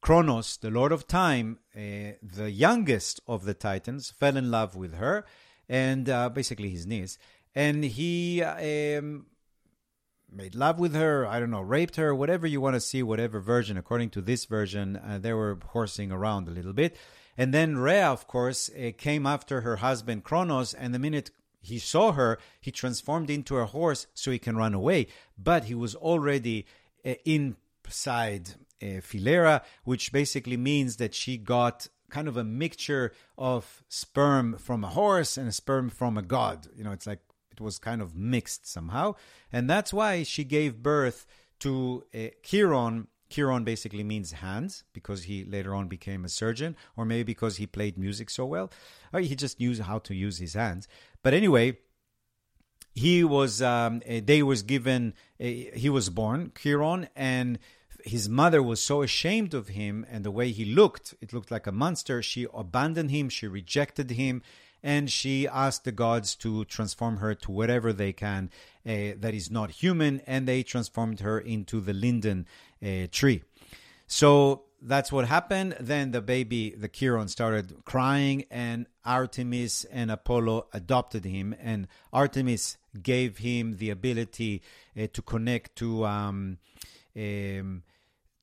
Kronos, 0.06 0.56
the 0.58 0.70
Lord 0.70 0.92
of 0.92 1.08
Time, 1.08 1.58
uh, 1.74 2.14
the 2.22 2.48
youngest 2.48 3.20
of 3.26 3.44
the 3.44 3.54
Titans, 3.54 4.08
fell 4.08 4.36
in 4.36 4.52
love 4.52 4.76
with 4.76 4.94
her, 4.94 5.26
and 5.68 6.08
uh, 6.08 6.28
basically 6.28 6.70
his 6.70 6.86
niece, 6.86 7.18
and 7.56 7.82
he 7.82 8.40
um, 8.40 9.26
made 10.30 10.54
love 10.54 10.78
with 10.78 10.94
her. 10.94 11.26
I 11.26 11.40
don't 11.40 11.50
know, 11.50 11.60
raped 11.60 11.96
her, 11.96 12.14
whatever 12.14 12.46
you 12.46 12.60
want 12.60 12.74
to 12.74 12.80
see, 12.80 13.02
whatever 13.02 13.40
version. 13.40 13.76
According 13.76 14.10
to 14.10 14.20
this 14.20 14.44
version, 14.44 14.94
uh, 14.96 15.18
they 15.18 15.32
were 15.32 15.58
horsing 15.70 16.12
around 16.12 16.46
a 16.46 16.52
little 16.52 16.72
bit, 16.72 16.96
and 17.36 17.52
then 17.52 17.76
Rhea, 17.76 18.06
of 18.06 18.28
course, 18.28 18.70
uh, 18.70 18.92
came 18.96 19.26
after 19.26 19.62
her 19.62 19.78
husband 19.78 20.22
Kronos, 20.22 20.72
and 20.72 20.94
the 20.94 21.00
minute 21.00 21.32
he 21.60 21.80
saw 21.80 22.12
her, 22.12 22.38
he 22.60 22.70
transformed 22.70 23.28
into 23.28 23.56
a 23.56 23.66
horse 23.66 24.06
so 24.14 24.30
he 24.30 24.38
can 24.38 24.56
run 24.56 24.72
away. 24.72 25.08
But 25.36 25.64
he 25.64 25.74
was 25.74 25.96
already 25.96 26.64
uh, 27.04 27.14
inside 27.24 28.54
uh, 28.82 29.00
Philaera, 29.00 29.62
which 29.84 30.12
basically 30.12 30.56
means 30.56 30.96
that 30.96 31.14
she 31.14 31.36
got 31.36 31.88
kind 32.10 32.28
of 32.28 32.36
a 32.36 32.44
mixture 32.44 33.12
of 33.36 33.82
sperm 33.88 34.56
from 34.58 34.84
a 34.84 34.88
horse 34.88 35.36
and 35.36 35.54
sperm 35.54 35.90
from 35.90 36.16
a 36.16 36.22
god. 36.22 36.68
You 36.76 36.84
know, 36.84 36.92
it's 36.92 37.06
like 37.06 37.20
it 37.50 37.60
was 37.60 37.78
kind 37.78 38.02
of 38.02 38.14
mixed 38.14 38.66
somehow. 38.66 39.14
And 39.52 39.68
that's 39.68 39.92
why 39.92 40.22
she 40.22 40.44
gave 40.44 40.82
birth 40.82 41.26
to 41.60 42.04
uh, 42.14 42.28
Chiron. 42.42 43.08
Chiron 43.28 43.64
basically 43.64 44.04
means 44.04 44.32
hands 44.32 44.84
because 44.92 45.24
he 45.24 45.44
later 45.44 45.74
on 45.74 45.88
became 45.88 46.24
a 46.24 46.28
surgeon, 46.28 46.76
or 46.96 47.04
maybe 47.04 47.24
because 47.24 47.56
he 47.56 47.66
played 47.66 47.98
music 47.98 48.30
so 48.30 48.44
well, 48.44 48.70
or 49.12 49.20
he 49.20 49.34
just 49.34 49.58
knew 49.58 49.82
how 49.82 49.98
to 50.00 50.14
use 50.14 50.38
his 50.38 50.54
hands. 50.54 50.86
But 51.22 51.34
anyway, 51.34 51.78
he 52.94 53.24
was 53.24 53.60
um, 53.60 54.00
they 54.06 54.42
was 54.42 54.62
given 54.62 55.14
he 55.38 55.90
was 55.90 56.08
born 56.08 56.52
Chiron 56.56 57.08
and 57.16 57.58
his 58.06 58.28
mother 58.28 58.62
was 58.62 58.80
so 58.80 59.02
ashamed 59.02 59.52
of 59.52 59.68
him 59.68 60.06
and 60.08 60.24
the 60.24 60.30
way 60.30 60.52
he 60.52 60.64
looked, 60.64 61.14
it 61.20 61.32
looked 61.32 61.50
like 61.50 61.66
a 61.66 61.72
monster. 61.72 62.22
She 62.22 62.46
abandoned 62.54 63.10
him, 63.10 63.28
she 63.28 63.48
rejected 63.48 64.12
him, 64.12 64.42
and 64.82 65.10
she 65.10 65.48
asked 65.48 65.84
the 65.84 65.90
gods 65.92 66.36
to 66.36 66.64
transform 66.66 67.16
her 67.16 67.34
to 67.34 67.50
whatever 67.50 67.92
they 67.92 68.12
can 68.12 68.50
uh, 68.86 69.18
that 69.18 69.34
is 69.34 69.50
not 69.50 69.72
human, 69.72 70.20
and 70.26 70.46
they 70.46 70.62
transformed 70.62 71.20
her 71.20 71.40
into 71.40 71.80
the 71.80 71.92
linden 71.92 72.46
uh, 72.80 73.08
tree. 73.10 73.42
So 74.06 74.62
that's 74.80 75.10
what 75.10 75.26
happened. 75.26 75.76
Then 75.80 76.12
the 76.12 76.20
baby, 76.20 76.70
the 76.70 76.88
Chiron, 76.88 77.26
started 77.26 77.84
crying, 77.84 78.44
and 78.52 78.86
Artemis 79.04 79.84
and 79.86 80.12
Apollo 80.12 80.68
adopted 80.72 81.24
him, 81.24 81.56
and 81.60 81.88
Artemis 82.12 82.78
gave 83.02 83.38
him 83.38 83.78
the 83.78 83.90
ability 83.90 84.62
uh, 84.96 85.08
to 85.12 85.22
connect 85.22 85.74
to. 85.76 86.06
Um, 86.06 86.58
um, 87.16 87.82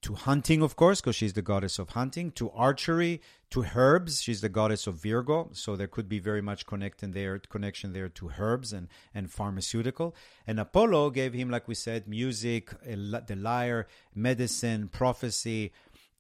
to 0.03 0.15
hunting, 0.15 0.61
of 0.61 0.75
course, 0.75 1.01
because 1.01 1.15
she's 1.15 1.33
the 1.33 1.41
goddess 1.41 1.79
of 1.79 1.89
hunting, 1.89 2.31
to 2.31 2.51
archery, 2.51 3.21
to 3.49 3.65
herbs. 3.73 4.21
She's 4.21 4.41
the 4.41 4.49
goddess 4.49 4.85
of 4.85 4.95
Virgo, 4.95 5.49
so 5.53 5.75
there 5.75 5.87
could 5.87 6.09
be 6.09 6.19
very 6.19 6.41
much 6.41 6.65
connection 6.65 7.11
there, 7.11 7.39
connection 7.39 7.93
there 7.93 8.09
to 8.09 8.31
herbs 8.37 8.73
and, 8.73 8.89
and 9.15 9.31
pharmaceutical. 9.31 10.13
And 10.45 10.59
Apollo 10.59 11.11
gave 11.11 11.33
him, 11.33 11.49
like 11.49 11.67
we 11.67 11.75
said, 11.75 12.07
music, 12.07 12.71
the 12.83 13.37
lyre, 13.37 13.87
medicine, 14.13 14.89
prophecy, 14.89 15.71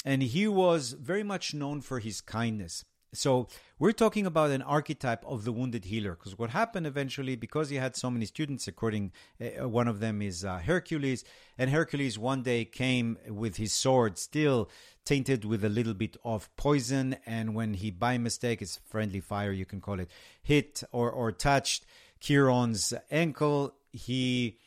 and 0.05 0.23
he 0.23 0.47
was 0.47 0.93
very 0.93 1.23
much 1.23 1.53
known 1.53 1.81
for 1.81 1.99
his 1.99 2.21
kindness. 2.21 2.85
So 3.13 3.47
we're 3.77 3.91
talking 3.91 4.25
about 4.25 4.49
an 4.49 4.63
archetype 4.63 5.23
of 5.25 5.45
the 5.45 5.51
wounded 5.51 5.85
healer 5.85 6.15
because 6.15 6.37
what 6.37 6.49
happened 6.49 6.87
eventually, 6.87 7.35
because 7.35 7.69
he 7.69 7.75
had 7.75 7.95
so 7.95 8.09
many 8.09 8.25
students, 8.25 8.67
according 8.67 9.11
uh, 9.39 9.69
one 9.69 9.87
of 9.87 9.99
them 9.99 10.21
is 10.21 10.43
uh, 10.43 10.59
Hercules, 10.59 11.23
and 11.57 11.69
Hercules 11.69 12.17
one 12.17 12.41
day 12.41 12.65
came 12.65 13.17
with 13.27 13.57
his 13.57 13.73
sword 13.73 14.17
still 14.17 14.69
tainted 15.05 15.45
with 15.45 15.63
a 15.63 15.69
little 15.69 15.93
bit 15.93 16.17
of 16.23 16.49
poison, 16.55 17.17
and 17.25 17.53
when 17.53 17.75
he 17.75 17.91
by 17.91 18.17
mistake, 18.17 18.61
it's 18.61 18.79
friendly 18.85 19.19
fire, 19.19 19.51
you 19.51 19.65
can 19.65 19.79
call 19.79 19.99
it, 19.99 20.09
hit 20.41 20.83
or 20.91 21.11
or 21.11 21.31
touched 21.31 21.85
Chiron's 22.19 22.93
ankle, 23.11 23.75
he 23.91 24.57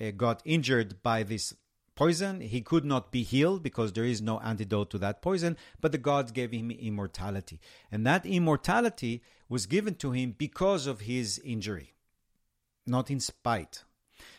uh, 0.00 0.12
got 0.12 0.40
injured 0.44 1.02
by 1.02 1.22
this 1.22 1.54
poison. 2.00 2.40
He 2.40 2.62
could 2.62 2.86
not 2.86 3.12
be 3.12 3.22
healed 3.22 3.62
because 3.62 3.92
there 3.92 4.06
is 4.06 4.22
no 4.22 4.40
antidote 4.40 4.88
to 4.90 4.98
that 4.98 5.20
poison, 5.20 5.58
but 5.82 5.92
the 5.92 5.98
gods 5.98 6.32
gave 6.32 6.50
him 6.50 6.70
immortality. 6.70 7.60
And 7.92 8.06
that 8.06 8.24
immortality 8.24 9.22
was 9.50 9.66
given 9.66 9.96
to 9.96 10.12
him 10.12 10.34
because 10.38 10.86
of 10.86 11.00
his 11.00 11.38
injury, 11.44 11.92
not 12.86 13.10
in 13.10 13.20
spite. 13.20 13.84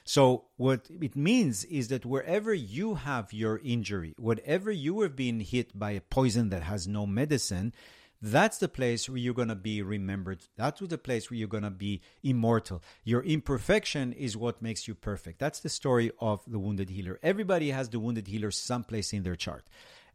So, 0.03 0.45
what 0.57 0.87
it 0.89 1.15
means 1.15 1.63
is 1.65 1.89
that 1.89 2.05
wherever 2.05 2.51
you 2.51 2.95
have 2.95 3.31
your 3.31 3.59
injury, 3.63 4.15
whatever 4.17 4.71
you 4.71 5.01
have 5.01 5.15
been 5.15 5.39
hit 5.39 5.77
by 5.77 5.91
a 5.91 6.01
poison 6.01 6.49
that 6.49 6.63
has 6.63 6.87
no 6.87 7.05
medicine, 7.05 7.73
that's 8.21 8.59
the 8.59 8.67
place 8.67 9.09
where 9.09 9.17
you're 9.17 9.33
going 9.33 9.47
to 9.47 9.55
be 9.55 9.81
remembered. 9.81 10.39
That's 10.55 10.79
the 10.79 10.97
place 10.97 11.29
where 11.29 11.37
you're 11.37 11.47
going 11.47 11.63
to 11.63 11.71
be 11.71 12.01
immortal. 12.23 12.83
Your 13.03 13.23
imperfection 13.23 14.13
is 14.13 14.37
what 14.37 14.61
makes 14.61 14.87
you 14.87 14.93
perfect. 14.93 15.39
That's 15.39 15.59
the 15.59 15.69
story 15.69 16.11
of 16.19 16.41
the 16.45 16.59
wounded 16.59 16.89
healer. 16.89 17.19
Everybody 17.23 17.71
has 17.71 17.89
the 17.89 17.99
wounded 17.99 18.27
healer 18.27 18.51
someplace 18.51 19.11
in 19.11 19.23
their 19.23 19.35
chart. 19.35 19.65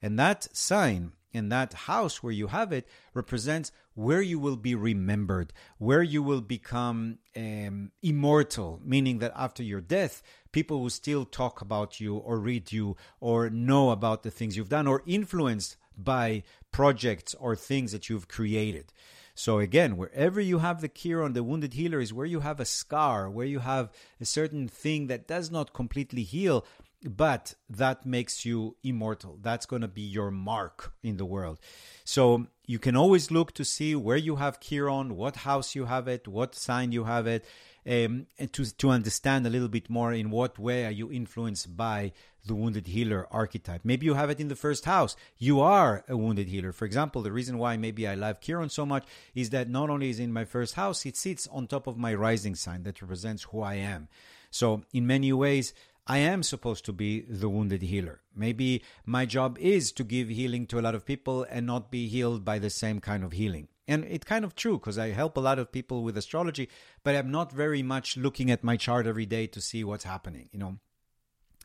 And 0.00 0.18
that 0.18 0.56
sign 0.56 1.12
in 1.32 1.48
that 1.50 1.72
house 1.72 2.22
where 2.22 2.32
you 2.32 2.46
have 2.48 2.72
it 2.72 2.86
represents 3.12 3.72
where 3.94 4.22
you 4.22 4.38
will 4.38 4.56
be 4.56 4.74
remembered, 4.74 5.52
where 5.78 6.02
you 6.02 6.22
will 6.22 6.40
become 6.40 7.18
um, 7.36 7.90
immortal, 8.02 8.80
meaning 8.84 9.18
that 9.18 9.32
after 9.34 9.62
your 9.62 9.80
death, 9.80 10.22
people 10.52 10.80
will 10.80 10.90
still 10.90 11.24
talk 11.24 11.60
about 11.60 12.00
you 12.00 12.16
or 12.16 12.38
read 12.38 12.72
you 12.72 12.96
or 13.20 13.50
know 13.50 13.90
about 13.90 14.22
the 14.22 14.30
things 14.30 14.56
you've 14.56 14.68
done 14.68 14.86
or 14.86 15.02
influenced 15.06 15.76
by 15.96 16.42
projects 16.72 17.34
or 17.34 17.56
things 17.56 17.92
that 17.92 18.08
you've 18.08 18.28
created. 18.28 18.92
So 19.34 19.58
again, 19.58 19.98
wherever 19.98 20.40
you 20.40 20.58
have 20.58 20.80
the 20.80 20.88
Chiron, 20.88 21.34
the 21.34 21.44
wounded 21.44 21.74
healer 21.74 22.00
is 22.00 22.12
where 22.12 22.26
you 22.26 22.40
have 22.40 22.58
a 22.58 22.64
scar, 22.64 23.28
where 23.28 23.46
you 23.46 23.58
have 23.58 23.92
a 24.18 24.24
certain 24.24 24.66
thing 24.66 25.08
that 25.08 25.28
does 25.28 25.50
not 25.50 25.74
completely 25.74 26.22
heal, 26.22 26.64
but 27.04 27.54
that 27.68 28.06
makes 28.06 28.46
you 28.46 28.76
immortal. 28.82 29.38
That's 29.42 29.66
going 29.66 29.82
to 29.82 29.88
be 29.88 30.00
your 30.00 30.30
mark 30.30 30.94
in 31.02 31.18
the 31.18 31.26
world. 31.26 31.60
So 32.02 32.46
you 32.64 32.78
can 32.78 32.96
always 32.96 33.30
look 33.30 33.52
to 33.54 33.64
see 33.64 33.94
where 33.94 34.16
you 34.16 34.36
have 34.36 34.58
Chiron, 34.58 35.16
what 35.16 35.36
house 35.36 35.74
you 35.74 35.84
have 35.84 36.08
it, 36.08 36.26
what 36.26 36.54
sign 36.54 36.92
you 36.92 37.04
have 37.04 37.26
it, 37.26 37.44
um, 37.86 38.26
and 38.38 38.52
to, 38.54 38.76
to 38.78 38.90
understand 38.90 39.46
a 39.46 39.50
little 39.50 39.68
bit 39.68 39.90
more 39.90 40.12
in 40.14 40.30
what 40.30 40.58
way 40.58 40.86
are 40.86 40.90
you 40.90 41.12
influenced 41.12 41.76
by 41.76 42.12
the 42.46 42.54
wounded 42.54 42.86
healer 42.88 43.26
archetype. 43.30 43.82
Maybe 43.84 44.06
you 44.06 44.14
have 44.14 44.30
it 44.30 44.40
in 44.40 44.48
the 44.48 44.56
first 44.56 44.84
house. 44.84 45.16
You 45.38 45.60
are 45.60 46.04
a 46.08 46.16
wounded 46.16 46.48
healer. 46.48 46.72
For 46.72 46.84
example, 46.84 47.22
the 47.22 47.32
reason 47.32 47.58
why 47.58 47.76
maybe 47.76 48.06
I 48.06 48.14
love 48.14 48.40
Chiron 48.40 48.70
so 48.70 48.86
much 48.86 49.04
is 49.34 49.50
that 49.50 49.68
not 49.68 49.90
only 49.90 50.10
is 50.10 50.20
in 50.20 50.32
my 50.32 50.44
first 50.44 50.74
house, 50.74 51.04
it 51.06 51.16
sits 51.16 51.46
on 51.48 51.66
top 51.66 51.86
of 51.86 51.98
my 51.98 52.14
rising 52.14 52.54
sign 52.54 52.82
that 52.84 53.02
represents 53.02 53.44
who 53.44 53.62
I 53.62 53.74
am. 53.74 54.08
So 54.50 54.84
in 54.92 55.06
many 55.06 55.32
ways, 55.32 55.74
I 56.06 56.18
am 56.18 56.42
supposed 56.44 56.84
to 56.84 56.92
be 56.92 57.22
the 57.22 57.48
wounded 57.48 57.82
healer. 57.82 58.20
Maybe 58.34 58.82
my 59.04 59.26
job 59.26 59.58
is 59.58 59.90
to 59.92 60.04
give 60.04 60.28
healing 60.28 60.66
to 60.68 60.78
a 60.78 60.82
lot 60.82 60.94
of 60.94 61.04
people 61.04 61.44
and 61.50 61.66
not 61.66 61.90
be 61.90 62.06
healed 62.06 62.44
by 62.44 62.60
the 62.60 62.70
same 62.70 63.00
kind 63.00 63.24
of 63.24 63.32
healing. 63.32 63.68
And 63.88 64.04
it's 64.04 64.24
kind 64.24 64.44
of 64.44 64.54
true 64.54 64.78
because 64.78 64.98
I 64.98 65.10
help 65.10 65.36
a 65.36 65.40
lot 65.40 65.58
of 65.58 65.72
people 65.72 66.02
with 66.02 66.16
astrology, 66.16 66.68
but 67.02 67.14
I'm 67.14 67.30
not 67.30 67.52
very 67.52 67.82
much 67.82 68.16
looking 68.16 68.50
at 68.50 68.64
my 68.64 68.76
chart 68.76 69.06
every 69.06 69.26
day 69.26 69.46
to 69.48 69.60
see 69.60 69.84
what's 69.84 70.04
happening, 70.04 70.48
you 70.52 70.58
know. 70.58 70.78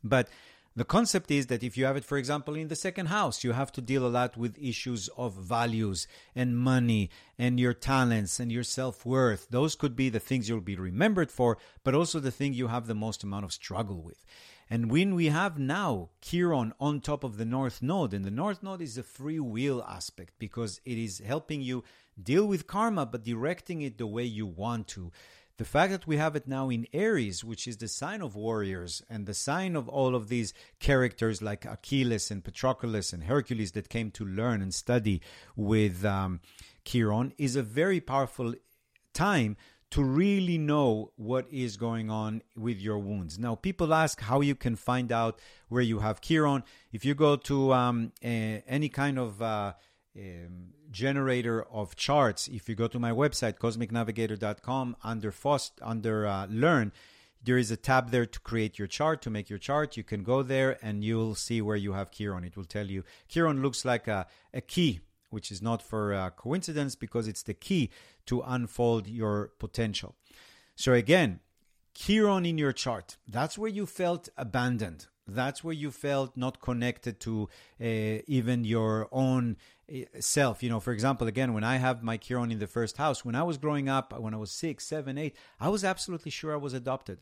But 0.04 0.30
the 0.74 0.86
concept 0.86 1.30
is 1.32 1.48
that 1.48 1.64
if 1.64 1.76
you 1.78 1.84
have 1.84 1.98
it, 1.98 2.06
for 2.06 2.18
example, 2.18 2.56
in 2.56 2.70
the 2.70 2.78
second 2.78 3.08
house, 3.08 3.44
you 3.44 3.52
have 3.52 3.74
to 3.74 3.82
deal 3.82 4.06
a 4.06 4.08
lot 4.08 4.38
with 4.38 4.58
issues 4.58 5.10
of 5.18 5.34
values 5.34 6.08
and 6.34 6.58
money 6.58 7.10
and 7.38 7.60
your 7.60 7.74
talents 7.74 8.40
and 8.40 8.50
your 8.50 8.64
self 8.64 9.06
worth. 9.06 9.48
Those 9.50 9.76
could 9.76 9.98
be 9.98 10.08
the 10.08 10.22
things 10.22 10.48
you'll 10.48 10.62
be 10.62 10.78
remembered 10.78 11.30
for, 11.30 11.58
but 11.84 11.94
also 11.94 12.22
the 12.22 12.32
thing 12.32 12.54
you 12.54 12.68
have 12.68 12.88
the 12.88 12.96
most 12.96 13.22
amount 13.22 13.44
of 13.44 13.52
struggle 13.52 14.02
with. 14.02 14.24
And 14.70 14.90
when 14.90 15.16
we 15.16 15.26
have 15.26 15.60
now 15.60 16.12
Chiron 16.22 16.72
on 16.80 17.02
top 17.02 17.26
of 17.26 17.36
the 17.36 17.44
North 17.44 17.82
Node, 17.82 18.14
and 18.14 18.24
the 18.24 18.32
North 18.32 18.64
Node 18.64 18.82
is 18.82 18.98
a 18.98 19.04
free 19.04 19.42
will 19.42 19.84
aspect 19.84 20.36
because 20.40 20.80
it 20.86 20.98
is 20.98 21.20
helping 21.20 21.62
you 21.62 21.84
deal 22.22 22.46
with 22.46 22.68
karma, 22.68 23.06
but 23.06 23.26
directing 23.26 23.82
it 23.82 23.98
the 23.98 24.08
way 24.08 24.24
you 24.24 24.46
want 24.46 24.88
to. 24.90 25.12
The 25.62 25.66
fact 25.66 25.92
that 25.92 26.08
we 26.08 26.18
have 26.18 26.36
it 26.36 26.48
now 26.48 26.72
in 26.72 26.88
Aries, 26.92 27.44
which 27.44 27.68
is 27.68 27.78
the 27.78 27.88
sign 27.88 28.24
of 28.24 28.36
warriors 28.36 29.04
and 29.08 29.28
the 29.28 29.36
sign 29.36 29.76
of 29.76 29.88
all 29.88 30.16
of 30.16 30.28
these 30.28 30.56
characters 30.80 31.40
like 31.40 31.66
Achilles 31.66 32.32
and 32.32 32.44
Patroclus 32.44 33.14
and 33.14 33.26
Hercules 33.26 33.74
that 33.74 33.88
came 33.88 34.10
to 34.10 34.26
learn 34.26 34.64
and 34.64 34.74
study 34.74 35.22
with 35.56 36.04
um, 36.04 36.40
Chiron, 36.84 37.32
is 37.38 37.56
a 37.56 37.62
very 37.62 38.02
powerful 38.02 38.56
time 39.14 39.56
to 39.92 40.04
really 40.04 40.58
know 40.58 41.12
what 41.16 41.46
is 41.52 41.78
going 41.78 42.10
on 42.10 42.42
with 42.58 42.80
your 42.80 42.98
wounds. 42.98 43.38
Now, 43.38 43.54
people 43.54 43.94
ask 43.94 44.20
how 44.20 44.42
you 44.42 44.56
can 44.56 44.76
find 44.76 45.12
out 45.12 45.40
where 45.70 45.84
you 45.84 46.00
have 46.00 46.22
Chiron. 46.22 46.64
If 46.92 47.06
you 47.06 47.14
go 47.14 47.36
to 47.36 47.72
um, 47.72 48.14
a, 48.24 48.64
any 48.68 48.90
kind 48.90 49.20
of 49.20 49.40
uh, 49.44 49.74
um, 50.18 50.74
generator 50.92 51.64
of 51.72 51.96
charts, 51.96 52.48
if 52.48 52.68
you 52.70 52.76
go 52.76 52.88
to 52.88 53.00
my 53.00 53.12
website, 53.12 53.58
cosmicnavigator.com, 53.58 54.98
under, 55.04 55.32
Fost, 55.32 55.74
under 55.82 56.28
uh, 56.28 56.48
Learn, 56.50 56.92
there 57.44 57.58
is 57.58 57.72
a 57.72 57.78
tab 57.78 58.12
there 58.12 58.26
to 58.26 58.40
create 58.40 58.78
your 58.78 58.88
chart, 58.88 59.22
to 59.24 59.30
make 59.30 59.50
your 59.50 59.58
chart. 59.60 59.98
You 59.98 60.04
can 60.04 60.24
go 60.24 60.44
there 60.44 60.78
and 60.82 61.04
you'll 61.04 61.36
see 61.36 61.62
where 61.62 61.76
you 61.76 61.94
have 61.94 62.12
Chiron. 62.12 62.44
It 62.44 62.56
will 62.56 62.66
tell 62.66 62.88
you. 62.88 63.04
Chiron 63.28 63.62
looks 63.62 63.84
like 63.84 64.08
a, 64.08 64.28
a 64.54 64.62
key, 64.62 65.00
which 65.30 65.52
is 65.52 65.62
not 65.62 65.82
for 65.82 66.14
uh, 66.14 66.30
coincidence 66.32 66.96
because 66.96 67.28
it's 67.28 67.44
the 67.44 67.54
key 67.56 67.90
to 68.28 68.42
unfold 68.46 69.08
your 69.08 69.52
potential. 69.58 70.16
So 70.76 70.94
again, 70.94 71.40
Chiron 71.94 72.46
in 72.46 72.58
your 72.58 72.74
chart, 72.74 73.18
that's 73.28 73.58
where 73.58 73.70
you 73.70 73.86
felt 73.86 74.30
abandoned. 74.38 75.08
That's 75.28 75.64
where 75.64 75.74
you 75.74 75.92
felt 75.92 76.36
not 76.36 76.62
connected 76.62 77.20
to 77.22 77.50
uh, 77.80 78.24
even 78.28 78.66
your 78.66 79.08
own 79.12 79.58
self. 80.20 80.64
You 80.64 80.70
know, 80.70 80.80
for 80.80 80.94
example, 80.94 81.28
again, 81.28 81.54
when 81.54 81.64
I 81.64 81.78
have 81.78 82.04
my 82.04 82.18
Chiron 82.18 82.52
in 82.52 82.60
the 82.60 82.68
first 82.68 82.98
house, 82.98 83.26
when 83.26 83.36
I 83.36 83.44
was 83.44 83.58
growing 83.58 83.90
up, 83.90 84.18
when 84.20 84.34
I 84.34 84.38
was 84.38 84.52
six, 84.52 84.86
seven, 84.86 85.18
eight, 85.18 85.36
I 85.60 85.70
was 85.70 85.84
absolutely 85.84 86.32
sure 86.32 86.54
I 86.54 86.58
was 86.58 86.74
adopted. 86.74 87.20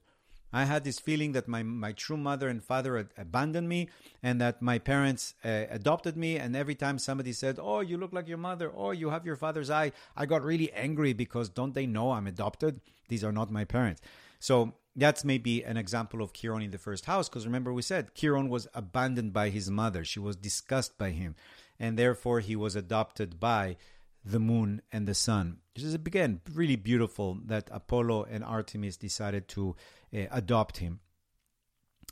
I 0.51 0.65
had 0.65 0.84
this 0.84 0.99
feeling 0.99 1.34
that 1.34 1.47
my, 1.47 1.61
my 1.61 1.91
true 1.91 2.17
mother 2.17 2.47
and 2.47 2.63
father 2.63 2.97
had 2.97 3.09
abandoned 3.17 3.70
me 3.70 3.88
and 4.24 4.41
that 4.41 4.61
my 4.61 4.80
parents 4.80 5.36
uh, 5.45 5.65
adopted 5.70 6.17
me. 6.17 6.38
And 6.38 6.55
every 6.55 6.76
time 6.76 6.97
somebody 6.97 7.34
said, 7.34 7.59
Oh, 7.61 7.82
you 7.82 7.97
look 7.97 8.13
like 8.13 8.28
your 8.28 8.39
mother, 8.39 8.67
or 8.67 8.93
you 8.93 9.11
have 9.11 9.26
your 9.26 9.36
father's 9.36 9.70
eye, 9.70 9.91
I 10.15 10.26
got 10.26 10.43
really 10.43 10.72
angry 10.74 11.13
because 11.13 11.49
don't 11.49 11.76
they 11.76 11.86
know 11.86 12.11
I'm 12.11 12.26
adopted? 12.26 12.82
These 13.09 13.24
are 13.24 13.32
not 13.32 13.51
my 13.51 13.63
parents. 13.63 14.01
So 14.39 14.74
that's 14.95 15.24
maybe 15.24 15.63
an 15.63 15.78
example 15.78 16.22
of 16.22 16.34
Chiron 16.34 16.61
in 16.61 16.72
the 16.72 16.78
first 16.78 17.05
house, 17.05 17.30
because 17.30 17.45
remember 17.45 17.72
we 17.72 17.82
said 17.82 18.13
Chiron 18.15 18.49
was 18.49 18.67
abandoned 18.74 19.34
by 19.34 19.49
his 19.49 19.70
mother. 19.70 20.03
She 20.03 20.20
was 20.20 20.36
disgusted 20.36 20.97
by 20.97 21.11
him, 21.11 21.36
and 21.80 21.97
therefore 21.97 22.39
he 22.39 22.55
was 22.55 22.75
adopted 22.75 23.39
by 23.39 23.77
the 24.25 24.39
moon 24.39 24.82
and 24.91 25.07
the 25.07 25.15
sun. 25.15 25.57
This 25.75 25.86
is 25.86 25.93
again 25.93 26.41
really 26.53 26.75
beautiful 26.75 27.38
that 27.45 27.69
Apollo 27.71 28.25
and 28.30 28.43
Artemis 28.43 28.97
decided 28.97 29.47
to 29.49 29.75
uh, 30.13 30.25
adopt 30.32 30.77
him. 30.77 30.99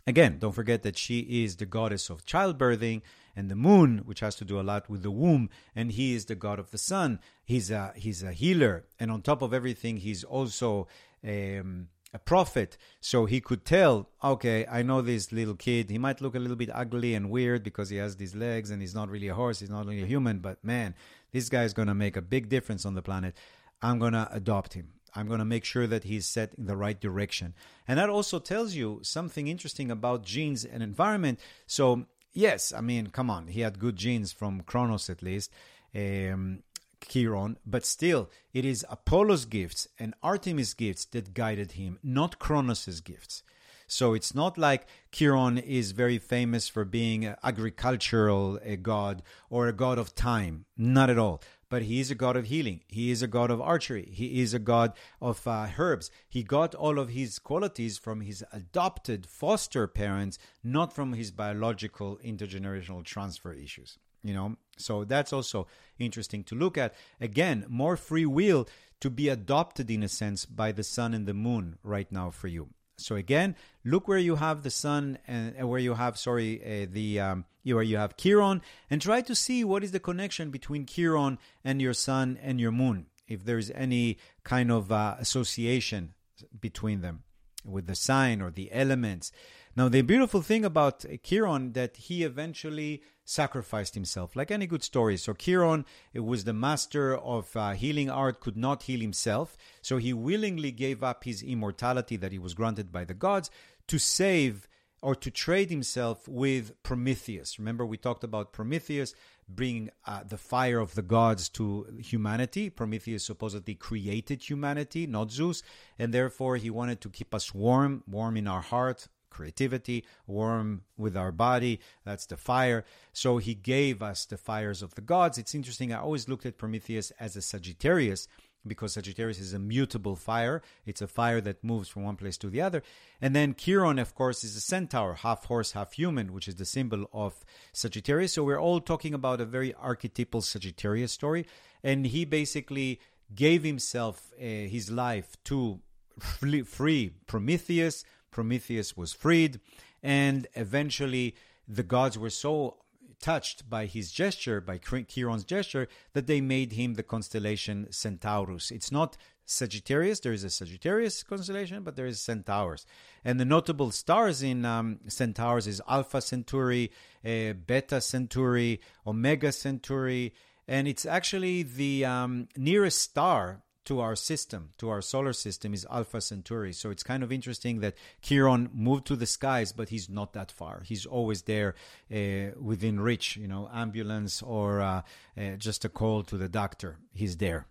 Again, 0.05 0.37
don't 0.39 0.53
forget 0.53 0.83
that 0.83 0.97
she 0.97 1.19
is 1.43 1.57
the 1.57 1.65
goddess 1.65 2.09
of 2.09 2.25
childbirthing, 2.25 3.01
and 3.35 3.51
the 3.51 3.55
moon, 3.55 3.99
which 4.05 4.21
has 4.21 4.35
to 4.37 4.45
do 4.45 4.59
a 4.59 4.63
lot 4.63 4.89
with 4.89 5.03
the 5.03 5.11
womb, 5.11 5.49
and 5.75 5.91
he 5.91 6.15
is 6.15 6.25
the 6.25 6.35
god 6.35 6.59
of 6.59 6.71
the 6.71 6.77
sun. 6.77 7.19
He's 7.43 7.69
a 7.69 7.93
he's 7.95 8.23
a 8.23 8.31
healer, 8.31 8.85
and 8.99 9.11
on 9.11 9.21
top 9.21 9.41
of 9.41 9.53
everything, 9.53 9.97
he's 9.97 10.23
also 10.23 10.87
um, 11.23 11.89
a 12.13 12.19
prophet. 12.19 12.77
So 13.01 13.25
he 13.25 13.41
could 13.41 13.65
tell, 13.65 14.09
okay, 14.23 14.65
I 14.69 14.81
know 14.81 15.01
this 15.01 15.31
little 15.31 15.55
kid. 15.55 15.89
He 15.89 15.97
might 15.97 16.21
look 16.21 16.35
a 16.35 16.39
little 16.39 16.55
bit 16.55 16.69
ugly 16.73 17.13
and 17.13 17.29
weird 17.29 17.63
because 17.63 17.89
he 17.89 17.97
has 17.97 18.15
these 18.15 18.35
legs, 18.35 18.71
and 18.71 18.81
he's 18.81 18.95
not 18.95 19.09
really 19.09 19.27
a 19.27 19.33
horse. 19.33 19.59
He's 19.59 19.69
not 19.69 19.85
really 19.85 20.03
a 20.03 20.07
human. 20.07 20.39
But 20.39 20.63
man, 20.63 20.95
this 21.31 21.49
guy 21.49 21.63
is 21.63 21.73
going 21.73 21.89
to 21.89 21.95
make 21.95 22.15
a 22.15 22.21
big 22.21 22.49
difference 22.49 22.85
on 22.85 22.95
the 22.95 23.01
planet. 23.01 23.35
I'm 23.81 23.99
going 23.99 24.13
to 24.13 24.27
adopt 24.31 24.73
him. 24.73 24.93
I'm 25.15 25.27
going 25.27 25.39
to 25.39 25.45
make 25.45 25.65
sure 25.65 25.87
that 25.87 26.03
he's 26.03 26.27
set 26.27 26.53
in 26.57 26.65
the 26.65 26.77
right 26.77 26.99
direction. 26.99 27.55
And 27.87 27.97
that 27.97 28.09
also 28.09 28.39
tells 28.39 28.75
you 28.75 28.99
something 29.03 29.47
interesting 29.47 29.89
about 29.89 30.23
genes 30.23 30.63
and 30.63 30.83
environment. 30.83 31.39
So, 31.65 32.05
yes, 32.33 32.71
I 32.71 32.81
mean, 32.81 33.07
come 33.07 33.29
on, 33.29 33.47
he 33.47 33.61
had 33.61 33.79
good 33.79 33.95
genes 33.95 34.31
from 34.31 34.61
Kronos 34.61 35.09
at 35.09 35.23
least. 35.23 35.51
Um, 35.95 36.63
Chiron, 37.01 37.57
but 37.65 37.85
still, 37.85 38.29
it 38.53 38.65
is 38.65 38.85
Apollo's 38.89 39.45
gifts 39.45 39.87
and 39.99 40.13
Artemis' 40.23 40.73
gifts 40.73 41.05
that 41.05 41.33
guided 41.33 41.73
him, 41.73 41.99
not 42.03 42.39
Kronos' 42.39 43.01
gifts. 43.01 43.43
So 43.89 44.13
it's 44.13 44.35
not 44.35 44.57
like 44.57 44.85
Chiron 45.13 45.57
is 45.57 45.93
very 45.93 46.17
famous 46.17 46.67
for 46.67 46.83
being 46.83 47.23
an 47.23 47.37
agricultural 47.41 48.59
a 48.61 48.75
god 48.75 49.23
or 49.49 49.67
a 49.67 49.73
god 49.73 49.97
of 49.97 50.13
time. 50.13 50.65
Not 50.75 51.09
at 51.09 51.17
all. 51.17 51.41
But 51.69 51.83
he 51.83 52.01
is 52.01 52.11
a 52.11 52.15
god 52.15 52.35
of 52.35 52.45
healing. 52.45 52.81
He 52.87 53.11
is 53.11 53.21
a 53.21 53.27
god 53.27 53.49
of 53.49 53.61
archery. 53.61 54.09
He 54.11 54.41
is 54.41 54.53
a 54.53 54.59
god 54.59 54.93
of 55.21 55.45
uh, 55.47 55.67
herbs. 55.77 56.11
He 56.27 56.43
got 56.43 56.75
all 56.75 56.99
of 56.99 57.09
his 57.09 57.39
qualities 57.39 57.97
from 57.97 58.21
his 58.21 58.43
adopted 58.51 59.25
foster 59.25 59.87
parents, 59.87 60.37
not 60.63 60.93
from 60.93 61.13
his 61.13 61.31
biological 61.31 62.19
intergenerational 62.23 63.03
transfer 63.03 63.53
issues. 63.53 63.97
You 64.23 64.33
know, 64.33 64.55
so 64.77 65.03
that's 65.03 65.31
also 65.31 65.67
interesting 65.99 66.43
to 66.45 66.55
look 66.55 66.77
at. 66.77 66.93
Again, 67.21 67.65
more 67.67 67.97
free 67.97 68.25
will 68.25 68.67
to 68.99 69.09
be 69.09 69.29
adopted 69.29 69.89
in 69.89 70.03
a 70.03 70.07
sense 70.07 70.45
by 70.45 70.71
the 70.71 70.83
sun 70.83 71.13
and 71.13 71.27
the 71.27 71.33
moon 71.33 71.77
right 71.83 72.11
now 72.11 72.31
for 72.31 72.47
you. 72.47 72.69
So 72.97 73.15
again, 73.15 73.55
look 73.85 74.07
where 74.07 74.17
you 74.17 74.37
have 74.37 74.63
the 74.63 74.71
sun 74.71 75.19
and 75.27 75.55
uh, 75.61 75.67
where 75.67 75.79
you 75.79 75.93
have, 75.93 76.17
sorry, 76.17 76.61
uh, 76.63 76.87
the 76.91 77.19
um, 77.19 77.45
where 77.63 77.83
you 77.83 77.97
have 77.97 78.17
Chiron, 78.17 78.61
and 78.89 79.01
try 79.01 79.21
to 79.21 79.35
see 79.35 79.63
what 79.63 79.83
is 79.83 79.91
the 79.91 79.99
connection 79.99 80.49
between 80.49 80.85
Chiron 80.85 81.37
and 81.63 81.81
your 81.81 81.93
sun 81.93 82.39
and 82.41 82.59
your 82.59 82.71
moon. 82.71 83.05
If 83.27 83.45
there's 83.45 83.69
any 83.71 84.17
kind 84.43 84.71
of 84.71 84.91
uh, 84.91 85.15
association 85.19 86.13
between 86.59 87.01
them 87.01 87.23
with 87.63 87.85
the 87.85 87.95
sign 87.95 88.41
or 88.41 88.49
the 88.49 88.71
elements. 88.71 89.31
Now, 89.75 89.89
the 89.89 90.01
beautiful 90.01 90.41
thing 90.41 90.65
about 90.65 91.05
Chiron 91.23 91.73
that 91.73 91.97
he 91.97 92.23
eventually 92.23 93.03
sacrificed 93.27 93.93
himself, 93.93 94.35
like 94.35 94.51
any 94.51 94.65
good 94.65 94.83
story. 94.83 95.17
So 95.17 95.33
Chiron, 95.33 95.85
was 96.13 96.45
the 96.45 96.53
master 96.53 97.15
of 97.17 97.55
uh, 97.55 97.73
healing 97.73 98.09
art, 98.09 98.39
could 98.39 98.55
not 98.55 98.83
heal 98.83 99.01
himself, 99.01 99.57
so 99.81 99.97
he 99.97 100.13
willingly 100.13 100.71
gave 100.71 101.03
up 101.03 101.25
his 101.25 101.43
immortality 101.43 102.15
that 102.15 102.31
he 102.31 102.39
was 102.39 102.53
granted 102.53 102.91
by 102.91 103.03
the 103.03 103.13
gods 103.13 103.51
to 103.87 103.99
save 103.99 104.67
or 105.01 105.13
to 105.13 105.29
trade 105.29 105.69
himself 105.69 106.27
with 106.27 106.81
Prometheus. 106.83 107.59
Remember, 107.59 107.85
we 107.85 107.97
talked 107.97 108.23
about 108.23 108.53
Prometheus 108.53 109.13
bringing 109.49 109.89
uh, 110.05 110.23
the 110.23 110.37
fire 110.37 110.79
of 110.79 110.95
the 110.95 111.01
gods 111.01 111.49
to 111.49 111.85
humanity. 111.99 112.69
Prometheus 112.69 113.25
supposedly 113.25 113.75
created 113.75 114.41
humanity, 114.49 115.05
not 115.05 115.31
Zeus, 115.31 115.63
and 115.99 116.13
therefore 116.13 116.55
he 116.55 116.69
wanted 116.69 117.01
to 117.01 117.09
keep 117.09 117.33
us 117.33 117.53
warm, 117.53 118.03
warm 118.07 118.37
in 118.37 118.47
our 118.47 118.61
heart, 118.61 119.07
creativity, 119.29 120.05
warm 120.25 120.83
with 120.97 121.15
our 121.15 121.31
body. 121.31 121.79
That's 122.05 122.25
the 122.25 122.37
fire. 122.37 122.85
So 123.13 123.37
he 123.37 123.55
gave 123.55 124.01
us 124.01 124.25
the 124.25 124.37
fires 124.37 124.81
of 124.81 124.95
the 124.95 125.01
gods. 125.01 125.37
It's 125.37 125.55
interesting. 125.55 125.93
I 125.93 125.99
always 125.99 126.27
looked 126.27 126.45
at 126.45 126.57
Prometheus 126.57 127.11
as 127.19 127.35
a 127.35 127.41
Sagittarius 127.41 128.27
because 128.65 128.93
Sagittarius 128.93 129.39
is 129.39 129.53
a 129.53 129.59
mutable 129.59 130.15
fire. 130.15 130.61
It's 130.85 131.01
a 131.01 131.07
fire 131.07 131.41
that 131.41 131.63
moves 131.63 131.89
from 131.89 132.03
one 132.03 132.15
place 132.15 132.37
to 132.39 132.49
the 132.49 132.61
other. 132.61 132.83
And 133.21 133.35
then 133.35 133.55
Chiron, 133.55 133.99
of 133.99 134.13
course, 134.13 134.43
is 134.43 134.55
a 134.55 134.61
centaur, 134.61 135.15
half 135.15 135.45
horse, 135.45 135.71
half 135.71 135.93
human, 135.93 136.33
which 136.33 136.47
is 136.47 136.55
the 136.55 136.65
symbol 136.65 137.05
of 137.13 137.45
Sagittarius. 137.73 138.33
So 138.33 138.43
we're 138.43 138.61
all 138.61 138.81
talking 138.81 139.13
about 139.13 139.41
a 139.41 139.45
very 139.45 139.73
archetypal 139.73 140.41
Sagittarius 140.41 141.11
story. 141.11 141.45
And 141.83 142.07
he 142.07 142.25
basically 142.25 142.99
gave 143.33 143.63
himself, 143.63 144.31
uh, 144.37 144.43
his 144.43 144.91
life 144.91 145.37
to 145.45 145.79
free 146.19 147.11
Prometheus, 147.27 148.03
Prometheus 148.31 148.95
was 148.95 149.13
freed, 149.13 149.59
and 150.03 150.47
eventually 150.55 151.35
the 151.67 151.83
gods 151.83 152.17
were 152.17 152.29
so 152.29 152.77
touched 153.19 153.69
by 153.69 153.85
his 153.85 154.11
gesture, 154.11 154.61
by 154.61 154.77
Chiron's 154.77 155.43
gesture, 155.43 155.87
that 156.13 156.27
they 156.27 156.41
made 156.41 156.73
him 156.73 156.93
the 156.93 157.03
constellation 157.03 157.87
Centaurus. 157.91 158.71
It's 158.71 158.91
not 158.91 159.17
Sagittarius, 159.45 160.19
there 160.19 160.33
is 160.33 160.43
a 160.43 160.49
Sagittarius 160.49 161.23
constellation, 161.23 161.83
but 161.83 161.95
there 161.95 162.05
is 162.05 162.19
Centaurus. 162.19 162.85
And 163.23 163.39
the 163.39 163.45
notable 163.45 163.91
stars 163.91 164.43
in 164.43 164.65
um, 164.65 164.99
Centaurus 165.07 165.67
is 165.67 165.81
Alpha 165.87 166.21
Centauri, 166.21 166.91
uh, 167.25 167.53
Beta 167.53 168.01
Centauri, 168.01 168.81
Omega 169.05 169.51
Centauri, 169.51 170.33
and 170.67 170.87
it's 170.87 171.05
actually 171.05 171.63
the 171.63 172.03
um, 172.03 172.49
nearest 172.57 173.01
star 173.01 173.61
to 173.87 174.01
our 174.01 174.17
system, 174.17 174.71
to 174.77 174.89
our 174.89 175.01
solar 175.01 175.31
system, 175.31 175.73
is 175.73 175.87
Alpha 175.89 176.19
Centauri. 176.19 176.73
So 176.73 176.89
it's 176.89 177.03
kind 177.03 177.23
of 177.23 177.31
interesting 177.31 177.79
that 177.79 177.95
Chiron 178.21 178.69
moved 178.73 179.07
to 179.07 179.15
the 179.15 179.25
skies, 179.25 179.71
but 179.71 179.89
he's 179.89 180.09
not 180.09 180.33
that 180.33 180.51
far. 180.51 180.83
He's 180.85 181.05
always 181.05 181.43
there 181.43 181.73
uh, 182.13 182.51
within 182.59 182.99
reach, 182.99 183.37
you 183.37 183.47
know, 183.47 183.69
ambulance 183.73 184.41
or 184.41 184.81
uh, 184.81 185.01
uh, 185.37 185.51
just 185.57 185.85
a 185.85 185.89
call 185.89 186.23
to 186.23 186.37
the 186.37 186.49
doctor. 186.49 186.97
He's 187.13 187.37
there. 187.37 187.65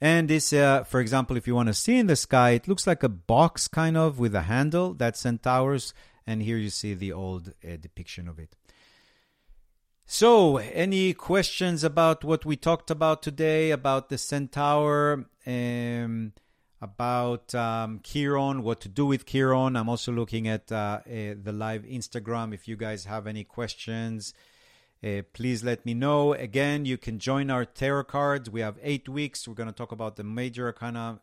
And 0.00 0.28
this, 0.28 0.50
uh, 0.52 0.84
for 0.84 1.00
example, 1.00 1.36
if 1.36 1.46
you 1.46 1.54
want 1.54 1.68
to 1.68 1.74
see 1.74 1.98
in 1.98 2.06
the 2.06 2.16
sky, 2.16 2.50
it 2.50 2.66
looks 2.66 2.86
like 2.86 3.02
a 3.02 3.08
box 3.08 3.68
kind 3.68 3.98
of 3.98 4.18
with 4.18 4.34
a 4.34 4.42
handle. 4.42 4.94
That's 4.94 5.20
Centaurus. 5.20 5.92
And 6.26 6.42
here 6.42 6.56
you 6.56 6.70
see 6.70 6.94
the 6.94 7.12
old 7.12 7.52
uh, 7.62 7.76
depiction 7.78 8.28
of 8.28 8.38
it. 8.38 8.56
So, 10.06 10.58
any 10.58 11.14
questions 11.14 11.82
about 11.82 12.24
what 12.24 12.44
we 12.44 12.56
talked 12.56 12.90
about 12.90 13.22
today, 13.22 13.70
about 13.70 14.10
the 14.10 14.18
Centaur, 14.18 15.24
um, 15.46 16.34
about 16.82 17.54
um, 17.54 18.00
Chiron, 18.04 18.62
what 18.62 18.82
to 18.82 18.88
do 18.90 19.06
with 19.06 19.24
Chiron? 19.24 19.76
I'm 19.76 19.88
also 19.88 20.12
looking 20.12 20.46
at 20.46 20.70
uh, 20.70 21.00
uh, 21.06 21.34
the 21.42 21.52
live 21.52 21.84
Instagram. 21.84 22.52
If 22.52 22.68
you 22.68 22.76
guys 22.76 23.06
have 23.06 23.26
any 23.26 23.44
questions, 23.44 24.34
uh, 25.02 25.22
please 25.32 25.64
let 25.64 25.86
me 25.86 25.94
know. 25.94 26.34
Again, 26.34 26.84
you 26.84 26.98
can 26.98 27.18
join 27.18 27.50
our 27.50 27.64
tarot 27.64 28.04
cards. 28.04 28.50
We 28.50 28.60
have 28.60 28.78
eight 28.82 29.08
weeks. 29.08 29.48
We're 29.48 29.54
going 29.54 29.70
to 29.70 29.74
talk 29.74 29.90
about 29.90 30.16
the 30.16 30.24
major 30.24 30.66
arcana, 30.66 31.20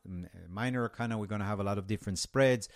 minor 0.50 0.82
arcana. 0.82 1.20
We're 1.20 1.28
going 1.28 1.42
to 1.42 1.48
have 1.48 1.60
a 1.60 1.64
lot 1.64 1.78
of 1.78 1.86
different 1.86 2.18
spreads 2.18 2.68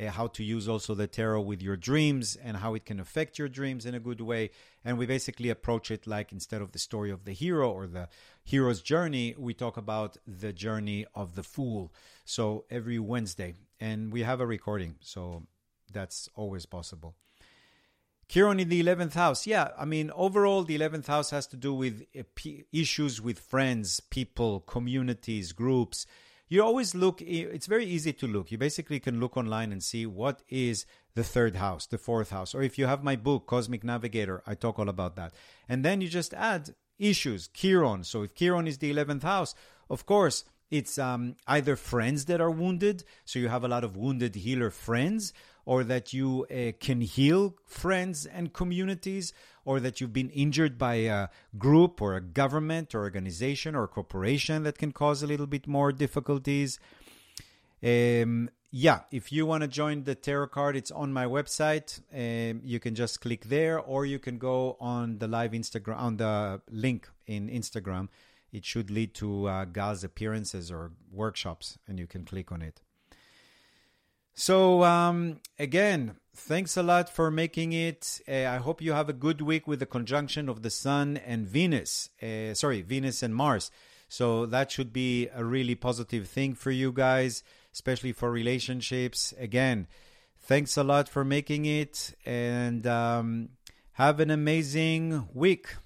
uh, 0.00 0.10
how 0.10 0.26
to 0.28 0.44
use 0.44 0.68
also 0.68 0.94
the 0.94 1.06
tarot 1.06 1.40
with 1.42 1.62
your 1.62 1.76
dreams 1.76 2.36
and 2.36 2.56
how 2.58 2.74
it 2.74 2.84
can 2.84 3.00
affect 3.00 3.38
your 3.38 3.48
dreams 3.48 3.86
in 3.86 3.94
a 3.94 4.00
good 4.00 4.20
way. 4.20 4.50
And 4.84 4.98
we 4.98 5.06
basically 5.06 5.50
approach 5.50 5.90
it 5.90 6.06
like 6.06 6.32
instead 6.32 6.62
of 6.62 6.72
the 6.72 6.78
story 6.78 7.10
of 7.10 7.24
the 7.24 7.32
hero 7.32 7.70
or 7.70 7.86
the 7.86 8.08
hero's 8.44 8.82
journey, 8.82 9.34
we 9.38 9.54
talk 9.54 9.76
about 9.76 10.16
the 10.26 10.52
journey 10.52 11.06
of 11.14 11.34
the 11.34 11.42
fool. 11.42 11.92
So 12.24 12.64
every 12.70 12.98
Wednesday, 12.98 13.54
and 13.80 14.12
we 14.12 14.22
have 14.22 14.40
a 14.40 14.46
recording, 14.46 14.96
so 15.00 15.44
that's 15.92 16.28
always 16.34 16.66
possible. 16.66 17.14
Chiron 18.28 18.60
in 18.60 18.70
the 18.70 18.82
11th 18.82 19.12
house. 19.12 19.46
Yeah, 19.46 19.72
I 19.78 19.84
mean, 19.84 20.10
overall, 20.14 20.62
the 20.62 20.78
11th 20.78 21.06
house 21.06 21.30
has 21.30 21.46
to 21.48 21.56
do 21.56 21.74
with 21.74 22.06
uh, 22.18 22.22
issues 22.72 23.20
with 23.20 23.38
friends, 23.38 24.00
people, 24.00 24.60
communities, 24.60 25.52
groups. 25.52 26.06
You 26.52 26.62
always 26.62 26.94
look, 26.94 27.22
it's 27.22 27.64
very 27.64 27.86
easy 27.86 28.12
to 28.12 28.26
look. 28.26 28.52
You 28.52 28.58
basically 28.58 29.00
can 29.00 29.18
look 29.20 29.38
online 29.38 29.72
and 29.72 29.82
see 29.82 30.04
what 30.04 30.42
is 30.50 30.84
the 31.14 31.24
third 31.24 31.56
house, 31.56 31.86
the 31.86 31.96
fourth 31.96 32.28
house. 32.28 32.54
Or 32.54 32.60
if 32.60 32.76
you 32.76 32.84
have 32.84 33.02
my 33.02 33.16
book, 33.16 33.46
Cosmic 33.46 33.82
Navigator, 33.82 34.42
I 34.46 34.54
talk 34.54 34.78
all 34.78 34.90
about 34.90 35.16
that. 35.16 35.32
And 35.66 35.82
then 35.82 36.02
you 36.02 36.10
just 36.10 36.34
add 36.34 36.74
issues, 36.98 37.48
Chiron. 37.48 38.04
So 38.04 38.24
if 38.24 38.34
Chiron 38.34 38.68
is 38.68 38.76
the 38.76 38.92
11th 38.92 39.22
house, 39.22 39.54
of 39.88 40.04
course, 40.04 40.44
it's 40.70 40.98
um, 40.98 41.36
either 41.46 41.74
friends 41.74 42.26
that 42.26 42.42
are 42.42 42.50
wounded, 42.50 43.04
so 43.24 43.38
you 43.38 43.48
have 43.48 43.64
a 43.64 43.68
lot 43.68 43.82
of 43.82 43.96
wounded 43.96 44.34
healer 44.34 44.68
friends, 44.68 45.32
or 45.64 45.84
that 45.84 46.12
you 46.12 46.46
uh, 46.50 46.72
can 46.80 47.00
heal 47.00 47.54
friends 47.64 48.26
and 48.26 48.52
communities, 48.52 49.32
or 49.64 49.80
that 49.80 50.00
you've 50.00 50.12
been 50.12 50.30
injured 50.30 50.76
by 50.76 50.94
a 50.94 51.28
group 51.56 52.02
or 52.02 52.16
a 52.16 52.20
government 52.20 52.94
or 52.94 53.00
organization 53.00 53.74
or 53.74 53.86
corporation 53.86 54.64
that 54.64 54.78
can 54.78 54.92
cause 54.92 55.22
a 55.22 55.26
little 55.26 55.46
bit 55.46 55.66
more 55.66 55.92
difficulties. 55.92 56.80
Um, 57.82 58.50
yeah, 58.70 59.00
if 59.10 59.30
you 59.30 59.44
want 59.44 59.62
to 59.62 59.68
join 59.68 60.04
the 60.04 60.14
tarot 60.14 60.48
card, 60.48 60.76
it's 60.76 60.90
on 60.90 61.12
my 61.12 61.26
website. 61.26 62.00
Um, 62.12 62.62
you 62.64 62.80
can 62.80 62.94
just 62.94 63.20
click 63.20 63.44
there, 63.44 63.78
or 63.78 64.06
you 64.06 64.18
can 64.18 64.38
go 64.38 64.76
on 64.80 65.18
the 65.18 65.28
live 65.28 65.52
Instagram 65.52 65.98
on 65.98 66.16
the 66.16 66.62
link 66.70 67.08
in 67.26 67.48
Instagram 67.48 68.08
it 68.52 68.64
should 68.66 68.90
lead 68.90 69.14
to 69.14 69.46
uh, 69.46 69.64
Gal's 69.64 70.04
appearances 70.04 70.70
or 70.70 70.92
workshops, 71.10 71.78
and 71.88 71.98
you 71.98 72.06
can 72.06 72.24
click 72.24 72.52
on 72.52 72.60
it. 72.62 72.82
So, 74.34 74.82
um, 74.84 75.40
again, 75.58 76.16
thanks 76.34 76.76
a 76.76 76.82
lot 76.82 77.08
for 77.08 77.30
making 77.30 77.72
it. 77.72 78.20
Uh, 78.26 78.46
I 78.46 78.56
hope 78.56 78.80
you 78.80 78.92
have 78.92 79.08
a 79.08 79.12
good 79.12 79.42
week 79.42 79.66
with 79.66 79.80
the 79.80 79.86
conjunction 79.86 80.48
of 80.48 80.62
the 80.62 80.70
Sun 80.70 81.18
and 81.18 81.46
Venus. 81.46 82.08
Uh, 82.22 82.54
sorry, 82.54 82.82
Venus 82.82 83.22
and 83.22 83.34
Mars. 83.34 83.70
So, 84.08 84.46
that 84.46 84.70
should 84.70 84.92
be 84.92 85.28
a 85.34 85.44
really 85.44 85.74
positive 85.74 86.28
thing 86.28 86.54
for 86.54 86.70
you 86.70 86.92
guys, 86.92 87.42
especially 87.72 88.12
for 88.12 88.30
relationships. 88.30 89.34
Again, 89.38 89.86
thanks 90.38 90.76
a 90.76 90.84
lot 90.84 91.08
for 91.08 91.24
making 91.24 91.66
it, 91.66 92.14
and 92.24 92.86
um, 92.86 93.50
have 93.92 94.18
an 94.20 94.30
amazing 94.30 95.28
week. 95.34 95.76